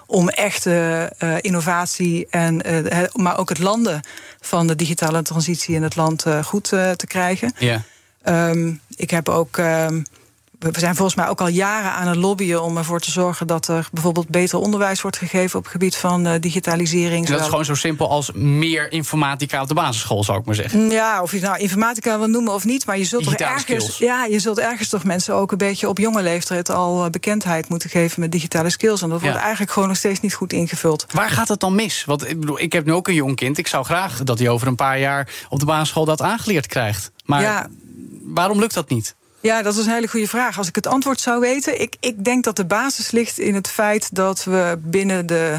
om 0.07 0.29
echte 0.29 1.13
uh, 1.19 1.37
innovatie 1.41 2.27
en 2.31 2.71
uh, 2.73 3.03
maar 3.13 3.39
ook 3.39 3.49
het 3.49 3.59
landen 3.59 4.01
van 4.41 4.67
de 4.67 4.75
digitale 4.75 5.23
transitie 5.23 5.75
in 5.75 5.83
het 5.83 5.97
land 5.97 6.27
uh, 6.27 6.45
goed 6.45 6.65
te 6.69 7.05
krijgen. 7.07 7.53
Ja. 7.59 7.83
Um, 8.25 8.81
ik 8.97 9.11
heb 9.11 9.29
ook. 9.29 9.57
Um, 9.57 10.05
we 10.59 10.79
zijn 10.79 10.95
volgens 10.95 11.17
mij 11.17 11.29
ook 11.29 11.41
al 11.41 11.49
jaren 11.49 11.93
aan 11.93 12.07
het 12.07 12.17
lobbyen 12.17 12.63
om 12.63 12.77
ervoor 12.77 13.01
te 13.01 13.11
zorgen 13.11 13.47
dat 13.47 13.69
er 13.69 13.89
bijvoorbeeld 13.93 14.29
beter 14.29 14.59
onderwijs 14.59 15.01
wordt 15.03 15.17
gegeven 15.17 15.59
op 15.59 15.63
het 15.63 15.73
gebied 15.73 15.97
van 15.97 16.27
uh, 16.27 16.33
digitalisering. 16.41 17.27
En 17.27 17.33
dat 17.33 17.41
is 17.41 17.47
gewoon 17.49 17.65
zo 17.65 17.75
simpel 17.75 18.11
als 18.11 18.33
meer 18.33 18.93
informatica 18.93 19.63
op 19.63 19.69
de 19.69 19.75
basisschool, 19.75 20.25
zou 20.25 20.39
ik 20.39 20.45
maar 20.45 20.55
zeggen. 20.55 20.91
Ja, 20.91 21.23
of 21.23 21.33
je 21.33 21.41
nou 21.41 21.59
informatica 21.59 22.19
wil 22.19 22.29
noemen 22.29 22.53
of 22.55 22.65
niet, 22.65 22.87
maar 22.87 22.99
je 22.99 23.05
zult 23.05 23.25
toch 23.25 23.35
ergens, 23.35 23.63
skills. 23.63 23.99
ja, 23.99 24.25
je 24.25 24.39
zult 24.39 24.59
ergens 24.59 24.89
toch 24.89 25.05
mensen 25.05 25.35
ook 25.35 25.53
een 25.53 25.59
beetje 25.59 25.89
op 25.89 25.99
jonge 25.99 26.23
leeftijd 26.23 26.71
al 26.71 27.11
bekendheid 27.11 27.69
moeten 27.69 27.91
geven 27.91 28.21
met 28.21 28.33
digitale 28.33 28.71
skills. 28.71 29.03
En 29.03 29.09
dat 29.09 29.21
wordt 29.21 29.37
eigenlijk 29.37 29.73
gewoon 29.73 29.89
nog 29.89 29.97
steeds 29.99 30.21
niet 30.21 30.35
goed 30.35 30.53
ingevuld. 30.53 31.07
Waar 31.13 31.31
gaat 31.31 31.49
het 31.49 31.61
dan 31.61 31.75
mis? 31.75 32.05
Want 32.05 32.29
ik 32.31 32.41
bedoel, 32.41 32.61
ik 32.61 32.73
heb 32.73 32.85
nu 32.85 32.93
ook 32.93 33.09
een 33.09 33.15
jong 33.15 33.37
kind. 33.37 33.59
Ik 33.59 33.67
zou 33.67 33.85
graag 33.85 34.23
dat 34.25 34.39
hij 34.39 34.49
over 34.49 34.67
een 34.67 34.75
paar 34.75 34.99
jaar 34.99 35.29
op 35.49 35.59
de 35.59 35.67
basisschool 35.67 36.05
dat 36.05 36.23
aangeleerd 36.23 36.67
krijgt. 36.67 37.11
Maar 37.25 37.43
Ja. 37.43 37.69
waarom 38.23 38.59
lukt 38.59 38.75
dat 38.75 38.89
niet? 38.89 39.17
Ja, 39.41 39.63
dat 39.63 39.77
is 39.77 39.87
een 39.87 39.93
hele 39.93 40.09
goede 40.09 40.29
vraag. 40.29 40.59
Als 40.59 40.69
ik 40.69 40.75
het 40.75 40.87
antwoord 40.87 41.21
zou 41.21 41.41
weten, 41.41 41.81
ik, 41.81 41.97
ik 42.01 42.25
denk 42.25 42.45
dat 42.45 42.57
de 42.57 42.65
basis 42.65 43.11
ligt 43.11 43.39
in 43.39 43.55
het 43.55 43.69
feit 43.69 44.15
dat 44.15 44.45
we 44.45 44.79
binnen 44.83 45.27
de 45.27 45.59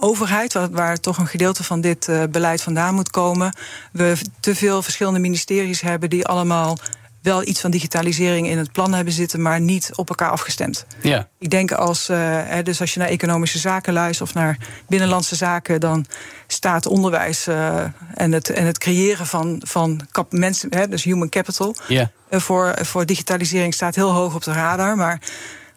overheid, 0.00 0.52
waar, 0.52 0.70
waar 0.70 1.00
toch 1.00 1.18
een 1.18 1.26
gedeelte 1.26 1.64
van 1.64 1.80
dit 1.80 2.08
uh, 2.08 2.22
beleid 2.30 2.62
vandaan 2.62 2.94
moet 2.94 3.10
komen, 3.10 3.56
we 3.92 4.16
te 4.40 4.54
veel 4.54 4.82
verschillende 4.82 5.18
ministeries 5.18 5.80
hebben 5.80 6.10
die 6.10 6.26
allemaal 6.26 6.78
wel 7.22 7.46
iets 7.46 7.60
van 7.60 7.70
digitalisering 7.70 8.48
in 8.48 8.58
het 8.58 8.72
plan 8.72 8.94
hebben 8.94 9.12
zitten, 9.14 9.42
maar 9.42 9.60
niet 9.60 9.90
op 9.94 10.08
elkaar 10.08 10.30
afgestemd. 10.30 10.86
Ja. 11.02 11.28
Ik 11.38 11.50
denk 11.50 11.72
als, 11.72 12.08
uh, 12.10 12.16
hè, 12.22 12.62
dus 12.62 12.80
als 12.80 12.94
je 12.94 13.00
naar 13.00 13.08
economische 13.08 13.58
zaken 13.58 13.92
luistert 13.92 14.28
of 14.28 14.34
naar 14.34 14.56
binnenlandse 14.88 15.36
zaken, 15.36 15.80
dan 15.80 16.06
staat 16.46 16.86
onderwijs 16.86 17.48
uh, 17.48 17.82
en, 18.14 18.32
het, 18.32 18.50
en 18.50 18.66
het 18.66 18.78
creëren 18.78 19.26
van, 19.26 19.62
van 19.64 20.00
kap, 20.10 20.32
mensen, 20.32 20.74
hè, 20.74 20.88
dus 20.88 21.04
human 21.04 21.28
capital, 21.28 21.74
Ja. 21.88 22.10
uh, 22.30 22.40
voor, 22.40 22.74
voor 22.80 23.06
digitalisering 23.06 23.74
staat 23.74 23.94
heel 23.94 24.12
hoog 24.12 24.34
op 24.34 24.44
de 24.44 24.52
radar. 24.52 24.96
Maar 24.96 25.20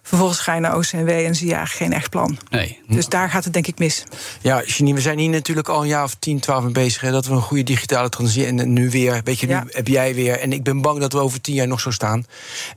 vervolgens 0.03 0.39
ga 0.39 0.53
je 0.53 0.59
naar 0.59 0.75
OCMW 0.77 1.09
en 1.09 1.35
zie 1.35 1.47
je 1.47 1.53
eigenlijk 1.53 1.83
geen 1.85 1.93
echt 1.99 2.09
plan. 2.09 2.37
Nee. 2.49 2.79
Dus 2.87 3.07
daar 3.07 3.29
gaat 3.29 3.43
het 3.43 3.53
denk 3.53 3.67
ik 3.67 3.79
mis. 3.79 4.03
Ja, 4.41 4.63
Janine, 4.65 4.95
we 4.95 5.01
zijn 5.01 5.17
hier 5.19 5.29
natuurlijk 5.29 5.69
al 5.69 5.81
een 5.81 5.87
jaar 5.87 6.03
of 6.03 6.15
10, 6.19 6.39
12 6.39 6.63
mee 6.63 6.71
bezig. 6.71 7.01
Hè, 7.01 7.11
dat 7.11 7.25
we 7.25 7.33
een 7.33 7.41
goede 7.41 7.63
digitale 7.63 8.09
transitie. 8.09 8.45
En 8.45 8.73
nu 8.73 8.89
weer, 8.89 9.21
weet 9.23 9.39
je, 9.39 9.45
nu 9.47 9.53
Ja. 9.53 9.63
heb 9.69 9.87
jij 9.87 10.15
weer. 10.15 10.39
En 10.39 10.53
ik 10.53 10.63
ben 10.63 10.81
bang 10.81 10.99
dat 10.99 11.13
we 11.13 11.19
over 11.19 11.41
tien 11.41 11.53
jaar 11.55 11.67
nog 11.67 11.79
zo 11.79 11.91
staan. 11.91 12.25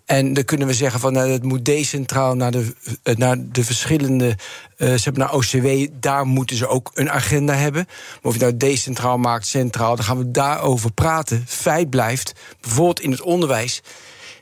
En 0.05 0.33
dan 0.35 0.45
kunnen 0.45 0.67
we 0.67 0.75
zeggen 0.75 1.01
van 1.01 1.13
nou, 1.13 1.31
het 1.31 1.43
moet 1.43 1.65
decentraal 1.65 2.35
naar 2.35 2.51
de, 2.51 2.75
eh, 3.03 3.17
naar 3.17 3.37
de 3.53 3.65
verschillende. 3.65 4.37
eh 4.77 4.89
ze 4.95 5.03
hebben 5.03 5.23
naar 5.23 5.33
OCW, 5.35 5.87
daar 6.01 6.27
moeten 6.27 6.57
ze 6.57 6.67
ook 6.69 6.91
een 6.95 7.11
agenda 7.11 7.55
hebben. 7.55 7.85
Maar 7.87 8.19
of 8.23 8.35
je 8.35 8.41
nou 8.41 8.57
decentraal 8.57 9.19
maakt, 9.19 9.47
centraal, 9.47 9.97
dan 9.97 10.05
gaan 10.05 10.19
we 10.19 10.31
daarover 10.31 10.93
praten. 10.93 11.45
Feit 11.49 11.91
blijft, 11.91 12.33
bijvoorbeeld 12.61 13.01
in 13.01 13.11
het 13.11 13.21
onderwijs, 13.23 13.83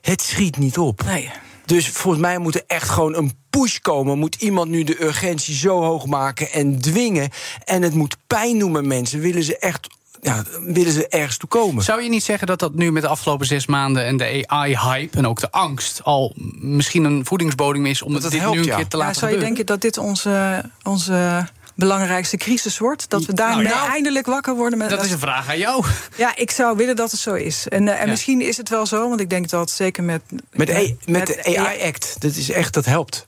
het 0.01 0.21
schiet 0.23 0.57
niet 0.57 0.79
op. 0.79 1.03
Nee. 1.05 1.31
Dus 1.67 1.89
volgens 1.89 2.23
mij 2.23 2.39
moet 2.39 2.55
er 2.55 2.65
echt 2.67 2.89
gewoon 2.89 3.15
een 3.17 3.33
push 3.51 3.79
komen. 3.79 4.19
Moet 4.19 4.35
iemand 4.35 4.71
nu 4.71 4.85
de 4.85 5.03
urgentie 5.03 5.55
zo 5.55 5.83
hoog 5.83 6.07
maken 6.07 6.53
en 6.53 6.81
dwingen. 6.81 7.31
En 7.65 7.83
het 7.83 7.95
moet 7.95 8.17
pijn 8.27 8.59
doen 8.59 8.73
met 8.73 8.85
mensen. 8.85 9.21
Willen 9.21 9.43
ze 9.43 9.59
echt 9.59 9.87
ja, 10.23 10.45
willen 10.61 10.93
ze 10.93 11.09
ergens 11.09 11.37
toe 11.37 11.49
komen? 11.49 11.85
Zou 11.85 12.03
je 12.03 12.09
niet 12.09 12.25
zeggen 12.25 12.47
dat 12.47 12.59
dat 12.59 12.75
nu 12.75 12.93
met 12.93 13.03
de 13.03 13.09
afgelopen 13.09 13.47
zes 13.47 13.67
maanden 13.67 14.05
en 14.05 14.17
de 14.17 14.45
AI-hype 14.47 15.19
en 15.19 15.27
ook 15.27 15.41
de 15.41 15.51
angst 15.51 16.01
al 16.05 16.33
misschien 16.61 17.05
een 17.05 17.25
voedingsbodem 17.25 17.87
is 17.87 18.03
om 18.03 18.13
Dat 18.13 18.23
het 18.23 18.33
dit 18.33 18.41
helpt, 18.41 18.57
nu 18.57 18.63
een 18.63 18.69
ja. 18.69 18.77
keer 18.77 18.89
te 18.89 18.97
Ja, 18.97 19.03
laten 19.03 19.19
zou 19.21 19.31
je 19.31 19.37
gebeuren? 19.37 19.57
denken 19.65 19.75
dat 19.75 19.93
dit 19.93 19.99
onze, 19.99 20.65
onze 20.83 21.47
belangrijkste 21.75 22.37
crisis 22.37 22.79
wordt? 22.79 23.11
Dat 23.11 23.25
we 23.25 23.33
daarmee 23.33 23.65
nou, 23.67 23.89
eindelijk 23.91 24.27
wakker 24.27 24.55
worden 24.55 24.79
met 24.79 24.91
Dat 24.91 25.05
is 25.05 25.11
een 25.11 25.19
vraag 25.19 25.49
aan 25.49 25.59
jou. 25.59 25.85
Ja, 26.17 26.37
ik 26.37 26.51
zou 26.51 26.77
willen 26.77 26.97
dat 26.97 27.11
het 27.11 27.21
zo 27.21 27.35
is. 27.35 27.69
En, 27.69 27.87
uh, 27.87 27.93
en 27.93 28.05
Ja. 28.05 28.11
misschien 28.11 28.41
is 28.41 28.57
het 28.57 28.69
wel 28.69 28.87
zo, 28.87 29.09
want 29.09 29.21
ik 29.21 29.31
denk 29.31 29.49
dat 29.49 29.71
zeker 29.71 30.03
met. 30.03 30.21
Met, 30.53 30.69
ja, 30.69 30.77
A- 30.79 30.95
met 31.07 31.27
de 31.27 31.57
AI-act, 31.59 32.17
dat 32.19 32.35
is 32.35 32.51
echt, 32.51 32.75
dat 32.75 32.85
helpt. 32.85 33.27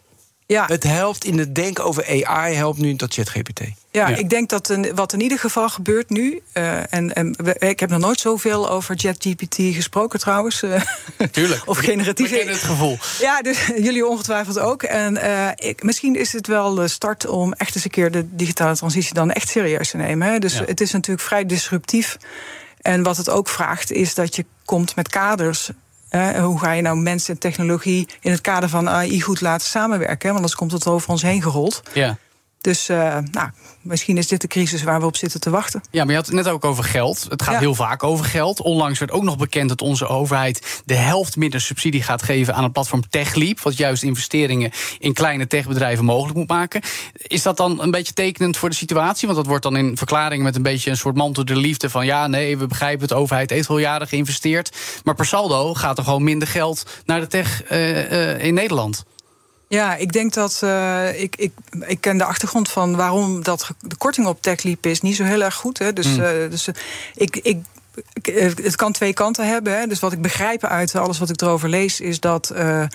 Ja, 0.48 0.66
Het 0.66 0.82
helpt 0.82 1.24
in 1.24 1.38
het 1.38 1.54
denken 1.54 1.84
over 1.84 2.24
AI, 2.26 2.54
helpt 2.54 2.78
nu 2.78 2.96
dat 2.96 3.14
ChatGPT. 3.14 3.60
ja, 3.90 4.08
Ja. 4.08 4.16
ik 4.16 4.30
denk 4.30 4.48
dat 4.48 4.68
een, 4.68 4.94
wat 4.94 5.12
in 5.12 5.20
ieder 5.20 5.38
geval 5.38 5.68
gebeurt 5.68 6.10
nu. 6.10 6.42
uh, 6.54 6.92
en, 6.92 7.14
en 7.14 7.34
we- 7.42 7.56
ik 7.58 7.80
heb 7.80 7.90
nog 7.90 8.00
nooit 8.00 8.20
zoveel 8.20 8.70
over 8.70 8.98
ChatGPT 8.98 9.54
gesproken 9.56 10.18
trouwens. 10.20 10.62
uh, 10.62 10.80
Tuurlijk. 11.30 11.62
of 11.68 11.78
generatief. 11.78 12.30
kennen 12.30 12.54
het 12.54 12.62
gevoel. 12.62 12.98
Ja, 13.20 13.42
dus 13.42 13.66
jullie 13.86 14.06
ongetwijfeld 14.06 14.58
ook. 14.58 14.82
En 14.82 15.16
eh, 15.16 15.68
ik, 15.68 15.82
misschien 15.82 16.16
is 16.16 16.32
het 16.32 16.46
wel 16.46 16.74
de 16.74 16.88
start 16.88 17.26
om 17.26 17.52
echt 17.52 17.74
eens 17.74 17.84
een 17.84 17.90
keer 17.90 18.10
de 18.10 18.36
digitale 18.36 18.76
transitie 18.76 19.14
dan 19.14 19.30
echt 19.30 19.48
serieus 19.48 19.90
te 19.90 19.96
nemen. 19.96 20.28
Hè? 20.32 20.38
Dus 20.38 20.52
Ja. 20.54 20.64
het 20.64 20.80
is 20.80 20.92
natuurlijk 20.92 21.26
vrij 21.26 21.46
disruptief. 21.46 22.16
En 22.80 23.02
wat 23.02 23.16
het 23.16 23.30
ook 23.30 23.48
vraagt, 23.48 23.92
is 23.92 24.14
dat 24.14 24.36
je 24.36 24.44
komt 24.64 24.96
met 24.96 25.08
kaders. 25.08 25.70
Hoe 26.40 26.58
ga 26.58 26.72
je 26.72 26.82
nou 26.82 26.96
mensen 26.96 27.34
en 27.34 27.40
technologie 27.40 28.08
in 28.20 28.30
het 28.30 28.40
kader 28.40 28.68
van 28.68 28.88
AI 28.88 29.20
goed 29.20 29.40
laten 29.40 29.66
samenwerken? 29.66 30.24
Want 30.24 30.36
anders 30.36 30.54
komt 30.54 30.72
het 30.72 30.86
over 30.86 31.10
ons 31.10 31.22
heen 31.22 31.42
gerold. 31.42 31.82
Ja. 31.92 32.16
Dus 32.66 32.88
uh, 32.90 33.18
nou, 33.30 33.50
misschien 33.82 34.16
is 34.16 34.28
dit 34.28 34.40
de 34.40 34.46
crisis 34.46 34.82
waar 34.82 35.00
we 35.00 35.06
op 35.06 35.16
zitten 35.16 35.40
te 35.40 35.50
wachten. 35.50 35.82
Ja, 35.90 36.02
maar 36.02 36.10
je 36.10 36.16
had 36.16 36.26
het 36.26 36.34
net 36.34 36.48
ook 36.48 36.64
over 36.64 36.84
geld. 36.84 37.26
Het 37.28 37.42
gaat 37.42 37.54
Ja. 37.54 37.60
heel 37.60 37.74
vaak 37.74 38.02
over 38.02 38.24
geld. 38.24 38.60
Onlangs 38.60 38.98
werd 38.98 39.10
ook 39.10 39.22
nog 39.22 39.36
bekend 39.36 39.68
dat 39.68 39.82
onze 39.82 40.06
overheid 40.06 40.82
de 40.84 40.94
helft 40.94 41.36
minder 41.36 41.60
subsidie 41.60 42.02
gaat 42.02 42.22
geven 42.22 42.54
aan 42.54 42.62
het 42.62 42.72
platform 42.72 43.08
TechLeap. 43.08 43.60
Wat 43.60 43.76
juist 43.76 44.02
investeringen 44.02 44.70
in 44.98 45.12
kleine 45.12 45.46
techbedrijven 45.46 46.04
mogelijk 46.04 46.38
moet 46.38 46.48
maken. 46.48 46.80
Is 47.16 47.42
dat 47.42 47.56
dan 47.56 47.82
een 47.82 47.90
beetje 47.90 48.12
tekenend 48.12 48.56
voor 48.56 48.68
de 48.68 48.74
situatie? 48.74 49.26
Want 49.26 49.38
dat 49.38 49.48
wordt 49.48 49.62
dan 49.62 49.76
in 49.76 49.96
verklaringen 49.96 50.44
met 50.44 50.56
een 50.56 50.62
beetje 50.62 50.90
een 50.90 50.96
soort 50.96 51.16
mantel 51.16 51.44
de 51.44 51.56
liefde 51.56 51.90
van 51.90 52.06
ja, 52.06 52.26
nee, 52.26 52.58
we 52.58 52.66
begrijpen 52.66 53.00
het, 53.00 53.08
de 53.08 53.14
overheid 53.14 53.50
heeft 53.50 53.68
al 53.68 53.78
jaren 53.78 54.08
geïnvesteerd. 54.08 54.76
Maar 55.04 55.14
per 55.14 55.26
saldo 55.26 55.74
gaat 55.74 55.98
er 55.98 56.04
gewoon 56.04 56.24
minder 56.24 56.48
geld 56.48 56.86
naar 57.04 57.20
de 57.20 57.26
tech 57.26 57.62
eh, 57.62 58.32
eh, 58.32 58.44
in 58.44 58.54
Nederland. 58.54 59.04
Ja, 59.68 59.94
ik 59.96 60.12
denk 60.12 60.32
dat. 60.32 60.60
Uh, 60.64 61.20
ik, 61.20 61.36
ik, 61.36 61.52
ik 61.80 62.00
ken 62.00 62.18
de 62.18 62.24
achtergrond 62.24 62.70
van 62.70 62.96
waarom 62.96 63.42
dat 63.42 63.70
de 63.80 63.96
korting 63.96 64.26
op 64.26 64.42
TechLeap 64.42 64.86
is 64.86 65.00
niet 65.00 65.16
zo 65.16 65.24
heel 65.24 65.42
erg 65.42 65.54
goed. 65.54 65.78
Hè. 65.78 65.92
Dus, 65.92 66.06
Mm. 66.06 66.22
uh, 66.22 66.50
dus 66.50 66.68
uh, 66.68 66.74
ik. 67.14 67.36
ik 67.36 67.58
eh, 68.22 68.52
het 68.62 68.76
kan 68.76 68.92
twee 68.92 69.12
kanten 69.12 69.48
hebben. 69.48 69.78
Hè. 69.78 69.86
Dus 69.86 70.00
wat 70.00 70.12
ik 70.12 70.22
begrijp 70.22 70.64
uit 70.64 70.94
alles 70.94 71.18
wat 71.18 71.30
ik 71.30 71.40
erover 71.40 71.68
lees, 71.68 72.00
is 72.00 72.20
dat 72.20 72.50
eh, 72.50 72.80
het 72.80 72.94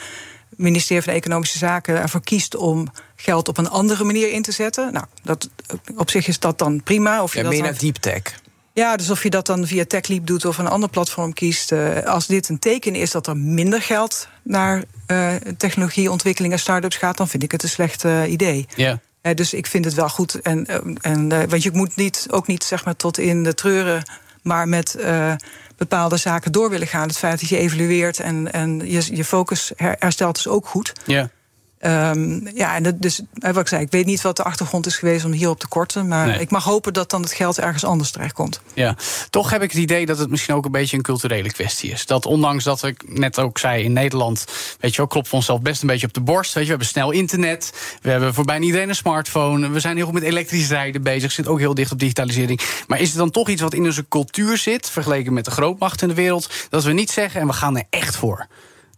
ministerie 0.58 1.04
van 1.04 1.14
Economische 1.14 1.58
Zaken 1.58 2.02
ervoor 2.02 2.24
kiest 2.24 2.56
om 2.56 2.88
geld 3.16 3.48
op 3.48 3.58
een 3.58 3.70
andere 3.70 4.04
manier 4.04 4.32
in 4.32 4.42
te 4.42 4.52
zetten. 4.52 4.94
Nou, 4.94 5.06
dat, 5.24 5.50
op 5.96 6.10
zich 6.10 6.28
is 6.28 6.40
dat 6.40 6.58
dan 6.58 6.84
prima. 6.84 7.24
Of 7.24 7.32
je 7.32 7.38
Ja, 7.38 7.44
dat 7.44 7.54
meer 7.54 7.62
naar 7.62 7.78
deep 7.78 7.96
tech. 7.96 8.22
Ja, 8.74 8.96
dus 8.96 9.10
of 9.10 9.24
je 9.24 9.30
dat 9.30 9.46
dan 9.46 9.68
via 9.68 9.86
TechLeap 9.86 10.28
doet 10.28 10.46
of 10.46 10.58
een 10.58 10.68
ander 10.68 10.90
platform 10.90 11.34
kiest. 11.34 11.72
eh, 11.72 12.04
als 12.04 12.28
dit 12.28 12.50
een 12.50 12.60
teken 12.60 12.96
is 12.96 13.12
dat 13.12 13.28
er 13.28 13.38
minder 13.38 13.82
geld 13.82 14.28
naar 14.44 14.84
eh, 15.06 15.36
technologieontwikkeling 15.58 16.54
en 16.54 16.60
start-ups 16.60 16.96
gaat, 16.96 17.18
dan 17.18 17.28
vind 17.28 17.44
ik 17.44 17.52
het 17.52 17.64
een 17.64 17.70
slecht 17.70 18.06
eh, 18.06 18.32
idee. 18.32 18.66
Ja. 18.76 19.00
Dus 19.36 19.54
ik 19.54 19.68
vind 19.68 19.86
het 19.86 19.94
wel 19.94 20.10
goed. 20.10 20.42
En, 20.42 20.66
en, 21.02 21.50
want 21.50 21.64
je 21.64 21.72
moet 21.74 21.96
niet, 21.96 22.28
ook 22.30 22.48
niet 22.48 22.64
zeg 22.64 22.86
maar, 22.86 22.96
tot 22.96 23.18
in 23.18 23.44
de 23.44 23.54
treuren, 23.54 24.04
maar 24.42 24.68
met 24.68 24.96
bepaalde 25.78 26.18
zaken 26.18 26.52
door 26.52 26.70
willen 26.70 26.88
gaan. 26.88 27.08
Het 27.08 27.18
feit 27.18 27.40
dat 27.40 27.50
je 27.50 27.58
evalueert 27.58 28.20
en, 28.20 28.52
en 28.52 28.82
je, 28.92 29.16
je 29.16 29.26
focus 29.26 29.72
her- 29.76 29.96
herstelt 30.00 30.38
is 30.38 30.48
ook 30.48 30.68
goed. 30.68 30.94
Ja. 31.06 31.30
Ehm, 31.82 32.48
ja, 32.58 32.76
en 32.76 32.84
dat, 32.84 33.02
dus 33.02 33.22
eh, 33.34 33.52
wat 33.52 33.62
ik 33.62 33.68
zei, 33.68 33.82
ik 33.82 33.92
weet 33.92 34.06
niet 34.06 34.22
wat 34.22 34.36
de 34.38 34.44
achtergrond 34.44 34.86
is 34.86 34.96
geweest 34.98 35.26
om 35.26 35.32
hierop 35.32 35.60
te 35.60 35.68
korten. 35.68 36.08
Maar 36.08 36.28
Nee. 36.28 36.40
ik 36.40 36.50
mag 36.52 36.64
hopen 36.64 36.94
dat 36.94 37.10
dan 37.10 37.22
het 37.22 37.34
geld 37.34 37.60
ergens 37.60 37.84
anders 37.84 38.12
terechtkomt. 38.12 38.62
Ja, 38.74 38.96
toch 39.30 39.50
heb 39.50 39.62
ik 39.62 39.72
het 39.72 39.82
idee 39.82 40.06
dat 40.06 40.18
het 40.18 40.30
misschien 40.30 40.56
ook 40.56 40.66
een 40.66 40.72
beetje 40.72 40.98
een 40.98 41.04
culturele 41.04 41.52
kwestie 41.52 41.92
is. 41.92 42.06
Dat 42.06 42.26
ondanks 42.26 42.64
dat 42.64 42.84
ik 42.84 43.04
net 43.18 43.40
ook 43.40 43.58
zei 43.58 43.84
in 43.84 43.94
Nederland, 43.94 44.46
weet 44.80 44.92
je 44.92 44.98
wel, 44.98 45.08
klopt 45.08 45.30
we 45.30 45.36
onszelf 45.36 45.62
best 45.62 45.82
een 45.82 45.88
beetje 45.88 46.08
op 46.08 46.14
de 46.14 46.22
borst. 46.22 46.54
Weet 46.54 46.64
je, 46.68 46.70
we 46.70 46.70
hebben 46.70 46.88
snel 46.88 47.12
internet, 47.12 47.74
we 48.02 48.10
hebben 48.10 48.34
voor 48.34 48.46
bijna 48.46 48.66
iedereen 48.66 48.90
een 48.90 48.96
smartphone, 48.96 49.70
we 49.70 49.80
zijn 49.80 49.96
heel 49.96 50.06
goed 50.06 50.14
met 50.14 50.24
elektrisch 50.24 50.70
rijden 50.70 51.04
bezig, 51.04 51.32
zit 51.32 51.48
ook 51.48 51.60
heel 51.60 51.74
dicht 51.74 51.92
op 51.92 52.00
digitalisering. 52.00 52.62
Maar 52.88 53.00
is 53.00 53.10
het 53.10 53.18
dan 53.18 53.32
toch 53.32 53.50
iets 53.50 53.62
wat 53.62 53.74
in 53.74 53.86
onze 53.86 54.06
cultuur 54.10 54.58
zit, 54.58 54.90
vergeleken 54.90 55.34
met 55.34 55.46
de 55.46 55.52
grootmachten 55.52 56.10
in 56.10 56.16
de 56.16 56.22
wereld, 56.22 56.50
dat 56.70 56.84
we 56.84 56.92
niet 56.92 57.12
zeggen 57.12 57.42
en 57.42 57.48
we 57.48 57.54
gaan 57.54 57.78
er 57.78 57.84
echt 57.90 58.16
voor? 58.16 58.48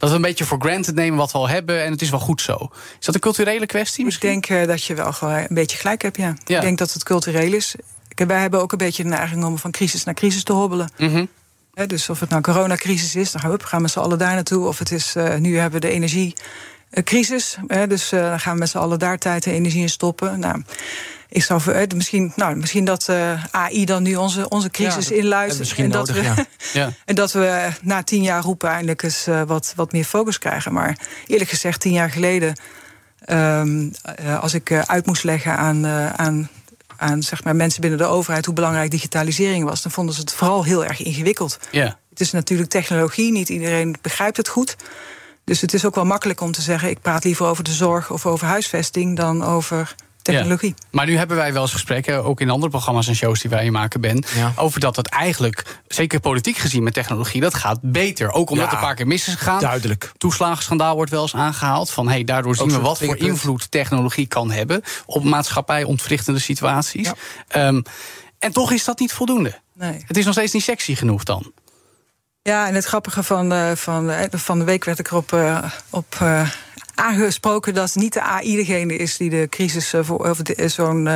Dat 0.03 0.11
we 0.11 0.17
een 0.17 0.23
beetje 0.27 0.45
voor 0.45 0.61
granted 0.61 0.95
nemen 0.95 1.17
wat 1.17 1.31
we 1.31 1.37
al 1.37 1.49
hebben 1.49 1.83
en 1.83 1.91
het 1.91 2.01
is 2.01 2.09
wel 2.09 2.19
goed 2.19 2.41
zo. 2.41 2.69
Is 2.99 3.05
dat 3.05 3.15
een 3.15 3.21
culturele 3.21 3.65
kwestie 3.65 4.05
misschien? 4.05 4.29
Ik 4.29 4.47
denk 4.47 4.61
eh, 4.61 4.67
dat 4.67 4.83
je 4.83 4.93
wel 4.93 5.13
gewoon 5.13 5.33
een 5.33 5.47
beetje 5.49 5.77
gelijk 5.77 6.01
hebt, 6.01 6.17
ja. 6.17 6.33
Ja. 6.45 6.55
Ik 6.55 6.61
denk 6.61 6.77
dat 6.77 6.93
het 6.93 7.03
cultureel 7.03 7.53
is. 7.53 7.75
Kijk, 8.13 8.29
wij 8.29 8.39
hebben 8.39 8.61
ook 8.61 8.71
een 8.71 8.77
beetje 8.77 9.03
de 9.03 9.09
neiging 9.09 9.43
om 9.43 9.57
van 9.57 9.71
crisis 9.71 10.03
naar 10.03 10.13
crisis 10.13 10.43
te 10.43 10.53
hobbelen. 10.53 10.91
Mhm. 10.97 11.25
Dus 11.87 12.09
of 12.09 12.19
het 12.19 12.29
nou 12.29 12.41
coronacrisis 12.41 13.15
is, 13.15 13.31
dan 13.31 13.41
gaan 13.41 13.51
we, 13.51 13.59
gaan 13.63 13.81
met 13.81 13.91
z'n 13.91 13.99
allen 13.99 14.17
daar 14.17 14.33
naartoe. 14.33 14.67
Of 14.67 14.79
het 14.79 14.91
is, 14.91 15.15
eh, 15.15 15.35
nu 15.35 15.57
hebben 15.57 15.81
we 15.81 15.87
de 15.87 15.93
energiecrisis. 15.93 17.57
hè, 17.67 17.87
dus 17.87 18.11
eh, 18.11 18.19
dan 18.29 18.39
gaan 18.39 18.53
we 18.53 18.59
met 18.59 18.69
z'n 18.69 18.77
allen 18.77 18.99
daar 18.99 19.17
tijd 19.17 19.45
en 19.45 19.53
energie 19.53 19.81
in 19.81 19.89
stoppen. 19.89 20.39
Nou, 20.39 20.61
ik 21.33 21.43
zou 21.43 21.71
eh, 21.71 21.87
misschien, 21.95 22.33
nou, 22.35 22.55
misschien 22.55 22.85
dat 22.85 23.09
eh, 23.09 23.43
AI 23.51 23.85
dan 23.85 24.03
nu 24.03 24.15
onze, 24.15 24.49
onze 24.49 24.69
crisis 24.69 25.07
Ja, 25.07 25.15
inluistert. 25.15 25.59
misschien 25.59 25.83
en 25.83 25.91
dat 25.91 26.07
nodig, 26.07 26.35
we, 26.35 26.45
ja. 26.73 26.91
En 27.05 27.15
dat 27.15 27.31
we 27.31 27.69
na 27.81 28.03
tien 28.03 28.21
jaar 28.21 28.41
roepen 28.41 28.69
eindelijk 28.69 29.03
eens 29.03 29.27
eh, 29.27 29.41
wat, 29.41 29.73
wat 29.75 29.91
meer 29.91 30.03
focus 30.03 30.37
krijgen. 30.37 30.73
Maar 30.73 30.97
eerlijk 31.27 31.49
gezegd, 31.49 31.79
tien 31.79 31.91
jaar 31.91 32.09
geleden, 32.09 32.59
ehm, 33.25 33.89
eh, 34.15 34.39
als 34.39 34.53
ik 34.53 34.69
eh, 34.69 34.79
uit 34.79 35.05
moest 35.05 35.23
leggen 35.23 35.57
aan, 35.57 35.85
eh, 35.85 36.13
aan, 36.13 36.49
aan 36.97 37.23
zeg 37.23 37.43
maar, 37.43 37.55
mensen 37.55 37.81
binnen 37.81 37.99
de 37.99 38.05
overheid 38.05 38.45
hoe 38.45 38.55
belangrijk 38.55 38.91
digitalisering 38.91 39.65
was, 39.65 39.81
dan 39.81 39.91
vonden 39.91 40.15
ze 40.15 40.21
het 40.21 40.33
vooral 40.33 40.63
heel 40.63 40.85
erg 40.85 41.03
ingewikkeld. 41.03 41.59
Ja. 41.71 41.97
Het 42.09 42.19
is 42.19 42.31
natuurlijk 42.31 42.69
technologie, 42.69 43.31
niet 43.31 43.49
iedereen 43.49 43.95
begrijpt 44.01 44.37
het 44.37 44.47
goed. 44.47 44.75
Dus 45.43 45.61
het 45.61 45.73
is 45.73 45.85
ook 45.85 45.95
wel 45.95 46.05
makkelijk 46.05 46.41
om 46.41 46.51
te 46.51 46.61
zeggen: 46.61 46.89
ik 46.89 47.01
praat 47.01 47.23
liever 47.23 47.45
over 47.45 47.63
de 47.63 47.71
zorg 47.71 48.11
of 48.11 48.25
over 48.25 48.47
huisvesting 48.47 49.17
dan 49.17 49.43
over 49.43 49.95
technologie. 50.23 50.73
Ja. 50.77 50.85
Maar 50.91 51.05
nu 51.05 51.17
hebben 51.17 51.37
wij 51.37 51.53
wel 51.53 51.61
eens 51.61 51.71
gesprekken, 51.71 52.23
ook 52.23 52.41
in 52.41 52.49
andere 52.49 52.69
programma's 52.71 53.07
en 53.07 53.15
shows 53.15 53.41
die 53.41 53.49
wij 53.49 53.69
maken, 53.71 54.01
Ben, 54.01 54.23
Ja. 54.35 54.53
over 54.55 54.79
dat 54.79 54.95
het 54.95 55.07
eigenlijk, 55.07 55.79
zeker 55.87 56.19
politiek 56.19 56.57
gezien 56.57 56.83
met 56.83 56.93
technologie, 56.93 57.41
dat 57.41 57.53
gaat 57.53 57.79
beter. 57.81 58.31
Ook 58.31 58.49
omdat 58.49 58.65
Ja, 58.65 58.71
het 58.71 58.73
een 58.73 58.85
paar 58.85 58.95
keer 58.95 59.07
mis 59.07 59.27
is 59.27 59.33
gegaan. 59.35 59.59
Duidelijk. 59.59 60.11
Toeslagenschandaal 60.17 60.95
wordt 60.95 61.11
wel 61.11 61.21
eens 61.21 61.35
aangehaald. 61.35 61.91
Van 61.91 62.09
hey, 62.09 62.23
daardoor 62.23 62.55
zien 62.55 62.69
we 62.71 62.79
wat 62.79 62.97
voor 62.97 63.17
invloed 63.17 63.71
technologie 63.71 64.27
kan 64.27 64.51
hebben 64.51 64.81
op 65.05 65.23
maatschappij 65.23 65.83
ontwrichtende 65.83 66.39
situaties. 66.39 67.11
Ehm, 67.47 67.81
en 68.39 68.51
toch 68.51 68.71
is 68.71 68.83
dat 68.83 68.99
niet 68.99 69.13
voldoende. 69.13 69.59
Nee. 69.73 70.03
Het 70.07 70.17
is 70.17 70.25
nog 70.25 70.33
steeds 70.33 70.53
niet 70.53 70.63
sexy 70.63 70.95
genoeg 70.95 71.23
dan. 71.23 71.51
Ja, 72.41 72.67
en 72.67 72.75
het 72.75 72.85
grappige 72.85 73.23
van, 73.23 73.51
eh, 73.53 73.71
van, 73.71 74.09
eh, 74.09 74.27
van 74.31 74.59
de 74.59 74.65
week 74.65 74.83
werd 74.83 74.99
ik 74.99 75.07
erop 75.07 75.33
eh, 75.33 75.63
op, 75.89 76.15
eh, 76.19 76.49
aangesproken 76.95 77.73
dat 77.73 77.95
niet 77.95 78.13
de 78.13 78.21
AI 78.21 78.55
degene 78.55 78.95
is 78.95 79.17
die 79.17 79.29
de 79.29 79.47
crisis 79.49 79.93
eh, 79.93 80.01
voor 80.03 80.29
of 80.29 80.39
eh, 80.39 80.69
zo'n. 80.69 81.07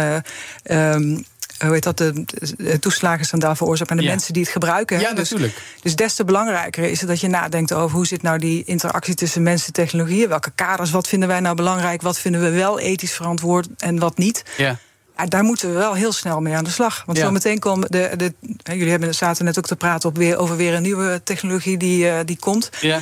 ehm, 0.63 1.17
hoe 1.57 1.73
heet 1.73 1.83
dat, 1.83 1.97
de, 1.97 2.23
de 2.57 2.79
toeslagenschandaal 2.79 3.55
veroorzaakt, 3.55 3.89
maar 3.89 3.99
de 3.99 4.05
Ja. 4.05 4.09
mensen 4.11 4.33
die 4.33 4.41
het 4.41 4.51
gebruiken. 4.51 4.99
Ja. 4.99 5.13
Dus- 5.13 5.29
natuurlijk. 5.29 5.61
Dus 5.81 5.95
des 5.95 6.13
te 6.13 6.23
belangrijker 6.23 6.83
is 6.83 6.99
het 6.99 7.09
dat 7.09 7.19
je 7.19 7.27
nadenkt 7.27 7.73
over 7.73 7.95
hoe 7.95 8.07
zit 8.07 8.21
nou 8.21 8.39
die 8.39 8.63
interactie 8.63 9.15
tussen 9.15 9.43
mensen 9.43 9.67
en 9.67 9.73
technologieën. 9.73 10.29
Welke 10.29 10.51
kaders, 10.55 10.91
wat 10.91 11.07
vinden 11.07 11.27
wij 11.29 11.39
nou 11.39 11.55
belangrijk, 11.55 12.01
wat 12.01 12.19
vinden 12.19 12.41
we 12.41 12.49
wel 12.49 12.79
ethisch 12.79 13.13
verantwoord 13.13 13.67
en 13.77 13.99
wat 13.99 14.17
niet. 14.17 14.43
Ja. 14.57 14.77
Ja, 15.17 15.25
daar 15.25 15.43
moeten 15.43 15.69
we 15.69 15.75
wel 15.75 15.93
heel 15.93 16.11
snel 16.11 16.39
mee 16.41 16.55
aan 16.55 16.63
de 16.63 16.69
slag. 16.69 17.03
Want 17.05 17.17
Ja. 17.17 17.23
zometeen 17.25 17.59
komen 17.59 17.91
de, 17.91 18.11
de. 18.17 18.33
Jullie 18.63 18.89
hebben 18.89 19.15
zaten 19.15 19.45
net 19.45 19.57
ook 19.57 19.67
te 19.67 19.75
praten 19.75 20.09
op 20.09 20.17
weer, 20.17 20.37
over 20.37 20.55
weer 20.55 20.73
een 20.73 20.81
nieuwe 20.81 21.21
technologie 21.23 21.77
die, 21.77 22.23
die 22.23 22.37
komt. 22.39 22.69
Ja. 22.81 22.99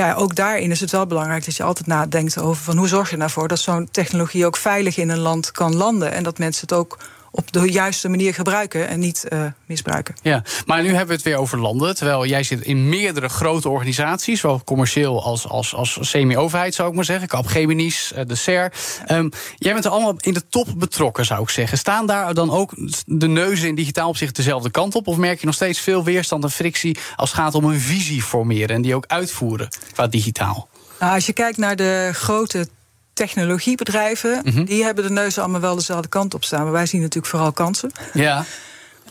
Ja, 0.00 0.14
ook 0.14 0.34
daarin 0.34 0.70
is 0.70 0.80
het 0.80 0.90
wel 0.90 1.06
belangrijk 1.06 1.44
dat 1.44 1.56
je 1.56 1.62
altijd 1.62 1.86
nadenkt 1.86 2.38
over 2.38 2.62
van 2.62 2.76
hoe 2.76 2.88
zorg 2.88 3.10
je 3.10 3.16
ervoor 3.16 3.48
dat 3.48 3.58
zo'n 3.58 3.88
technologie 3.90 4.46
ook 4.46 4.56
veilig 4.56 4.96
in 4.96 5.08
een 5.08 5.18
land 5.18 5.50
kan 5.50 5.76
landen. 5.76 6.12
En 6.12 6.22
dat 6.22 6.38
mensen 6.38 6.60
het 6.60 6.72
ook 6.72 6.98
op 7.30 7.52
de 7.52 7.72
juiste 7.72 8.08
manier 8.08 8.34
gebruiken 8.34 8.88
en 8.88 8.98
niet 8.98 9.24
eh, 9.24 9.44
misbruiken. 9.66 10.14
Ja, 10.22 10.42
maar 10.66 10.82
nu 10.82 10.88
hebben 10.88 11.06
we 11.06 11.12
het 11.12 11.22
weer 11.22 11.36
over 11.36 11.58
landen. 11.58 11.94
Terwijl 11.94 12.26
jij 12.26 12.42
zit 12.42 12.60
in 12.60 12.88
meerdere 12.88 13.28
grote 13.28 13.68
organisaties, 13.68 14.40
zowel 14.40 14.62
commercieel 14.64 15.22
als, 15.22 15.48
als, 15.48 15.74
als 15.74 15.98
semi-overheid, 16.00 16.74
zou 16.74 16.88
ik 16.88 16.94
maar 16.94 17.04
zeggen. 17.04 17.28
Capgemini's, 17.28 18.12
eh, 18.12 18.24
de 18.26 18.34
SER. 18.34 18.72
Ehm, 19.06 19.28
jij 19.56 19.72
bent 19.72 19.84
er 19.84 19.90
allemaal 19.90 20.14
in 20.20 20.34
de 20.34 20.48
top 20.48 20.68
betrokken, 20.76 21.24
zou 21.24 21.42
ik 21.42 21.48
zeggen. 21.48 21.78
Staan 21.78 22.06
daar 22.06 22.34
dan 22.34 22.50
ook 22.50 22.72
de 23.06 23.28
neuzen 23.28 23.68
in 23.68 23.74
digitaal 23.74 24.08
opzicht 24.08 24.36
dezelfde 24.36 24.70
kant 24.70 24.94
op? 24.94 25.06
Of 25.06 25.16
merk 25.16 25.40
je 25.40 25.46
nog 25.46 25.54
steeds 25.54 25.80
veel 25.80 26.04
weerstand 26.04 26.44
en 26.44 26.50
frictie 26.50 26.98
als 27.16 27.30
het 27.30 27.40
gaat 27.40 27.54
om 27.54 27.64
een 27.64 27.80
visie 27.80 28.22
formeren 28.22 28.76
en 28.76 28.82
die 28.82 28.94
ook 28.94 29.04
uitvoeren 29.06 29.68
qua 29.92 30.06
digitaal? 30.06 30.68
Nou, 31.00 31.14
als 31.14 31.26
je 31.26 31.32
kijkt 31.32 31.58
naar 31.58 31.76
de 31.76 32.10
grote 32.12 32.68
technologiebedrijven, 33.12 34.40
Mhm. 34.44 34.64
die 34.64 34.84
hebben 34.84 35.04
de 35.04 35.10
neuzen 35.10 35.42
allemaal 35.42 35.60
wel 35.60 35.74
dezelfde 35.74 36.08
kant 36.08 36.34
op 36.34 36.44
staan. 36.44 36.62
Maar 36.62 36.72
wij 36.72 36.86
zien 36.86 37.00
natuurlijk 37.00 37.32
vooral 37.32 37.52
kansen. 37.52 37.90
Ja, 38.12 38.44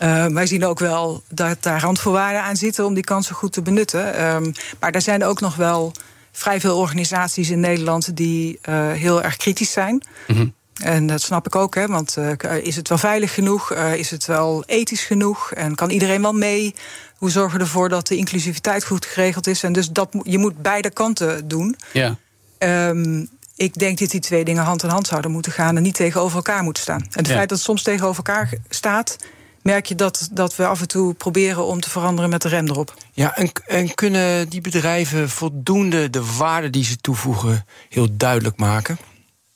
Uh, 0.03 0.25
wij 0.39 0.45
zien 0.47 0.65
ook 0.65 0.79
wel 0.79 1.23
dat 1.29 1.57
daar 1.63 1.81
randvoorwaarden 1.81 2.41
aan 2.41 2.55
zitten 2.55 2.85
om 2.85 2.93
die 2.93 3.03
kansen 3.03 3.35
goed 3.35 3.51
te 3.53 3.62
benutten. 3.62 4.25
Um, 4.25 4.51
maar 4.79 4.91
er 4.91 5.01
zijn 5.01 5.23
ook 5.23 5.39
nog 5.39 5.55
wel 5.55 5.91
vrij 6.31 6.59
veel 6.59 6.77
organisaties 6.77 7.49
in 7.49 7.59
Nederland 7.59 8.15
die 8.15 8.59
uh, 8.69 8.91
heel 8.91 9.23
erg 9.23 9.35
kritisch 9.35 9.71
zijn. 9.71 10.03
Mm-hmm. 10.27 10.53
En 10.83 11.07
dat 11.07 11.21
snap 11.21 11.45
ik 11.45 11.55
ook, 11.55 11.75
hè, 11.75 11.88
want 11.88 12.15
uh, 12.17 12.31
is 12.62 12.75
het 12.75 12.88
wel 12.89 12.97
veilig 12.97 13.33
genoeg? 13.33 13.73
Is 13.73 14.09
het 14.12 14.25
wel 14.25 14.63
ethisch 14.65 15.03
genoeg? 15.03 15.51
En 15.51 15.75
kan 15.75 15.89
iedereen 15.89 16.21
wel 16.21 16.33
mee? 16.33 16.75
Hoe 17.17 17.29
zorgen 17.31 17.57
we 17.57 17.63
ervoor 17.63 17.89
dat 17.89 18.07
de 18.07 18.15
inclusiviteit 18.15 18.83
goed 18.85 19.05
geregeld 19.05 19.47
is? 19.47 19.63
En 19.63 19.73
dus 19.73 19.89
dat, 19.89 20.09
je 20.23 20.38
moet 20.38 20.62
beide 20.62 20.89
kanten 20.89 21.47
doen. 21.47 21.75
ja. 21.91 22.15
Um, 22.59 23.29
ik 23.60 23.74
denk 23.80 24.00
dat 24.00 24.10
die 24.10 24.19
twee 24.19 24.45
dingen 24.45 24.63
hand 24.63 24.84
in 24.84 24.89
hand 24.89 25.08
zouden 25.08 25.32
moeten 25.32 25.52
gaan 25.52 25.76
en 25.78 25.84
niet 25.84 25.95
tegenover 25.95 26.36
elkaar 26.36 26.63
moeten 26.63 26.84
staan. 26.84 27.02
En 27.02 27.08
het 27.12 27.28
Ja. 27.28 27.34
feit 27.34 27.50
dat 27.50 27.58
het 27.58 27.67
soms 27.67 27.84
tegenover 27.84 28.17
elkaar 28.26 28.54
staat, 28.69 29.17
merk 29.62 29.86
je 29.86 29.95
dat, 29.95 30.30
dat 30.32 30.56
we 30.56 30.65
af 30.65 30.82
en 30.82 30.88
toe 30.88 31.13
proberen 31.13 31.65
om 31.65 31.80
te 31.80 31.89
veranderen 31.89 32.30
met 32.30 32.41
de 32.41 32.48
rem 32.48 32.67
erop. 32.67 32.93
Ja, 33.12 33.36
en, 33.36 33.52
en 33.67 33.93
kunnen 33.95 34.50
die 34.50 34.62
bedrijven 34.62 35.30
voldoende 35.30 36.10
de 36.10 36.36
waarde 36.38 36.69
die 36.69 36.84
ze 36.84 36.98
toevoegen 36.98 37.65
heel 37.89 38.08
duidelijk 38.12 38.58
maken? 38.58 38.98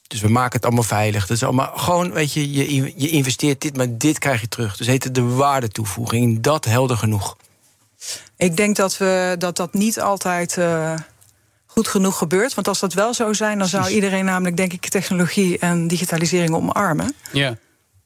Dus 0.07 0.21
we 0.21 0.29
maken 0.29 0.55
het 0.55 0.65
allemaal 0.65 0.83
veilig. 0.83 1.27
Dat 1.27 1.37
is 1.37 1.43
allemaal 1.43 1.71
gewoon, 1.75 2.11
weet 2.11 2.33
je, 2.33 2.51
je, 2.51 2.93
je 2.95 3.09
investeert 3.09 3.61
dit, 3.61 3.77
maar 3.77 3.97
dit 3.97 4.19
krijg 4.19 4.41
je 4.41 4.47
terug. 4.47 4.77
Dus 4.77 4.87
heet 4.87 5.03
het 5.03 5.15
de 5.15 5.21
waardetoevoeging. 5.23 6.39
Dat 6.41 6.65
helder 6.65 6.97
genoeg. 6.97 7.37
Ik 8.37 8.57
denk 8.57 8.75
dat 8.75 8.97
we, 8.97 9.35
dat, 9.39 9.55
dat 9.55 9.73
niet 9.73 9.99
altijd 9.99 10.57
uh, 10.57 10.93
goed 11.73 11.87
genoeg 11.87 12.17
gebeurt. 12.17 12.53
Want 12.53 12.67
als 12.67 12.79
dat 12.79 12.93
wel 12.93 13.13
zou 13.13 13.35
zijn, 13.35 13.57
dan 13.57 13.67
zou 13.67 13.89
iedereen 13.89 14.25
namelijk, 14.25 14.57
denk 14.57 14.73
ik, 14.73 14.87
technologie 14.87 15.57
en 15.59 15.87
digitalisering 15.87 16.53
omarmen. 16.53 17.15
Ja. 17.31 17.57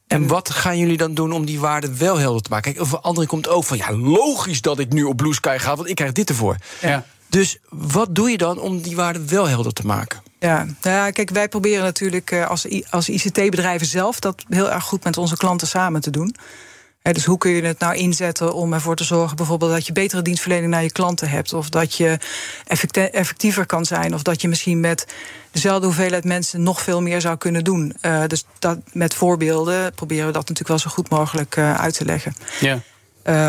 En 0.07 0.27
wat 0.27 0.49
gaan 0.49 0.77
jullie 0.77 0.97
dan 0.97 1.13
doen 1.13 1.31
om 1.31 1.45
die 1.45 1.59
waarde 1.59 1.95
wel 1.95 2.17
helder 2.17 2.41
te 2.41 2.49
maken? 2.49 2.73
Kijk, 2.73 2.87
voor 2.87 2.99
anderen 2.99 3.29
komt 3.29 3.47
ook 3.47 3.63
van 3.63 3.77
ja, 3.77 3.93
logisch 3.93 4.61
dat 4.61 4.79
ik 4.79 4.93
nu 4.93 5.03
op 5.03 5.17
Blue 5.17 5.33
Sky 5.33 5.57
ga, 5.59 5.75
want 5.75 5.89
ik 5.89 5.95
krijg 5.95 6.11
dit 6.11 6.29
ervoor. 6.29 6.55
Ja. 6.81 7.05
Dus 7.29 7.57
wat 7.69 8.15
doe 8.15 8.29
je 8.29 8.37
dan 8.37 8.59
om 8.59 8.81
die 8.81 8.95
waarde 8.95 9.25
wel 9.25 9.47
helder 9.47 9.73
te 9.73 9.85
maken? 9.85 10.21
Ja, 10.39 10.65
ja 10.81 11.11
kijk, 11.11 11.29
wij 11.29 11.47
proberen 11.47 11.83
natuurlijk 11.83 12.31
eh, 12.31 12.49
als, 12.49 12.67
als 12.89 13.09
ICT-bedrijven 13.09 13.87
zelf 13.87 14.19
dat 14.19 14.43
heel 14.49 14.71
erg 14.71 14.83
goed 14.83 15.03
met 15.03 15.17
onze 15.17 15.37
klanten 15.37 15.67
samen 15.67 16.01
te 16.01 16.09
doen. 16.09 16.35
Dus 17.13 17.25
hoe 17.25 17.37
kun 17.37 17.51
je 17.51 17.61
het 17.61 17.79
nou 17.79 17.95
inzetten 17.95 18.53
om 18.53 18.73
ervoor 18.73 18.95
te 18.95 19.03
zorgen, 19.03 19.37
bijvoorbeeld 19.37 19.71
dat 19.71 19.85
je 19.85 19.93
betere 19.93 20.21
dienstverlening 20.21 20.71
naar 20.71 20.83
je 20.83 20.91
klanten 20.91 21.29
hebt, 21.29 21.53
of 21.53 21.69
dat 21.69 21.95
je 21.95 22.19
effectiever 23.11 23.65
kan 23.65 23.85
zijn, 23.85 24.13
of 24.13 24.21
dat 24.21 24.41
je 24.41 24.47
misschien 24.47 24.79
met 24.79 25.05
dezelfde 25.51 25.85
hoeveelheid 25.85 26.23
mensen 26.23 26.63
nog 26.63 26.81
veel 26.81 27.01
meer 27.01 27.21
zou 27.21 27.37
kunnen 27.37 27.63
doen. 27.63 27.95
Uh, 28.01 28.23
dus 28.27 28.45
dat, 28.59 28.77
met 28.91 29.13
voorbeelden 29.13 29.93
proberen 29.93 30.25
we 30.25 30.31
dat 30.31 30.41
natuurlijk 30.47 30.67
wel 30.67 30.79
zo 30.79 30.89
goed 30.89 31.09
mogelijk 31.09 31.55
uh, 31.55 31.79
uit 31.79 31.93
te 31.93 32.05
leggen. 32.05 32.35
Ja. 32.59 32.79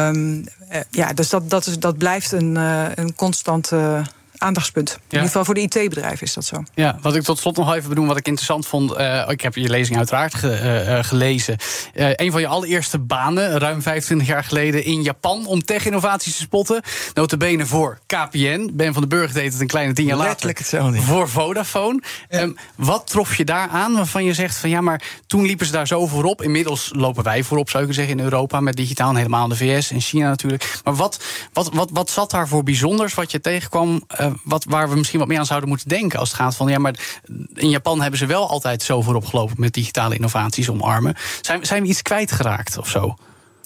Um, 0.08 0.44
uh, 0.72 0.80
ja, 0.90 1.12
dus 1.12 1.28
dat, 1.28 1.50
dat, 1.50 1.66
is, 1.66 1.78
dat 1.78 1.98
blijft 1.98 2.32
een, 2.32 2.56
een 2.94 3.14
constante 3.14 4.02
aandachtspunt. 4.38 4.90
In 4.90 4.96
Ja. 4.98 5.04
ieder 5.10 5.26
geval 5.26 5.44
voor 5.44 5.54
de 5.54 5.60
IT-bedrijven 5.60 6.26
is 6.26 6.34
dat 6.34 6.44
zo. 6.44 6.62
Ja, 6.74 6.98
wat 7.02 7.14
ik 7.14 7.22
tot 7.22 7.38
slot 7.38 7.56
nog 7.56 7.74
even 7.74 7.88
benoem, 7.88 8.06
wat 8.06 8.16
ik 8.16 8.26
interessant 8.26 8.66
vond. 8.66 8.92
Uh, 8.98 9.24
ik 9.28 9.40
heb 9.40 9.54
je 9.54 9.68
lezing 9.68 9.96
uiteraard 9.96 10.34
ge, 10.34 10.84
uh, 10.88 11.04
gelezen. 11.04 11.56
Uh, 11.94 12.10
een 12.14 12.30
van 12.32 12.40
je 12.40 12.46
allereerste 12.46 12.98
banen, 12.98 13.58
ruim 13.58 13.82
25 13.82 14.26
jaar 14.26 14.44
geleden 14.44 14.84
in 14.84 15.02
Japan, 15.02 15.46
om 15.46 15.64
tech-innovaties 15.64 16.36
te 16.36 16.42
spotten. 16.42 16.82
Notabene 17.14 17.66
voor 17.66 17.98
KPN. 18.06 18.70
Ben 18.72 18.92
van 18.92 19.02
den 19.02 19.18
Burg 19.18 19.32
deed 19.32 19.52
het 19.52 19.60
een 19.60 19.66
kleine 19.66 19.92
tien 19.92 20.06
jaar 20.06 20.16
Letterlijk 20.18 20.58
later. 20.60 20.78
hetzelfde. 20.78 21.12
Voor 21.12 21.28
Vodafone. 21.28 22.02
Ja. 22.28 22.40
Um, 22.40 22.56
wat 22.76 23.06
trof 23.06 23.36
je 23.36 23.44
daar 23.44 23.68
aan 23.68 23.94
waarvan 23.94 24.24
je 24.24 24.34
zegt 24.34 24.56
van 24.56 24.70
ja, 24.70 24.80
maar 24.80 25.02
toen 25.26 25.46
liepen 25.46 25.66
ze 25.66 25.72
daar 25.72 25.86
zo 25.86 26.06
voorop. 26.06 26.42
Inmiddels 26.42 26.90
lopen 26.94 27.24
wij 27.24 27.42
voorop, 27.42 27.70
zou 27.70 27.86
ik 27.86 27.92
zeggen, 27.92 28.18
in 28.18 28.24
Europa 28.24 28.60
met 28.60 28.76
digitaal 28.76 29.10
en 29.10 29.16
helemaal 29.16 29.42
in 29.42 29.48
de 29.48 29.56
VS 29.56 29.90
en 29.90 30.00
China 30.00 30.28
natuurlijk. 30.28 30.80
Maar 30.84 30.94
wat, 30.94 31.24
wat, 31.52 31.70
wat, 31.74 31.90
wat 31.92 32.10
zat 32.10 32.30
daar 32.30 32.48
voor 32.48 32.62
bijzonders 32.62 33.14
wat 33.14 33.30
je 33.30 33.40
tegenkwam? 33.40 34.02
Wat, 34.44 34.64
waar 34.64 34.88
we 34.88 34.96
misschien 34.96 35.18
wat 35.18 35.28
meer 35.28 35.38
aan 35.38 35.46
zouden 35.46 35.68
moeten 35.68 35.88
denken. 35.88 36.18
Als 36.18 36.28
het 36.28 36.38
gaat 36.38 36.56
van 36.56 36.68
ja, 36.68 36.78
maar 36.78 37.20
in 37.54 37.70
Japan 37.70 38.00
hebben 38.00 38.18
ze 38.18 38.26
wel 38.26 38.48
altijd 38.48 38.82
zo 38.82 39.02
voorop 39.02 39.26
gelopen 39.26 39.54
met 39.58 39.74
digitale 39.74 40.14
innovaties 40.14 40.70
omarmen. 40.70 41.16
Zijn, 41.40 41.66
zijn 41.66 41.82
we 41.82 41.88
iets 41.88 42.02
kwijtgeraakt 42.02 42.78
of 42.78 42.88
zo? 42.88 43.16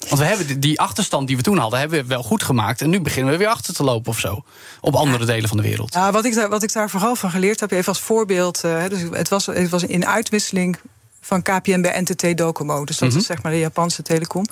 Want 0.08 0.20
we 0.20 0.26
hebben 0.26 0.60
die 0.60 0.80
achterstand 0.80 1.26
die 1.26 1.36
we 1.36 1.42
toen 1.42 1.58
hadden, 1.58 1.78
hebben 1.78 2.00
we 2.00 2.06
wel 2.06 2.22
goed 2.22 2.42
gemaakt. 2.42 2.80
En 2.80 2.90
nu 2.90 3.00
beginnen 3.00 3.32
we 3.32 3.38
weer 3.38 3.48
achter 3.48 3.74
te 3.74 3.84
lopen 3.84 4.10
of 4.10 4.18
zo. 4.18 4.44
Op 4.80 4.94
andere 4.94 5.24
delen 5.24 5.48
van 5.48 5.56
de 5.56 5.62
wereld. 5.62 5.94
Ja, 5.94 6.12
wat, 6.12 6.24
ik 6.24 6.34
daar, 6.34 6.48
wat 6.48 6.62
ik 6.62 6.72
daar 6.72 6.90
vooral 6.90 7.16
van 7.16 7.30
geleerd 7.30 7.60
heb, 7.60 7.70
even 7.70 7.88
als 7.88 8.00
voorbeeld. 8.00 8.64
Uh, 8.64 8.84
dus 8.88 9.00
het, 9.10 9.28
was, 9.28 9.46
het 9.46 9.68
was 9.68 9.82
in 9.82 10.06
uitwisseling 10.06 10.78
van 11.20 11.42
KPN 11.42 11.80
bij 11.80 12.00
NTT 12.00 12.36
Docomo. 12.36 12.84
Dus 12.84 12.98
dat 12.98 13.08
mm 13.08 13.14
-hmm. 13.14 13.20
is 13.20 13.26
zeg 13.26 13.42
maar 13.42 13.52
de 13.52 13.58
Japanse 13.58 14.02
telecom. 14.02 14.44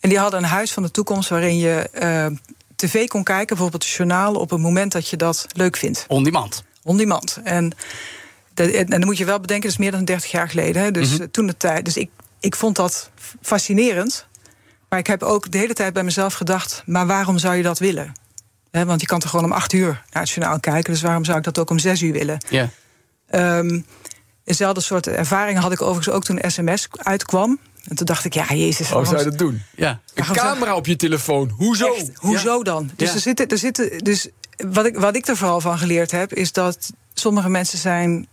En 0.00 0.08
die 0.08 0.18
hadden 0.18 0.42
een 0.42 0.48
huis 0.48 0.72
van 0.72 0.82
de 0.82 0.90
toekomst 0.90 1.28
waarin 1.28 1.58
je 1.58 1.90
uh, 2.02 2.38
tv 2.76 3.06
kon 3.06 3.22
kijken, 3.22 3.46
bijvoorbeeld 3.46 3.82
het 3.82 3.92
journaal, 3.92 4.34
op 4.34 4.50
het 4.50 4.60
moment 4.60 4.92
dat 4.92 5.08
je 5.08 5.16
dat 5.16 5.46
leuk 5.52 5.76
vindt. 5.76 6.04
On 6.08 6.24
demand. 6.24 6.64
On 6.82 6.96
demand. 6.96 7.40
En, 7.44 7.72
en 8.54 8.86
dan 8.86 9.04
moet 9.04 9.18
je 9.18 9.24
wel 9.24 9.40
bedenken, 9.40 9.68
dat 9.68 9.78
is 9.78 9.84
meer 9.84 9.90
dan 9.90 10.04
30 10.04 10.30
jaar 10.30 10.48
geleden. 10.48 10.82
Hè? 10.82 10.90
Dus 10.90 11.10
mm 11.10 11.16
-hmm. 11.16 11.30
toen 11.30 11.46
de 11.46 11.56
tijd. 11.56 11.84
Dus 11.84 11.96
ik, 11.96 12.10
ik 12.40 12.56
vond 12.56 12.76
dat 12.76 13.10
fascinerend. 13.40 14.26
Maar 14.88 14.98
ik 14.98 15.06
heb 15.06 15.22
ook 15.22 15.50
de 15.50 15.58
hele 15.58 15.74
tijd 15.74 15.92
bij 15.92 16.04
mezelf 16.04 16.34
gedacht: 16.34 16.82
maar 16.86 17.06
waarom 17.06 17.38
zou 17.38 17.54
je 17.54 17.62
dat 17.62 17.78
willen? 17.78 18.12
He, 18.70 18.84
want 18.84 19.00
je 19.00 19.06
kan 19.06 19.20
toch 19.20 19.30
gewoon 19.30 19.44
om 19.44 19.52
acht 19.52 19.72
uur 19.72 20.02
naar 20.10 20.22
het 20.22 20.30
journaal 20.30 20.60
kijken. 20.60 20.92
Dus 20.92 21.02
waarom 21.02 21.24
zou 21.24 21.38
ik 21.38 21.44
dat 21.44 21.58
ook 21.58 21.70
om 21.70 21.78
zes 21.78 22.02
uur 22.02 22.12
willen? 22.12 22.38
Ja. 22.48 22.68
Um, 23.58 23.86
dezelfde 24.44 24.80
soort 24.80 25.06
ervaringen 25.06 25.62
had 25.62 25.72
ik 25.72 25.82
overigens 25.82 26.14
ook 26.14 26.24
toen 26.24 26.38
sms 26.42 26.88
uitkwam. 26.92 27.58
En 27.88 27.96
toen 27.96 28.06
dacht 28.06 28.24
ik, 28.24 28.34
ja, 28.34 28.46
jezus. 28.48 28.90
Hoe 28.90 29.04
zou 29.04 29.18
je 29.18 29.24
dat 29.24 29.38
doen? 29.38 29.62
Ja. 29.76 30.00
Een 30.14 30.24
camera 30.24 30.74
op 30.76 30.86
je 30.86 30.96
telefoon. 30.96 31.48
Hoezo? 31.56 31.94
Echt, 31.94 32.10
hoezo 32.14 32.56
ja. 32.56 32.62
dan? 32.62 32.90
Dus, 32.96 33.08
Ja. 33.08 33.14
er 33.14 33.20
zitten, 33.20 33.48
er 33.48 33.58
zitten, 33.58 33.98
dus 33.98 34.28
wat 34.56 34.86
ik, 34.86 34.98
wat 34.98 35.16
ik 35.16 35.26
er 35.26 35.36
vooral 35.36 35.60
van 35.60 35.78
geleerd 35.78 36.10
heb, 36.10 36.34
is 36.34 36.52
dat 36.52 36.92
sommige 37.14 37.48
mensen 37.48 37.78
zijn 37.78 38.26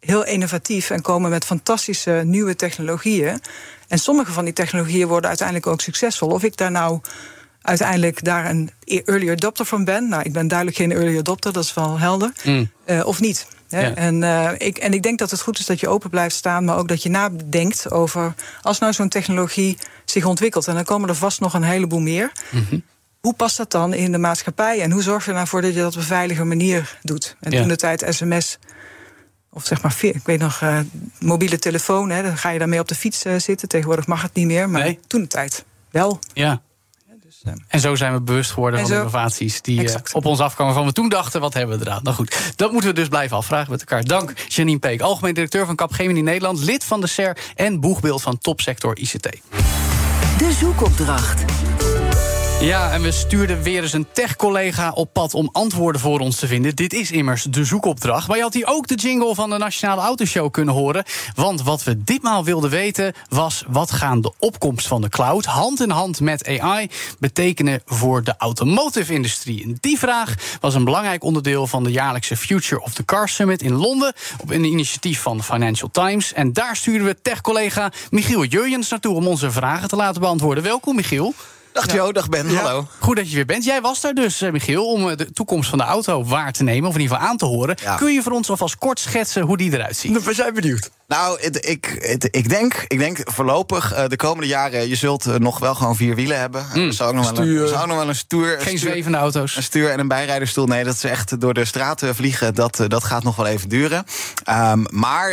heel 0.00 0.24
innovatief 0.24 0.90
en 0.90 1.02
komen 1.02 1.30
met 1.30 1.44
fantastische 1.44 2.22
nieuwe 2.24 2.56
technologieën. 2.56 3.40
En 3.88 3.98
sommige 3.98 4.32
van 4.32 4.44
die 4.44 4.52
technologieën 4.52 5.08
worden 5.08 5.28
uiteindelijk 5.28 5.66
ook 5.66 5.80
succesvol. 5.80 6.28
Of 6.28 6.42
ik 6.42 6.56
daar 6.56 6.70
nou 6.70 7.00
uiteindelijk 7.62 8.24
daar 8.24 8.50
een 8.50 8.70
early 8.84 9.30
adopter 9.30 9.64
van 9.64 9.84
ben. 9.84 10.08
Nou, 10.08 10.22
ik 10.22 10.32
ben 10.32 10.48
duidelijk 10.48 10.78
geen 10.78 10.92
early 10.92 11.18
adopter, 11.18 11.52
dat 11.52 11.64
is 11.64 11.74
wel 11.74 11.98
helder. 11.98 12.32
Mm. 12.44 12.70
Uh, 12.86 13.06
of 13.06 13.20
niet. 13.20 13.46
Hè? 13.72 13.80
Ja. 13.80 13.94
En, 13.94 14.22
uh, 14.22 14.50
ik, 14.58 14.78
en 14.78 14.92
ik 14.92 15.02
denk 15.02 15.18
dat 15.18 15.30
het 15.30 15.40
goed 15.40 15.58
is 15.58 15.66
dat 15.66 15.80
je 15.80 15.88
open 15.88 16.10
blijft 16.10 16.34
staan, 16.34 16.64
maar 16.64 16.76
ook 16.76 16.88
dat 16.88 17.02
je 17.02 17.08
nadenkt 17.08 17.90
over 17.90 18.34
als 18.62 18.78
nou 18.78 18.92
zo'n 18.92 19.08
technologie 19.08 19.78
zich 20.04 20.24
ontwikkelt. 20.24 20.66
En 20.68 20.74
dan 20.74 20.84
komen 20.84 21.08
er 21.08 21.14
vast 21.14 21.40
nog 21.40 21.54
een 21.54 21.62
heleboel 21.62 22.00
meer. 22.00 22.32
Mm 22.50 22.66
-hmm. 22.68 22.82
Hoe 23.20 23.34
past 23.34 23.56
dat 23.56 23.70
dan 23.70 23.94
in 23.94 24.12
de 24.12 24.18
maatschappij? 24.18 24.80
En 24.80 24.90
hoe 24.90 25.02
zorg 25.02 25.24
je 25.24 25.32
ervoor 25.32 25.62
dat 25.62 25.74
je 25.74 25.80
dat 25.80 25.92
op 25.94 26.00
een 26.00 26.06
veilige 26.06 26.44
manier 26.44 26.98
doet? 27.02 27.36
En 27.40 27.50
Ja. 27.52 27.58
toen 27.58 27.68
de 27.68 27.76
tijd 27.76 28.04
sms, 28.08 28.58
of 29.52 29.66
zeg 29.66 29.82
maar, 29.82 29.96
ik 30.00 30.20
weet 30.26 30.40
nog, 30.40 30.60
uh, 30.60 30.78
mobiele 31.20 31.58
telefoon, 31.58 32.10
hè, 32.10 32.22
dan 32.22 32.36
ga 32.36 32.50
je 32.50 32.58
daarmee 32.58 32.80
op 32.80 32.88
de 32.88 32.94
fiets 32.94 33.26
uh, 33.26 33.38
zitten. 33.38 33.68
Tegenwoordig 33.68 34.06
mag 34.06 34.22
het 34.22 34.34
niet 34.34 34.46
meer, 34.46 34.68
maar 34.70 34.82
Nee. 34.82 34.98
toen 35.06 35.20
de 35.20 35.26
tijd 35.26 35.64
wel. 35.90 36.18
Ja. 36.32 36.62
En 37.68 37.80
zo 37.80 37.94
zijn 37.94 38.12
we 38.12 38.20
bewust 38.20 38.50
geworden 38.50 38.80
En 38.80 38.86
van 38.86 38.94
zo- 38.94 39.00
innovaties 39.00 39.62
die 39.62 39.78
eh, 39.78 39.84
Exact. 39.84 40.14
op 40.14 40.24
ons 40.26 40.40
afkomen. 40.40 40.74
Van 40.74 40.86
we 40.86 40.92
toen 40.92 41.08
dachten, 41.08 41.40
wat 41.40 41.54
hebben 41.54 41.78
we 41.78 41.84
eraan? 41.86 42.02
Nou 42.02 42.16
goed, 42.16 42.52
dat 42.56 42.72
moeten 42.72 42.90
we 42.90 42.96
dus 42.96 43.08
blijven 43.08 43.36
afvragen 43.36 43.70
met 43.70 43.80
elkaar. 43.80 44.04
Dank 44.04 44.32
Janine 44.48 44.78
Peek, 44.78 45.00
algemeen 45.00 45.34
directeur 45.34 45.66
van 45.66 45.76
Capgemini 45.76 46.20
Nederland, 46.22 46.58
lid 46.58 46.84
van 46.84 47.00
de 47.00 47.06
SER 47.06 47.36
en 47.54 47.80
boegbeeld 47.80 48.22
van 48.22 48.38
topsector 48.38 48.96
ICT. 48.98 49.40
De 50.38 50.52
zoekopdracht. 50.60 51.44
Ja, 52.62 52.92
en 52.92 53.02
we 53.02 53.12
stuurden 53.12 53.62
weer 53.62 53.82
eens 53.82 53.92
een 53.92 54.06
tech-collega 54.12 54.90
op 54.90 55.12
pad 55.12 55.34
om 55.34 55.48
antwoorden 55.52 56.00
voor 56.00 56.18
ons 56.18 56.38
te 56.38 56.46
vinden. 56.46 56.76
Dit 56.76 56.92
is 56.92 57.10
immers 57.10 57.42
de 57.42 57.64
zoekopdracht. 57.64 58.28
Maar 58.28 58.36
je 58.36 58.42
had 58.42 58.54
hier 58.54 58.66
ook 58.66 58.86
de 58.86 58.94
jingle 58.94 59.34
van 59.34 59.50
de 59.50 59.58
Nationale 59.58 60.00
Autoshow 60.00 60.50
kunnen 60.50 60.74
horen. 60.74 61.04
Want 61.34 61.62
wat 61.62 61.84
we 61.84 62.02
ditmaal 62.02 62.44
wilden 62.44 62.70
weten 62.70 63.12
was... 63.28 63.64
wat 63.68 63.90
gaan 63.90 64.20
de 64.20 64.32
opkomst 64.38 64.86
van 64.86 65.00
de 65.00 65.08
cloud 65.08 65.44
hand 65.44 65.80
in 65.80 65.90
hand 65.90 66.20
met 66.20 66.46
AI 66.46 66.90
betekenen 67.18 67.82
voor 67.86 68.24
de 68.24 68.34
automotive-industrie? 68.38 69.76
Die 69.80 69.98
vraag 69.98 70.34
was 70.60 70.74
een 70.74 70.84
belangrijk 70.84 71.24
onderdeel 71.24 71.66
van 71.66 71.84
de 71.84 71.90
jaarlijkse 71.90 72.36
Future 72.36 72.82
of 72.82 72.92
the 72.92 73.04
Car 73.04 73.28
Summit 73.28 73.62
in 73.62 73.74
Londen... 73.74 74.12
op 74.40 74.50
een 74.50 74.64
initiatief 74.64 75.20
van 75.20 75.42
Financial 75.44 75.90
Times. 75.90 76.32
En 76.32 76.52
daar 76.52 76.76
stuurden 76.76 77.06
we 77.06 77.16
tech-collega 77.22 77.92
Michiel 78.10 78.44
Jurjens 78.44 78.88
naartoe... 78.88 79.14
om 79.14 79.26
onze 79.26 79.50
vragen 79.50 79.88
te 79.88 79.96
laten 79.96 80.20
beantwoorden. 80.20 80.64
Welkom, 80.64 80.96
Michiel. 80.96 81.34
Dag 81.72 81.92
Jo, 81.92 82.12
dag 82.12 82.28
Ben, 82.28 82.56
hallo. 82.56 82.86
Goed 82.98 83.16
dat 83.16 83.28
je 83.30 83.34
weer 83.34 83.46
bent. 83.46 83.64
Jij 83.64 83.80
was 83.80 84.00
daar 84.00 84.14
dus, 84.14 84.40
eh, 84.40 84.50
Michiel, 84.52 84.86
om 84.86 85.08
eh, 85.10 85.16
de 85.16 85.32
toekomst 85.32 85.68
van 85.68 85.78
de 85.78 85.84
auto 85.84 86.24
waar 86.24 86.52
te 86.52 86.62
nemen, 86.62 86.88
of 86.88 86.94
in 86.94 87.00
ieder 87.00 87.16
geval 87.16 87.30
aan 87.30 87.36
te 87.36 87.44
horen. 87.44 87.76
Kun 87.96 88.12
je 88.12 88.22
voor 88.22 88.32
ons 88.32 88.50
alvast 88.50 88.78
kort 88.78 89.00
schetsen 89.00 89.42
hoe 89.42 89.56
die 89.56 89.72
eruit 89.72 89.96
ziet? 89.96 90.24
We 90.24 90.34
zijn 90.34 90.54
benieuwd. 90.54 90.90
Nou, 91.12 91.38
het- 91.40 91.66
ik, 91.68 91.96
het- 92.00 92.28
ik, 92.30 92.48
denk, 92.48 92.84
ik 92.88 92.98
denk 92.98 93.18
voorlopig 93.24 93.92
eh, 93.92 94.04
de 94.08 94.16
komende 94.16 94.46
jaren... 94.46 94.88
je 94.88 94.94
zult 94.94 95.26
eh, 95.26 95.34
nog 95.34 95.58
wel 95.58 95.74
gewoon 95.74 95.96
vier 95.96 96.14
wielen 96.14 96.38
hebben. 96.38 96.66
Er 96.74 96.92
zou 96.92 97.08
ook 97.08 97.14
nog 97.16 97.24
wel 97.30 97.40
een, 97.62 97.68
zou 97.68 97.80
ook 97.80 97.86
nog 97.86 97.96
wel 97.96 98.08
een 98.08 98.14
stuur... 98.14 98.48
Geen 98.60 98.78
stuur- 98.78 98.90
zwevende 98.90 99.18
auto's. 99.18 99.56
Een 99.56 99.62
stuur 99.62 99.90
en 99.90 99.98
een 99.98 100.08
bijrijderstoel. 100.08 100.66
Nee, 100.66 100.84
dat 100.84 100.94
is 100.94 101.04
echt 101.04 101.40
door 101.40 101.54
de 101.54 101.64
straten 101.64 102.14
vliegen. 102.14 102.54
Dat, 102.54 102.80
eh, 102.80 102.88
dat 102.88 103.04
gaat 103.04 103.22
nog 103.22 103.36
wel 103.36 103.46
even 103.46 103.68
duren. 103.68 104.04
Ehm, 104.44 104.84
maar, 104.90 105.30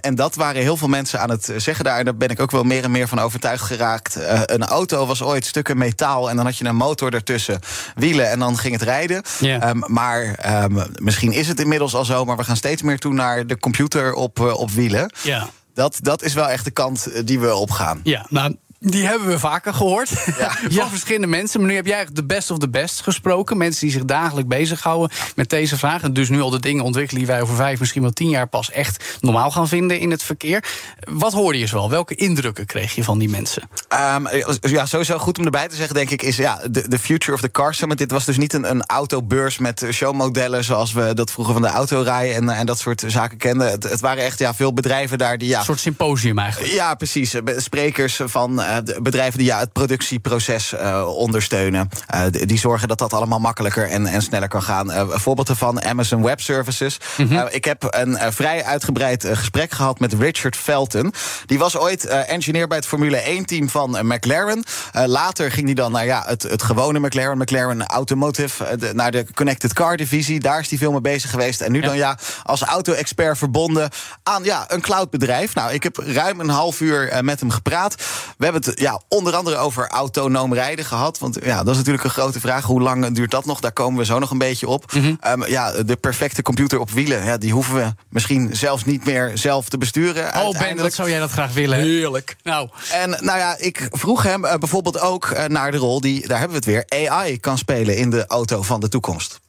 en 0.00 0.14
dat 0.14 0.34
waren 0.34 0.62
heel 0.62 0.76
veel 0.76 0.88
mensen 0.88 1.20
aan 1.20 1.30
het 1.30 1.52
zeggen 1.56 1.84
daar. 1.84 2.04
Daar 2.04 2.16
ben 2.16 2.28
ik 2.28 2.40
ook 2.40 2.50
wel 2.50 2.62
meer 2.64 2.84
en 2.84 2.90
meer 2.90 3.08
van 3.08 3.18
overtuigd 3.20 3.64
geraakt. 3.64 4.16
Eh, 4.16 4.40
een 4.44 4.64
auto 4.64 5.06
was 5.06 5.22
ooit 5.22 5.46
stukken 5.46 5.78
metaal. 5.78 6.30
En 6.30 6.36
dan 6.36 6.44
had 6.44 6.56
je 6.58 6.64
een 6.64 6.76
motor 6.76 7.14
ertussen. 7.14 7.60
Wielen 7.94 8.30
en 8.30 8.38
dan 8.38 8.58
ging 8.58 8.72
het 8.72 8.82
rijden. 8.82 9.22
Ehm, 9.60 9.78
maar 9.86 10.34
ehm, 10.34 10.78
misschien 10.94 11.32
is 11.32 11.48
het 11.48 11.60
inmiddels 11.60 11.94
al 11.94 12.04
zo. 12.04 12.24
Maar 12.24 12.36
we 12.36 12.44
gaan 12.44 12.56
steeds 12.56 12.82
meer 12.82 12.98
toe 12.98 13.12
naar 13.12 13.46
de 13.46 13.58
computer 13.58 14.12
op, 14.12 14.40
op 14.40 14.70
wielen. 14.70 15.12
Ja. 15.22 15.48
Dat, 15.74 15.98
dat 16.02 16.22
is 16.22 16.34
wel 16.34 16.48
echt 16.48 16.64
de 16.64 16.70
kant 16.70 17.06
eh, 17.06 17.22
die 17.24 17.40
we 17.40 17.54
opgaan. 17.54 18.00
Ja, 18.02 18.26
nou, 18.28 18.56
die 18.84 19.06
hebben 19.06 19.28
we 19.28 19.38
vaker 19.38 19.74
gehoord. 19.74 20.10
Ja. 20.38 20.50
van 20.80 20.90
verschillende 20.90 21.26
mensen. 21.26 21.60
Maar 21.60 21.68
nu 21.68 21.74
heb 21.74 21.86
jij 21.86 21.94
eigenlijk 21.94 22.28
de 22.28 22.34
best 22.34 22.50
of 22.50 22.58
the 22.58 22.68
best 22.68 23.00
gesproken. 23.00 23.56
Mensen 23.56 23.80
die 23.80 23.90
zich 23.90 24.04
dagelijks 24.04 24.48
bezighouden 24.48 25.16
met 25.36 25.50
deze 25.50 25.78
vraag. 25.78 26.02
En 26.02 26.12
dus 26.12 26.28
nu 26.28 26.40
al 26.40 26.50
de 26.50 26.60
dingen 26.60 26.84
ontwikkelen 26.84 27.22
die 27.24 27.32
wij 27.32 27.42
over 27.42 27.56
vijf, 27.56 27.78
misschien 27.78 28.02
wel 28.02 28.10
tien 28.10 28.28
jaar 28.28 28.46
pas 28.46 28.70
echt 28.70 29.18
normaal 29.20 29.50
gaan 29.50 29.68
vinden 29.68 29.98
in 29.98 30.10
het 30.10 30.22
verkeer. 30.22 30.64
Wat 31.10 31.32
hoorde 31.32 31.58
je 31.58 31.66
zoal? 31.66 31.90
Welke 31.90 32.14
indrukken 32.14 32.66
kreeg 32.66 32.94
je 32.94 33.04
van 33.04 33.18
die 33.18 33.28
mensen? 33.28 33.62
Ehm, 33.88 34.26
ja, 34.60 34.86
sowieso 34.86 35.18
goed 35.18 35.38
om 35.38 35.44
erbij 35.44 35.68
te 35.68 35.76
zeggen, 35.76 35.94
denk 35.94 36.10
ik, 36.10 36.22
is 36.22 36.36
ja, 36.36 36.60
de, 36.70 36.88
de 36.88 36.98
Future 36.98 37.32
of 37.32 37.40
the 37.40 37.50
Car 37.50 37.74
Summit. 37.74 37.98
Dit 37.98 38.10
was 38.10 38.24
dus 38.24 38.36
niet 38.36 38.52
een, 38.52 38.70
een 38.70 38.86
autobeurs 38.86 39.58
met 39.58 39.86
showmodellen 39.90 40.64
zoals 40.64 40.92
we 40.92 41.14
dat 41.14 41.30
vroeger 41.30 41.52
van 41.52 41.62
de 41.62 41.68
autorij 41.68 42.34
en, 42.34 42.48
en 42.48 42.66
dat 42.66 42.78
soort 42.78 43.02
zaken 43.06 43.38
kenden. 43.38 43.70
Het, 43.70 43.82
het 43.82 44.00
waren 44.00 44.24
echt 44.24 44.38
ja, 44.38 44.54
veel 44.54 44.72
bedrijven 44.72 45.18
daar 45.18 45.38
die 45.38 45.48
ja. 45.48 45.58
Een 45.58 45.64
soort 45.64 45.80
symposium 45.80 46.38
eigenlijk. 46.38 46.72
Ja, 46.72 46.94
precies. 46.94 47.34
Sprekers 47.56 48.20
van 48.24 48.62
eh, 48.62 48.73
de 48.80 48.98
bedrijven 49.02 49.38
die 49.38 49.46
ja, 49.46 49.58
het 49.58 49.72
productieproces 49.72 50.72
eh, 50.72 51.06
ondersteunen. 51.16 51.88
Eh, 52.06 52.20
die 52.30 52.58
zorgen 52.58 52.88
dat 52.88 52.98
dat 52.98 53.12
allemaal 53.12 53.38
makkelijker 53.38 53.88
en, 53.88 54.06
en 54.06 54.22
sneller 54.22 54.48
kan 54.48 54.62
gaan. 54.62 54.90
Eh, 54.92 54.98
een 55.10 55.20
voorbeeld 55.20 55.48
ervan, 55.48 55.82
Amazon 55.84 56.22
Web 56.22 56.40
Services. 56.40 56.96
Eh, 57.16 57.42
ik 57.50 57.64
heb 57.64 57.86
een 57.90 58.16
eh, 58.16 58.30
vrij 58.32 58.64
uitgebreid 58.64 59.24
eh, 59.24 59.36
gesprek 59.36 59.72
gehad 59.72 59.98
met 60.00 60.12
Richard 60.12 60.56
Felton. 60.56 61.14
Die 61.46 61.58
was 61.58 61.76
ooit 61.76 62.04
eh, 62.06 62.30
engineer 62.32 62.66
bij 62.68 62.76
het 62.76 62.86
Formule 62.86 63.22
1-team 63.40 63.68
van 63.68 63.96
eh, 63.96 64.02
McLaren. 64.02 64.64
Eh, 64.92 65.04
later 65.06 65.50
ging 65.52 65.64
hij 65.66 65.74
dan 65.74 65.92
naar 65.92 66.04
ja, 66.04 66.22
het, 66.26 66.42
het 66.42 66.62
gewone 66.62 66.98
McLaren, 67.00 67.38
McLaren 67.38 67.86
Automotive, 67.86 68.64
eh, 68.64 68.78
de- 68.78 68.92
naar 68.94 69.10
de 69.10 69.26
Connected 69.34 69.72
Car 69.72 69.96
divisie. 69.96 70.40
Daar 70.40 70.60
is 70.60 70.68
hij 70.68 70.78
veel 70.78 70.92
mee 70.92 71.00
bezig 71.00 71.30
geweest. 71.30 71.60
En 71.60 71.72
nu 71.72 71.80
Ja. 71.80 71.86
dan 71.86 71.96
ja, 71.96 72.18
als 72.42 72.62
auto-expert 72.62 73.38
verbonden 73.38 73.90
aan 74.22 74.44
ja, 74.44 74.64
een 74.68 74.80
cloudbedrijf. 74.80 75.54
Nou, 75.54 75.72
ik 75.72 75.82
heb 75.82 75.96
ruim 75.96 76.40
een 76.40 76.48
half 76.48 76.80
uur 76.80 77.08
eh, 77.08 77.20
met 77.20 77.40
hem 77.40 77.50
gepraat. 77.50 77.94
We 78.38 78.44
hebben 78.44 78.62
het 78.66 78.80
ja, 78.80 79.00
onder 79.08 79.34
andere 79.34 79.56
over 79.56 79.88
autonoom 79.88 80.54
rijden 80.54 80.84
gehad. 80.84 81.18
Want 81.18 81.38
ja, 81.42 81.56
dat 81.56 81.68
is 81.72 81.76
natuurlijk 81.76 82.04
een 82.04 82.10
grote 82.10 82.40
vraag. 82.40 82.64
Hoe 82.64 82.80
lang 82.82 83.14
duurt 83.14 83.30
dat 83.30 83.44
nog? 83.44 83.60
Daar 83.60 83.72
komen 83.72 83.98
we 83.98 84.04
zo 84.04 84.18
nog 84.18 84.30
een 84.30 84.38
beetje 84.38 84.68
op. 84.68 84.92
Mhm. 84.92 85.14
Ehm, 85.20 85.44
ja, 85.46 85.82
de 85.82 85.96
perfecte 85.96 86.42
computer 86.42 86.78
op 86.80 86.90
wielen, 86.90 87.24
ja, 87.24 87.36
die 87.36 87.52
hoeven 87.52 87.74
we 87.74 87.92
misschien 88.08 88.56
zelfs 88.56 88.84
niet 88.84 89.04
meer 89.04 89.30
zelf 89.34 89.68
te 89.68 89.78
besturen. 89.78 90.24
Oh, 90.40 90.58
Ben, 90.58 90.76
wat 90.76 90.92
zou 90.92 91.10
jij 91.10 91.18
dat 91.18 91.30
graag 91.30 91.52
willen? 91.52 91.78
hè? 91.78 91.84
Heerlijk. 91.84 92.36
Nou, 92.42 92.68
En 92.92 93.10
nou 93.10 93.38
ja, 93.38 93.56
ik 93.58 93.88
vroeg 93.90 94.22
hem 94.22 94.44
eh, 94.44 94.56
bijvoorbeeld 94.58 95.00
ook 95.00 95.26
eh, 95.30 95.44
naar 95.44 95.70
de 95.70 95.76
rol 95.76 96.00
die, 96.00 96.26
daar 96.28 96.38
hebben 96.38 96.62
we 96.62 96.70
het 96.72 96.86
weer, 96.88 97.08
AI 97.08 97.40
kan 97.40 97.58
spelen 97.58 97.96
in 97.96 98.10
de 98.10 98.26
auto 98.26 98.62
van 98.62 98.80
de 98.80 98.88
toekomst. 98.88 99.40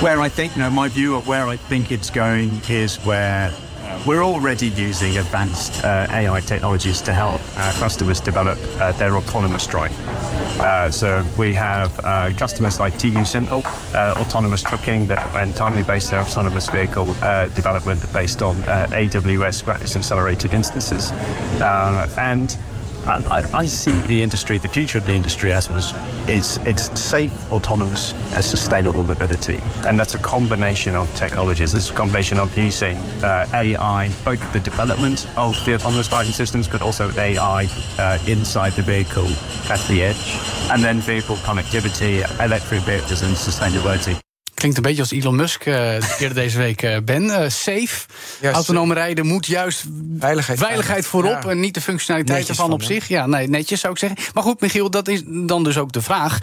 Where 0.00 0.24
I 0.26 0.30
think, 0.34 0.50
you 0.54 0.68
know, 0.68 0.82
my 0.84 0.90
view 0.90 1.14
of 1.16 1.24
where 1.24 1.52
I 1.52 1.58
think 1.68 1.88
it's 1.88 2.10
going 2.10 2.66
is 2.66 2.98
where 3.04 3.52
we're 4.06 4.22
already 4.24 4.68
using 4.68 5.18
advanced 5.18 5.84
uh, 5.84 6.06
AI 6.10 6.40
technologies 6.40 7.00
to 7.02 7.12
help 7.12 7.40
our 7.58 7.72
customers 7.74 8.20
develop 8.20 8.58
uh, 8.80 8.92
their 8.92 9.16
autonomous 9.16 9.66
drive. 9.66 9.92
Uh, 10.60 10.90
so 10.90 11.24
we 11.38 11.54
have 11.54 11.98
uh, 12.04 12.30
customers 12.36 12.78
like 12.78 12.98
TU 12.98 13.24
Simple, 13.24 13.62
uh, 13.94 14.14
autonomous 14.18 14.62
trucking 14.62 15.06
that 15.06 15.24
entirely 15.42 15.82
based 15.82 16.10
their 16.10 16.20
autonomous 16.20 16.68
vehicle 16.68 17.08
uh, 17.22 17.46
development 17.48 18.00
based 18.12 18.42
on 18.42 18.56
uh, 18.64 18.86
AWS 18.90 19.64
Gratis 19.64 19.96
Accelerated 19.96 20.54
Instances. 20.54 21.10
Uh, 21.60 22.08
And 22.18 22.56
I, 23.06 23.44
I 23.52 23.66
see 23.66 23.92
the 24.02 24.22
industry, 24.22 24.58
the 24.58 24.68
future 24.68 24.98
of 24.98 25.06
the 25.06 25.12
industry 25.12 25.52
as 25.52 25.68
was, 25.68 25.92
is 26.28 26.58
it's 26.58 27.00
safe, 27.00 27.32
autonomous, 27.50 28.12
and 28.34 28.44
sustainable 28.44 29.02
mobility. 29.02 29.60
And 29.86 29.98
that's 29.98 30.14
a 30.14 30.18
combination 30.18 30.94
of 30.94 31.12
technologies. 31.16 31.74
Is 31.74 31.90
a 31.90 31.94
combination 31.94 32.38
of 32.38 32.56
using 32.56 32.96
uh, 33.22 33.48
AI, 33.52 34.10
both 34.24 34.52
the 34.52 34.60
development 34.60 35.26
of 35.36 35.62
the 35.64 35.74
autonomous 35.74 36.08
driving 36.08 36.32
systems, 36.32 36.68
but 36.68 36.82
also 36.82 37.10
AI 37.18 37.68
uh, 37.98 38.18
inside 38.26 38.72
the 38.72 38.82
vehicle 38.82 39.28
at 39.70 39.80
the 39.88 40.02
edge. 40.02 40.38
And 40.70 40.82
then 40.82 41.00
vehicle 41.00 41.36
connectivity, 41.36 42.22
electric 42.40 42.82
vehicles, 42.82 43.22
and 43.22 43.34
sustainability. 43.34 44.20
Klinkt 44.62 44.80
een 44.80 44.86
beetje 44.86 45.02
als 45.02 45.10
Elon 45.10 45.36
Musk 45.36 45.66
uh, 45.66 45.92
eerder 46.20 46.34
deze 46.34 46.58
week, 46.58 46.82
uh, 46.82 46.96
Ben. 47.04 47.24
Uh, 47.24 47.48
safe. 47.48 48.06
Ja, 48.40 48.50
Autonoom 48.50 48.92
rijden 48.92 49.26
moet 49.26 49.46
juist 49.46 49.84
veiligheid, 50.18 50.58
veiligheid 50.58 51.06
voorop... 51.06 51.42
Ja. 51.42 51.48
en 51.48 51.60
niet 51.60 51.74
de 51.74 51.80
functionaliteit 51.80 52.48
ervan 52.48 52.72
op 52.72 52.82
zich. 52.82 53.08
Ja, 53.08 53.26
nee, 53.26 53.48
netjes 53.48 53.80
zou 53.80 53.92
ik 53.92 53.98
zeggen. 53.98 54.18
Maar 54.34 54.42
goed, 54.42 54.60
Michiel, 54.60 54.90
dat 54.90 55.08
is 55.08 55.22
dan 55.26 55.64
dus 55.64 55.78
ook 55.78 55.92
de 55.92 56.02
vraag. 56.02 56.38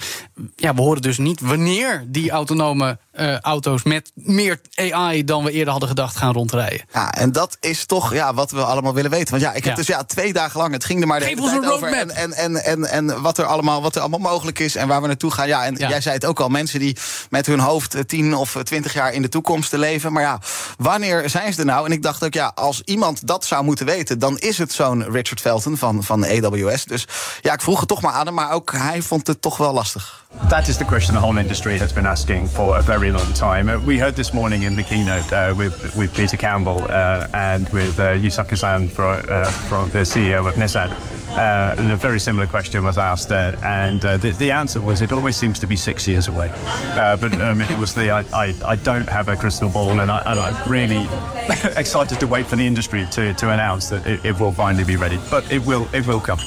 Ja, 0.56 0.74
we 0.74 0.82
horen 0.82 1.02
dus 1.02 1.18
niet 1.18 1.40
wanneer 1.40 2.04
die 2.08 2.32
autonome 2.32 2.98
auto's... 3.42 3.84
met 3.84 4.12
meer 4.14 4.62
AI 4.76 5.24
dan 5.24 5.44
we 5.44 5.52
eerder 5.52 5.72
hadden 5.72 5.90
gedacht 5.90 6.16
gaan 6.16 6.34
rondrijden. 6.34 6.86
Ja, 6.94 7.12
en 7.12 7.32
dat 7.32 7.58
is 7.60 7.86
toch 7.86 8.14
ja, 8.14 8.34
wat 8.34 8.52
we 8.52 8.64
allemaal 8.64 8.94
willen 8.94 9.12
weten. 9.12 9.30
Want 9.30 9.42
ja, 9.42 9.54
ik 9.54 9.64
heb 9.64 9.76
dus 9.76 9.88
ja, 9.88 10.04
twee 10.04 10.34
dagen 10.34 10.60
lang... 10.60 10.74
het 10.74 10.86
ging 10.86 11.02
er 11.02 11.08
maar 11.08 11.20
de 11.20 11.26
Geef 11.26 11.40
hele 11.40 11.60
tijd 11.60 11.72
over. 11.72 11.94
En, 11.94 12.10
en, 12.12 12.34
en, 12.34 12.64
en, 12.64 12.86
en 12.86 13.22
wat, 13.22 13.38
er 13.38 13.46
allemaal, 13.46 13.82
wat 13.82 13.96
er 13.96 14.02
allemaal 14.02 14.20
mogelijk 14.20 14.60
is 14.60 14.76
en 14.76 14.88
waar 14.88 15.02
we 15.02 15.08
naartoe 15.08 15.32
gaan. 15.32 15.48
Ja, 15.48 15.66
en 15.66 15.76
jij 15.76 16.02
zei 16.02 16.16
het 16.16 16.26
ook 16.26 16.40
al, 16.40 16.50
mensen 16.50 16.80
die 16.80 16.98
met 17.30 17.46
hun 17.46 17.60
hoofd 17.60 18.08
10 18.10 18.36
of 18.36 18.58
20 18.64 18.94
jaar 18.94 19.14
in 19.14 19.22
de 19.22 19.30
toekomst 19.30 19.70
te 19.70 19.78
leven. 19.78 20.14
Maar 20.14 20.24
ja, 20.24 20.40
wanneer 20.78 21.30
zijn 21.30 21.54
ze 21.54 21.60
er 21.60 21.66
nou? 21.66 21.86
En 21.86 21.92
ik 21.92 22.04
dacht 22.04 22.24
ook, 22.24 22.34
ja, 22.34 22.52
als 22.56 22.82
iemand 22.86 23.28
dat 23.28 23.46
zou 23.46 23.64
moeten 23.64 23.86
weten, 23.86 24.20
dan 24.20 24.38
is 24.38 24.58
het 24.58 24.72
zo'n 24.72 25.04
Richard 25.04 25.42
Felton 25.42 25.78
van, 25.78 26.04
van 26.04 26.26
AWS. 26.26 26.86
Dus 26.86 27.08
ja, 27.42 27.54
ik 27.54 27.62
vroeg 27.62 27.80
het 27.80 27.88
toch 27.88 28.02
maar 28.02 28.14
aan 28.14 28.26
hem, 28.26 28.36
maar 28.36 28.52
ook 28.52 28.72
hij 28.72 29.02
vond 29.02 29.28
het 29.28 29.42
toch 29.42 29.58
wel 29.58 29.74
lastig. 29.74 30.26
That 30.48 30.68
is 30.68 30.78
the 30.78 30.86
question 30.86 31.16
the 31.16 31.22
whole 31.22 31.40
industry 31.40 31.80
has 31.80 31.94
been 31.94 32.06
asking 32.06 32.50
for 32.50 32.76
a 32.76 32.82
very 32.82 33.10
long 33.10 33.34
time. 33.34 33.74
Uh, 33.74 33.86
we 33.86 34.00
heard 34.00 34.16
this 34.16 34.32
morning 34.32 34.64
in 34.64 34.76
the 34.76 34.84
keynote 34.84 35.36
uh, 35.36 35.58
with, 35.58 35.94
with 35.96 36.12
Peter 36.12 36.38
Campbell 36.38 36.82
uh, 36.90 37.24
and 37.32 37.70
with 37.70 38.00
uh, 38.00 38.30
San 38.56 38.90
from 38.90 39.90
the 39.92 40.06
CEO 40.06 40.48
of 40.48 40.56
Nissan. 40.56 41.19
Uh, 41.30 41.76
and 41.78 41.92
a 41.92 41.96
very 41.96 42.20
similar 42.20 42.48
question 42.48 42.84
was 42.84 42.98
asked, 42.98 43.32
uh, 43.32 43.56
and 43.64 44.04
uh, 44.04 44.18
the, 44.18 44.32
the, 44.32 44.52
answer 44.52 44.82
was 44.82 45.02
it 45.02 45.12
always 45.12 45.36
seems 45.36 45.60
to 45.60 45.68
be 45.68 45.76
six 45.76 46.08
years 46.08 46.28
away. 46.28 46.52
Uh, 46.54 47.16
but 47.16 47.34
um, 47.40 47.62
it 47.62 47.78
was 47.78 47.94
the 47.94 48.10
I, 48.10 48.22
I, 48.34 48.56
I, 48.66 48.76
don't 48.76 49.08
have 49.08 49.30
a 49.30 49.36
crystal 49.36 49.70
ball, 49.70 50.00
and, 50.00 50.12
I, 50.12 50.50
am 50.50 50.70
really 50.70 51.08
excited 51.78 52.20
to 52.20 52.28
wait 52.28 52.48
for 52.48 52.56
the 52.56 52.66
industry 52.66 53.08
to, 53.12 53.34
to 53.36 53.52
announce 53.52 53.90
that 53.90 54.06
it, 54.08 54.26
it 54.26 54.40
will 54.40 54.52
finally 54.52 54.84
be 54.84 54.96
ready. 54.96 55.20
But 55.30 55.50
it 55.52 55.66
will 55.66 55.88
it 55.94 56.06
will 56.08 56.20
come. 56.20 56.40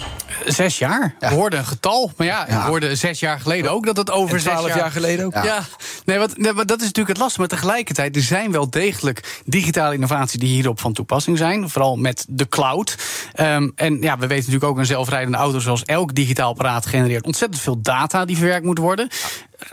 Zes 0.45 0.78
jaar. 0.78 1.14
Ja. 1.20 1.28
We 1.28 1.35
hoorden 1.35 1.59
een 1.59 1.64
getal. 1.64 2.12
Maar 2.16 2.26
ja, 2.26 2.47
we 2.47 2.55
hoorden 2.55 2.97
zes 2.97 3.20
jaar 3.20 3.41
geleden 3.41 3.70
ook 3.70 3.87
dat 3.87 3.97
het 3.97 4.11
over 4.11 4.41
zes 4.41 4.53
jaar... 4.53 4.76
jaar 4.76 4.91
geleden 4.91 5.26
ook. 5.26 5.35
Ja, 5.35 5.62
Nee, 6.05 6.18
wat, 6.18 6.37
nee, 6.37 6.55
dat 6.55 6.78
is 6.80 6.87
natuurlijk 6.87 7.09
het 7.09 7.18
lastige. 7.18 7.41
Maar 7.41 7.49
tegelijkertijd, 7.49 8.16
er 8.16 8.22
zijn 8.22 8.53
wel 8.53 8.70
degelijk 8.70 9.41
digitale 9.45 9.95
innovaties... 9.95 10.41
die 10.41 10.49
hierop 10.49 10.80
van 10.80 10.93
toepassing 10.93 11.39
zijn. 11.39 11.70
Vooral 11.70 11.97
met 11.97 12.24
de 12.28 12.49
cloud. 12.49 12.97
Um, 13.41 13.72
en 13.74 14.01
ja, 14.01 14.14
we 14.18 14.26
weten 14.26 14.45
natuurlijk 14.45 14.64
ook 14.64 14.78
een 14.78 14.87
zelfrijdende 14.87 15.39
auto... 15.39 15.59
zoals 15.59 15.85
elk 15.85 16.14
digitaal 16.14 16.51
apparaat 16.51 16.87
genereert 16.87 17.26
ontzettend 17.26 17.62
veel 17.62 17.80
data 17.80 18.24
die 18.24 18.37
verwerkt 18.37 18.64
moet 18.64 18.78
worden 18.78 19.09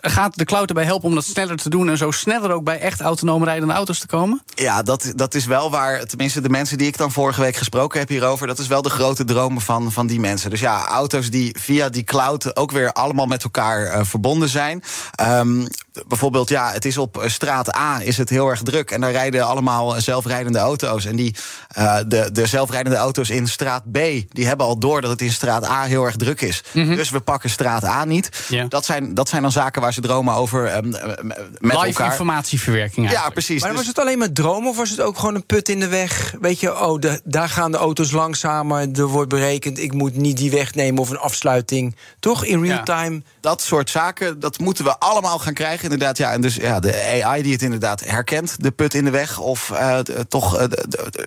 gaat 0.01 0.37
de 0.37 0.45
cloud 0.45 0.67
erbij 0.67 0.83
helpen 0.83 1.09
om 1.09 1.15
dat 1.15 1.25
sneller 1.25 1.57
te 1.57 1.69
doen 1.69 1.89
en 1.89 1.97
zo 1.97 2.11
sneller 2.11 2.51
ook 2.51 2.63
bij 2.63 2.79
echt 2.79 3.01
autonoom 3.01 3.43
rijdende 3.43 3.73
auto's 3.73 3.99
te 3.99 4.07
komen? 4.07 4.41
Ja, 4.55 4.81
dat, 4.81 5.11
dat 5.15 5.35
is 5.35 5.45
wel 5.45 5.71
waar, 5.71 6.05
tenminste 6.05 6.41
de 6.41 6.49
mensen 6.49 6.77
die 6.77 6.87
ik 6.87 6.97
dan 6.97 7.11
vorige 7.11 7.41
week 7.41 7.55
gesproken 7.55 7.99
heb 7.99 8.09
hierover, 8.09 8.47
dat 8.47 8.59
is 8.59 8.67
wel 8.67 8.81
de 8.81 8.89
grote 8.89 9.23
dromen 9.23 9.61
van, 9.61 9.91
van 9.91 10.07
die 10.07 10.19
mensen. 10.19 10.49
Dus 10.49 10.59
ja, 10.59 10.85
auto's 10.87 11.29
die 11.29 11.55
via 11.59 11.89
die 11.89 12.03
cloud 12.03 12.55
ook 12.55 12.71
weer 12.71 12.91
allemaal 12.91 13.25
met 13.25 13.43
elkaar 13.43 13.85
uh, 13.85 13.99
verbonden 14.03 14.49
zijn. 14.49 14.83
Um, 15.21 15.67
bijvoorbeeld, 16.07 16.49
ja, 16.49 16.71
het 16.71 16.85
is 16.85 16.97
op 16.97 17.23
straat 17.25 17.75
A 17.75 18.01
is 18.01 18.17
het 18.17 18.29
heel 18.29 18.47
erg 18.47 18.61
druk 18.61 18.91
en 18.91 19.01
daar 19.01 19.11
rijden 19.11 19.45
allemaal 19.45 20.01
zelfrijdende 20.01 20.59
auto's. 20.59 21.05
En 21.05 21.15
die, 21.15 21.35
uh, 21.77 21.97
de, 22.07 22.29
de 22.31 22.45
zelfrijdende 22.45 22.97
auto's 22.97 23.29
in 23.29 23.47
straat 23.47 23.91
B, 23.91 23.97
die 24.29 24.47
hebben 24.47 24.65
al 24.65 24.79
door 24.79 25.01
dat 25.01 25.11
het 25.11 25.21
in 25.21 25.31
straat 25.31 25.65
A 25.65 25.83
heel 25.83 26.05
erg 26.05 26.15
druk 26.15 26.41
is. 26.41 26.63
Mm 26.71 26.85
-hmm. 26.85 26.95
Dus 26.95 27.09
we 27.09 27.19
pakken 27.19 27.49
straat 27.49 27.83
A 27.83 28.05
niet. 28.05 28.29
Dat, 28.67 28.85
zijn, 28.85 29.13
dat 29.13 29.29
zijn 29.29 29.41
dan 29.41 29.51
zaken 29.51 29.78
waar 29.81 29.93
ze 29.93 30.01
dromen 30.01 30.33
over 30.33 30.75
um, 30.75 30.89
met 30.89 30.97
Live 31.59 31.85
elkaar. 31.85 32.09
informatieverwerking 32.09 32.97
eigenlijk. 32.97 33.25
Ja, 33.25 33.29
precies. 33.29 33.61
Maar 33.61 33.69
dus... 33.69 33.79
was 33.79 33.87
het 33.87 33.99
alleen 33.99 34.17
maar 34.17 34.31
dromen 34.31 34.69
of 34.69 34.77
was 34.77 34.89
het 34.89 35.01
ook 35.01 35.17
gewoon 35.17 35.35
een 35.35 35.45
put 35.45 35.69
in 35.69 35.79
de 35.79 35.87
weg? 35.87 36.35
Weet 36.41 36.59
je, 36.59 36.79
oh, 36.79 36.99
de, 36.99 37.21
daar 37.23 37.49
gaan 37.49 37.71
de 37.71 37.77
auto's 37.77 38.11
langzamer, 38.11 38.87
er 38.93 39.07
wordt 39.07 39.29
berekend... 39.29 39.79
ik 39.79 39.93
moet 39.93 40.15
niet 40.15 40.37
die 40.37 40.51
weg 40.51 40.73
nemen 40.73 41.01
of 41.01 41.09
een 41.09 41.17
afsluiting. 41.17 41.95
Toch, 42.19 42.45
in 42.45 42.63
real 42.63 42.83
time? 42.83 43.21
Dat 43.41 43.61
soort 43.61 43.89
zaken, 43.89 44.39
dat 44.39 44.59
moeten 44.59 44.83
we 44.83 44.97
allemaal 44.97 45.39
gaan 45.39 45.53
krijgen 45.53 45.83
inderdaad. 45.83 46.17
Ja, 46.17 46.31
en 46.31 46.41
dus 46.41 46.55
ja, 46.55 46.79
de 46.79 47.21
AI 47.23 47.41
die 47.41 47.53
het 47.53 47.61
inderdaad 47.61 48.05
herkent, 48.05 48.63
de 48.63 48.71
put 48.71 48.93
in 48.93 49.03
de 49.03 49.11
weg... 49.11 49.39
of 49.39 49.69
uh, 49.69 49.99
toch, 50.27 50.59
uh, 50.59 50.63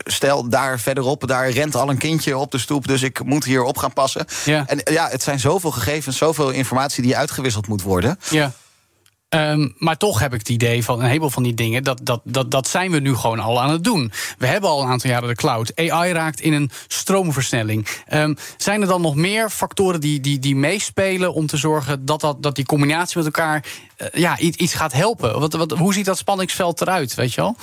stel, 0.05 0.49
daar 0.49 0.81
verderop, 0.81 1.27
daar 1.27 1.51
rent 1.51 1.75
al 1.75 1.91
een 1.91 1.99
kindje 1.99 2.39
op 2.39 2.51
de 2.51 2.59
stoep... 2.59 2.87
dus 2.87 3.03
ik 3.03 3.25
moet 3.25 3.45
hier 3.45 3.63
op 3.63 3.77
gaan 3.77 3.93
passen. 3.93 4.27
Ja. 4.45 4.65
En 4.67 4.81
ja, 4.85 5.09
het 5.09 5.23
zijn 5.23 5.41
zoveel 5.41 5.71
gegevens, 5.71 6.17
zoveel 6.17 6.51
informatie 6.51 7.03
die 7.03 7.17
uitgewisseld 7.17 7.67
moet 7.67 7.83
worden... 7.83 8.19
Ja. 8.31 8.42
Um, 9.35 9.75
maar 9.79 9.97
toch 9.97 10.21
heb 10.21 10.33
ik 10.33 10.39
het 10.39 10.49
idee 10.49 10.85
van 10.85 11.01
een 11.01 11.07
heleboel 11.07 11.31
van 11.31 11.43
die 11.43 11.55
dingen, 11.55 11.85
dat, 11.85 12.01
dat, 12.03 12.21
dat, 12.25 12.51
dat 12.51 12.69
zijn 12.69 12.91
we 12.91 12.99
nu 12.99 13.15
gewoon 13.15 13.39
al 13.39 13.63
aan 13.63 13.71
het 13.71 13.85
doen. 13.85 14.13
We 14.39 14.47
hebben 14.47 14.71
al 14.71 14.83
een 14.83 14.89
aantal 14.89 15.11
jaren 15.11 15.29
de 15.29 15.35
cloud. 15.35 15.73
AI 15.77 16.13
raakt 16.13 16.41
in 16.41 16.53
een 16.53 16.71
stroomversnelling. 16.87 17.87
Um, 18.13 18.37
zijn 18.57 18.81
er 18.81 18.87
dan 18.87 19.01
nog 19.01 19.15
meer 19.15 19.51
factoren 19.51 20.01
die, 20.01 20.21
die, 20.21 20.39
die 20.39 20.57
meespelen 20.57 21.35
om 21.35 21.47
te 21.47 21.57
zorgen 21.57 22.05
dat, 22.05 22.21
dat, 22.21 22.43
dat 22.43 22.57
die 22.57 22.65
combinatie 22.65 23.17
met 23.17 23.27
elkaar 23.27 23.65
ja, 24.13 24.39
iets 24.39 24.75
gaat 24.75 24.93
helpen? 24.93 25.41
Wat, 25.41 25.53
wat, 25.53 25.71
hoe 25.71 25.95
ziet 25.95 26.05
dat 26.05 26.19
spanningsveld 26.19 26.81
eruit, 26.81 27.15
weet 27.15 27.35
je 27.35 27.41
wel? 27.41 27.57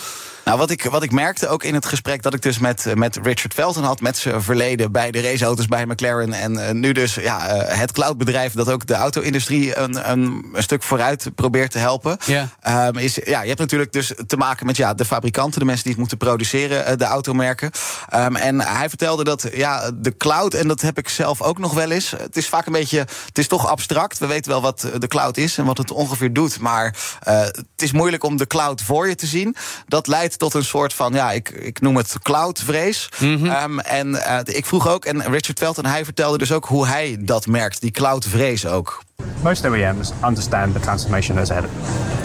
Nou, 0.49 0.61
wat 0.61 0.69
ik, 0.69 0.83
wat 0.83 1.03
ik 1.03 1.11
merkte 1.11 1.47
ook 1.47 1.63
in 1.63 1.73
het 1.73 1.85
gesprek 1.85 2.21
dat 2.21 2.33
ik 2.33 2.41
dus 2.41 2.57
met, 2.57 2.85
met 2.95 3.19
Richard 3.23 3.53
Felton 3.53 3.83
had, 3.83 4.01
met 4.01 4.17
zijn 4.17 4.41
verleden 4.41 4.91
bij 4.91 5.11
de 5.11 5.21
raceauto's 5.21 5.65
bij 5.65 5.85
McLaren. 5.85 6.33
En 6.33 6.53
uh, 6.53 6.69
nu 6.71 6.91
dus 6.91 7.15
ja, 7.15 7.55
uh, 7.55 7.77
het 7.77 7.91
cloudbedrijf 7.91 8.53
dat 8.53 8.69
ook 8.69 8.85
de 8.85 8.93
auto-industrie 8.93 9.77
een, 9.77 10.11
een, 10.11 10.45
een, 10.53 10.63
stuk 10.63 10.83
vooruit 10.83 11.31
probeert 11.35 11.71
te 11.71 11.77
helpen. 11.77 12.17
Yeah. 12.25 12.87
Um, 12.87 12.97
is, 12.97 13.19
ja, 13.23 13.41
je 13.41 13.47
hebt 13.47 13.59
natuurlijk 13.59 13.91
dus 13.91 14.13
te 14.27 14.37
maken 14.37 14.65
met 14.65 14.77
ja, 14.77 14.93
de 14.93 15.05
fabrikanten, 15.05 15.59
de 15.59 15.65
mensen 15.65 15.83
die 15.83 15.91
het 15.91 16.01
moeten 16.01 16.17
produceren, 16.17 16.91
uh, 16.91 16.97
de 16.97 17.05
automerken. 17.05 17.71
Um, 18.15 18.35
en 18.35 18.61
hij 18.61 18.89
vertelde 18.89 19.23
dat 19.23 19.47
ja, 19.53 19.91
de 19.91 20.17
cloud, 20.17 20.53
en 20.53 20.67
dat 20.67 20.81
heb 20.81 20.97
ik 20.97 21.09
zelf 21.09 21.41
ook 21.41 21.57
nog 21.57 21.73
wel 21.73 21.91
eens. 21.91 22.11
Het 22.17 22.37
is 22.37 22.47
vaak 22.47 22.65
een 22.65 22.73
beetje, 22.73 22.99
het 23.25 23.37
is 23.37 23.47
toch 23.47 23.67
abstract. 23.67 24.17
We 24.17 24.27
weten 24.27 24.51
wel 24.51 24.61
wat 24.61 24.87
de 24.97 25.07
cloud 25.07 25.37
is 25.37 25.57
en 25.57 25.65
wat 25.65 25.77
het 25.77 25.91
ongeveer 25.91 26.28
doet. 26.31 26.59
Maar 26.59 26.95
het 27.19 27.81
is 27.81 27.91
moeilijk 27.91 28.23
om 28.23 28.37
de 28.37 28.47
cloud 28.47 28.81
voor 28.81 29.07
je 29.07 29.15
te 29.15 29.25
zien. 29.25 29.55
Dat 29.87 30.07
leidt 30.07 30.39
tot 30.39 30.53
een 30.53 30.63
soort 30.63 30.93
van, 30.93 31.13
ja, 31.13 31.31
ik, 31.31 31.49
ik 31.49 31.81
noem 31.81 31.95
het 31.97 32.15
cloudvrees. 32.21 33.09
Mm 33.19 33.35
-hmm. 33.35 33.49
um, 33.49 33.79
en 33.79 34.07
uh, 34.07 34.39
ik 34.43 34.65
vroeg 34.65 34.89
ook, 34.89 35.05
en 35.05 35.21
Richard 35.21 35.57
Felton, 35.57 35.85
hij 35.85 36.05
vertelde 36.05 36.37
dus 36.37 36.51
ook 36.51 36.65
hoe 36.65 36.87
hij 36.87 37.17
dat 37.19 37.47
merkt, 37.47 37.81
die 37.81 37.91
cloudvrees 37.91 38.65
ook. 38.65 39.03
Most 39.41 39.65
OEMs 39.65 40.11
understand 40.25 40.73
the 40.73 40.79
transformation 40.79 41.39
is 41.39 41.51
ahead. 41.51 41.65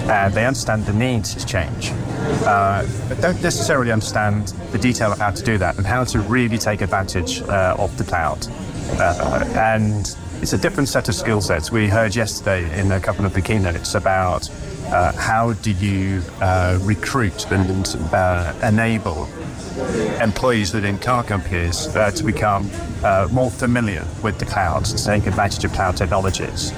Uh, 0.07 0.33
they 0.33 0.45
understand 0.45 0.87
the 0.87 0.93
needs 0.93 1.35
is 1.35 1.45
change. 1.45 1.93
Uh, 2.43 2.83
but 3.09 3.23
don't 3.23 3.43
necessarily 3.43 3.91
understand 3.93 4.55
the 4.71 4.79
detail 4.79 5.11
of 5.11 5.19
how 5.19 5.35
to 5.35 5.43
do 5.43 5.59
that 5.59 5.77
and 5.77 5.87
how 5.87 6.05
to 6.05 6.21
really 6.29 6.59
take 6.59 6.83
advantage 6.83 7.43
uh, 7.43 7.75
of 7.79 7.97
the 7.97 8.05
cloud. 8.05 8.47
Uh, 8.99 9.45
and 9.55 10.17
it's 10.45 10.53
a 10.53 10.59
different 10.59 10.91
set 10.91 11.09
of 11.09 11.15
skill 11.15 11.41
sets. 11.41 11.73
We 11.73 11.89
heard 11.89 12.15
yesterday 12.15 12.79
in 12.79 12.93
a 12.93 13.01
couple 13.01 13.25
of 13.25 13.33
the 13.33 13.41
keynotes 13.41 13.95
about 13.95 14.51
uh, 14.89 15.11
how 15.13 15.55
do 15.55 15.71
you 15.71 16.21
uh, 16.43 16.79
recruit 16.83 17.51
and 17.51 17.89
uh, 18.13 18.53
enable 18.63 19.27
employees 20.21 20.75
within 20.75 20.99
car 20.99 21.25
companies 21.25 21.87
uh, 21.97 22.11
to 22.11 22.23
become 22.23 22.71
uh, 23.03 23.27
more 23.33 23.51
familiar 23.51 24.07
with 24.23 24.39
the 24.39 24.45
cloud, 24.45 24.85
to 24.85 25.03
take 25.03 25.27
advantage 25.27 25.65
of 25.65 25.73
cloud 25.73 25.97
technologies? 25.97 26.73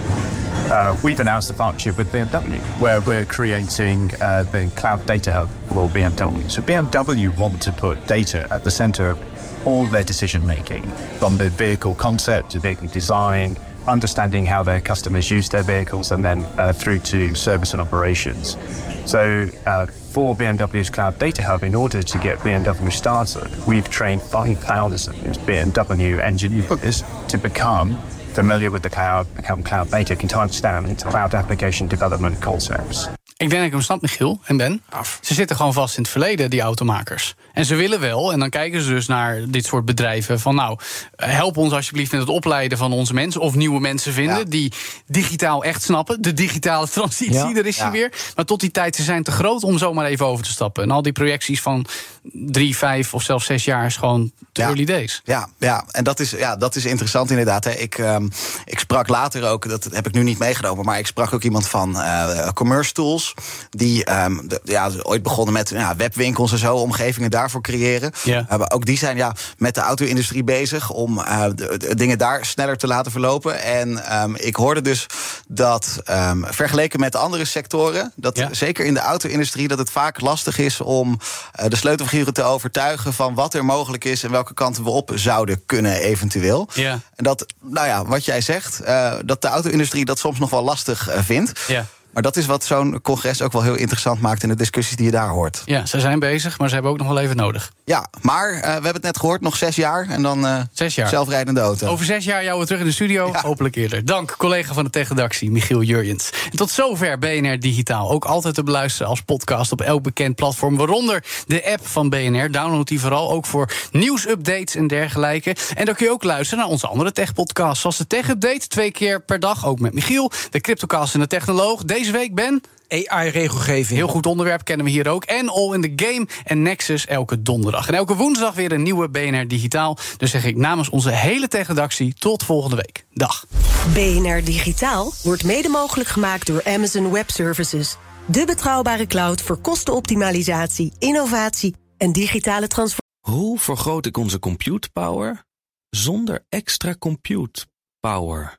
Uh, 0.70 0.96
we've 1.02 1.18
announced 1.18 1.50
a 1.50 1.54
partnership 1.54 1.98
with 1.98 2.12
BMW 2.12 2.60
where 2.80 3.00
we're 3.00 3.24
creating 3.24 4.06
the 4.06 4.72
cloud 4.76 5.04
data 5.06 5.32
hub 5.32 5.48
for 5.70 5.88
BMW. 5.88 6.48
So 6.48 6.62
BMW 6.62 7.36
want 7.36 7.60
to 7.62 7.72
put 7.72 8.06
data 8.06 8.46
at 8.52 8.62
the 8.62 8.70
center 8.70 9.10
of 9.10 9.35
all 9.66 9.84
their 9.86 10.04
decision 10.04 10.46
making, 10.46 10.82
from 11.18 11.36
the 11.36 11.50
vehicle 11.50 11.94
concept 11.94 12.50
to 12.52 12.60
vehicle 12.60 12.88
design, 12.88 13.56
understanding 13.86 14.46
how 14.46 14.62
their 14.62 14.80
customers 14.80 15.30
use 15.30 15.48
their 15.48 15.62
vehicles, 15.62 16.12
and 16.12 16.24
then 16.24 16.44
uh, 16.58 16.72
through 16.72 17.00
to 17.00 17.34
service 17.34 17.72
and 17.72 17.80
operations. 17.80 18.56
So, 19.04 19.48
uh, 19.66 19.86
for 19.86 20.34
BMW's 20.34 20.88
Cloud 20.88 21.18
Data 21.18 21.42
Hub, 21.42 21.62
in 21.62 21.74
order 21.74 22.02
to 22.02 22.18
get 22.18 22.38
BMW 22.38 22.90
started, 22.90 23.50
we've 23.66 23.88
trained 23.90 24.22
5,000 24.22 25.14
BMW 25.44 26.20
engineers 26.20 27.02
to 27.28 27.36
become 27.38 27.98
familiar 28.32 28.70
with 28.70 28.82
the 28.82 28.90
cloud, 28.90 29.26
become 29.34 29.62
cloud 29.62 29.90
native, 29.92 30.18
can 30.18 30.30
understand 30.38 30.98
cloud 30.98 31.34
application 31.34 31.86
development 31.86 32.40
concepts. 32.40 33.08
Ik 33.38 33.48
denk 33.48 33.52
dat 33.60 33.66
ik 33.66 33.72
hem 33.72 33.82
snap, 33.82 34.02
Michiel 34.02 34.40
en 34.44 34.56
Ben. 34.56 34.82
Af. 34.88 35.18
Ze 35.22 35.34
zitten 35.34 35.56
gewoon 35.56 35.72
vast 35.72 35.96
in 35.96 36.02
het 36.02 36.10
verleden, 36.10 36.50
die 36.50 36.60
automakers. 36.60 37.34
En 37.52 37.64
ze 37.64 37.74
willen 37.74 38.00
wel, 38.00 38.32
en 38.32 38.38
dan 38.38 38.50
kijken 38.50 38.82
ze 38.82 38.88
dus 38.90 39.06
naar 39.06 39.40
dit 39.48 39.64
soort 39.66 39.84
bedrijven... 39.84 40.40
van 40.40 40.54
nou, 40.54 40.78
help 41.16 41.56
ons 41.56 41.72
alsjeblieft 41.72 42.10
met 42.12 42.20
het 42.20 42.30
opleiden 42.30 42.78
van 42.78 42.92
onze 42.92 43.14
mensen... 43.14 43.40
of 43.40 43.54
nieuwe 43.54 43.80
mensen 43.80 44.12
vinden 44.12 44.38
Ja. 44.38 44.44
die 44.44 44.72
digitaal 45.06 45.64
echt 45.64 45.82
snappen. 45.82 46.22
De 46.22 46.32
digitale 46.32 46.88
transitie, 46.88 47.32
Ja. 47.32 47.52
daar 47.52 47.66
is 47.66 47.76
hij 47.76 47.86
Ja. 47.86 47.92
weer. 47.92 48.12
Maar 48.36 48.44
tot 48.44 48.60
die 48.60 48.70
tijd, 48.70 48.96
ze 48.96 49.02
zijn 49.02 49.22
te 49.22 49.30
groot 49.30 49.62
om 49.62 49.78
zomaar 49.78 50.06
even 50.06 50.26
over 50.26 50.44
te 50.44 50.50
stappen. 50.50 50.82
En 50.82 50.90
al 50.90 51.02
die 51.02 51.12
projecties 51.12 51.60
van 51.62 51.86
drie, 52.32 52.76
vijf 52.76 53.14
of 53.14 53.22
zelfs 53.22 53.46
zes 53.46 53.64
jaar... 53.64 53.86
is 53.86 53.96
gewoon 53.96 54.32
te 54.52 54.60
Ja. 54.60 54.66
early 54.66 54.84
days. 54.84 55.20
Ja, 55.24 55.48
ja, 55.58 55.84
en 55.90 56.04
dat 56.04 56.20
is, 56.20 56.30
ja, 56.30 56.56
dat 56.56 56.76
is 56.76 56.84
interessant 56.84 57.30
inderdaad. 57.30 57.64
Hè. 57.64 57.70
Ik, 57.70 57.98
ehm, 57.98 58.28
ik 58.64 58.78
sprak 58.78 59.08
later 59.08 59.48
ook, 59.48 59.68
dat 59.68 59.84
heb 59.84 60.06
ik 60.06 60.12
nu 60.12 60.22
niet 60.22 60.38
meegenomen... 60.38 60.84
maar 60.84 60.98
ik 60.98 61.06
sprak 61.06 61.32
ook 61.32 61.42
iemand 61.42 61.68
van 61.68 62.00
eh, 62.00 62.48
Commerce 62.52 62.92
Tools... 62.92 63.25
die 63.70 64.04
ehm, 64.04 64.36
de- 64.46 64.60
ja, 64.64 64.90
ooit 65.02 65.22
begonnen 65.22 65.54
met 65.54 65.68
ja, 65.68 65.96
webwinkels 65.96 66.52
en 66.52 66.58
zo... 66.58 66.74
omgevingen 66.76 67.30
daarvoor 67.30 67.60
creëren. 67.62 68.12
Ja. 68.24 68.46
Maar 68.48 68.70
ook 68.70 68.86
die 68.86 68.98
zijn 68.98 69.16
ja, 69.16 69.34
met 69.58 69.74
de 69.74 69.80
auto-industrie 69.80 70.44
bezig... 70.44 70.90
om 70.90 71.18
eh, 71.20 71.44
de, 71.54 71.76
de 71.78 71.94
dingen 71.94 72.18
daar 72.18 72.44
sneller 72.44 72.76
te 72.76 72.86
laten 72.86 73.12
verlopen. 73.12 73.62
En 73.62 74.04
ehm, 74.04 74.34
ik 74.34 74.56
hoorde 74.56 74.80
dus 74.82 75.06
dat, 75.48 76.00
ehm, 76.04 76.42
vergeleken 76.44 77.00
met 77.00 77.16
andere 77.16 77.44
sectoren... 77.44 78.12
dat 78.16 78.36
Ja. 78.36 78.48
zeker 78.52 78.84
in 78.84 78.94
de 78.94 79.00
auto-industrie 79.00 79.68
dat 79.68 79.78
het 79.78 79.90
vaak 79.90 80.20
lastig 80.20 80.58
is... 80.58 80.80
om 80.80 81.18
eh, 81.52 81.68
de 81.68 81.76
sleutelfiguren 81.76 82.34
te 82.34 82.42
overtuigen 82.42 83.12
van 83.14 83.34
wat 83.34 83.54
er 83.54 83.64
mogelijk 83.64 84.04
is... 84.04 84.22
en 84.22 84.30
welke 84.30 84.54
kanten 84.54 84.84
we 84.84 84.90
op 84.90 85.12
zouden 85.14 85.62
kunnen 85.66 85.92
eventueel. 85.96 86.68
Ja. 86.74 86.98
En 87.14 87.24
dat, 87.24 87.46
nou 87.62 87.86
ja, 87.86 88.04
wat 88.04 88.24
jij 88.24 88.40
zegt, 88.40 88.80
eh, 88.80 89.12
dat 89.24 89.42
de 89.42 89.48
auto-industrie 89.48 90.04
dat 90.04 90.18
soms 90.18 90.38
nog 90.38 90.50
wel 90.50 90.62
lastig 90.62 91.08
vindt. 91.24 91.60
Ja. 91.66 91.86
Maar 92.16 92.24
dat 92.24 92.36
is 92.36 92.46
wat 92.46 92.64
zo'n 92.64 93.00
congres 93.02 93.42
ook 93.42 93.52
wel 93.52 93.62
heel 93.62 93.74
interessant 93.74 94.20
maakt 94.20 94.42
in 94.42 94.48
de 94.48 94.54
discussies 94.54 94.96
die 94.96 95.04
je 95.04 95.10
daar 95.10 95.28
hoort. 95.28 95.62
Ja, 95.64 95.86
ze 95.86 96.00
zijn 96.00 96.18
bezig, 96.18 96.58
maar 96.58 96.68
ze 96.68 96.74
hebben 96.74 96.92
ook 96.92 96.98
nog 96.98 97.08
wel 97.08 97.18
even 97.18 97.36
nodig. 97.36 97.72
Ja, 97.84 98.06
maar 98.20 98.52
eh, 98.52 98.60
we 98.60 98.68
hebben 98.68 98.92
het 98.92 99.02
net 99.02 99.18
gehoord, 99.18 99.40
nog 99.40 99.56
zes 99.56 99.76
jaar 99.76 100.08
en 100.08 100.22
dan 100.22 100.46
eh, 100.46 100.60
Zes 100.72 100.94
jaar. 100.94 101.08
zelfrijdende 101.08 101.60
auto. 101.60 101.86
Over 101.86 102.04
zes 102.04 102.24
jaar 102.24 102.44
jou 102.44 102.56
weer 102.56 102.66
terug 102.66 102.80
in 102.80 102.86
de 102.86 102.92
studio. 102.92 103.30
Ja. 103.32 103.40
Hopelijk 103.40 103.76
eerder. 103.76 104.04
Dank, 104.04 104.34
collega 104.38 104.74
van 104.74 104.84
de 104.84 104.90
Tech-redactie, 104.90 105.50
Michiel 105.50 105.82
Jurjens. 105.82 106.30
En 106.50 106.56
tot 106.56 106.70
zover 106.70 107.18
BNR 107.18 107.60
Digitaal. 107.60 108.10
Ook 108.10 108.24
altijd 108.24 108.54
te 108.54 108.62
beluisteren 108.62 109.08
als 109.08 109.20
podcast 109.20 109.72
op 109.72 109.80
elk 109.80 110.02
bekend 110.02 110.34
platform. 110.34 110.76
Waaronder 110.76 111.24
de 111.46 111.72
app 111.72 111.86
van 111.86 112.08
BNR. 112.08 112.50
Download 112.50 112.86
die 112.86 113.00
vooral 113.00 113.30
ook 113.30 113.46
voor 113.46 113.72
nieuwsupdates 113.90 114.74
en 114.74 114.86
dergelijke. 114.86 115.56
En 115.74 115.84
dan 115.84 115.94
kun 115.94 116.06
je 116.06 116.12
ook 116.12 116.24
luisteren 116.24 116.58
naar 116.64 116.72
onze 116.72 116.86
andere 116.86 117.12
tech-podcasts. 117.12 117.80
Zoals 117.80 117.96
de 117.96 118.06
Tech-update, 118.06 118.66
twee 118.66 118.90
keer 118.90 119.20
per 119.22 119.40
dag. 119.40 119.66
Ook 119.66 119.80
met 119.80 119.94
Michiel. 119.94 120.30
De 120.50 120.60
Cryptocast 120.60 121.14
en 121.14 121.20
de 121.20 121.26
Technoloog. 121.26 121.82
Deze 122.06 122.18
week, 122.18 122.34
Ben... 122.34 122.62
AI-regelgeving. 122.88 123.98
Heel 123.98 124.08
goed 124.08 124.26
onderwerp, 124.26 124.64
kennen 124.64 124.86
we 124.86 124.92
hier 124.92 125.08
ook. 125.08 125.24
En 125.24 125.48
All 125.48 125.74
in 125.74 125.80
the 125.80 126.04
Game 126.04 126.26
en 126.44 126.62
Nexus 126.62 127.06
elke 127.06 127.42
donderdag. 127.42 127.88
En 127.88 127.94
elke 127.94 128.14
woensdag 128.14 128.54
weer 128.54 128.72
een 128.72 128.82
nieuwe 128.82 129.08
BNR 129.08 129.48
Digitaal. 129.48 129.98
Dus 130.16 130.30
zeg 130.30 130.44
ik 130.44 130.56
namens 130.56 130.88
onze 130.88 131.10
hele 131.10 131.48
tech-redactie 131.48 132.14
tot 132.14 132.42
volgende 132.42 132.76
week. 132.76 133.06
Dag. 133.12 133.46
BNR 133.92 134.44
Digitaal 134.44 135.12
wordt 135.22 135.44
mede 135.44 135.68
mogelijk 135.68 136.08
gemaakt 136.08 136.46
door 136.46 136.64
Amazon 136.64 137.10
Web 137.10 137.30
Services. 137.30 137.96
De 138.26 138.44
betrouwbare 138.44 139.06
cloud 139.06 139.42
voor 139.42 139.56
kostenoptimalisatie, 139.56 140.92
innovatie 140.98 141.74
en 141.96 142.12
digitale 142.12 142.68
transformatie. 142.68 143.04
Hoe 143.20 143.58
vergroot 143.58 144.06
ik 144.06 144.16
onze 144.16 144.38
compute 144.38 144.90
power 144.92 145.44
zonder 145.90 146.44
extra 146.48 146.94
compute 146.98 147.66
power? 148.00 148.58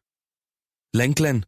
Lenklen, 0.90 1.48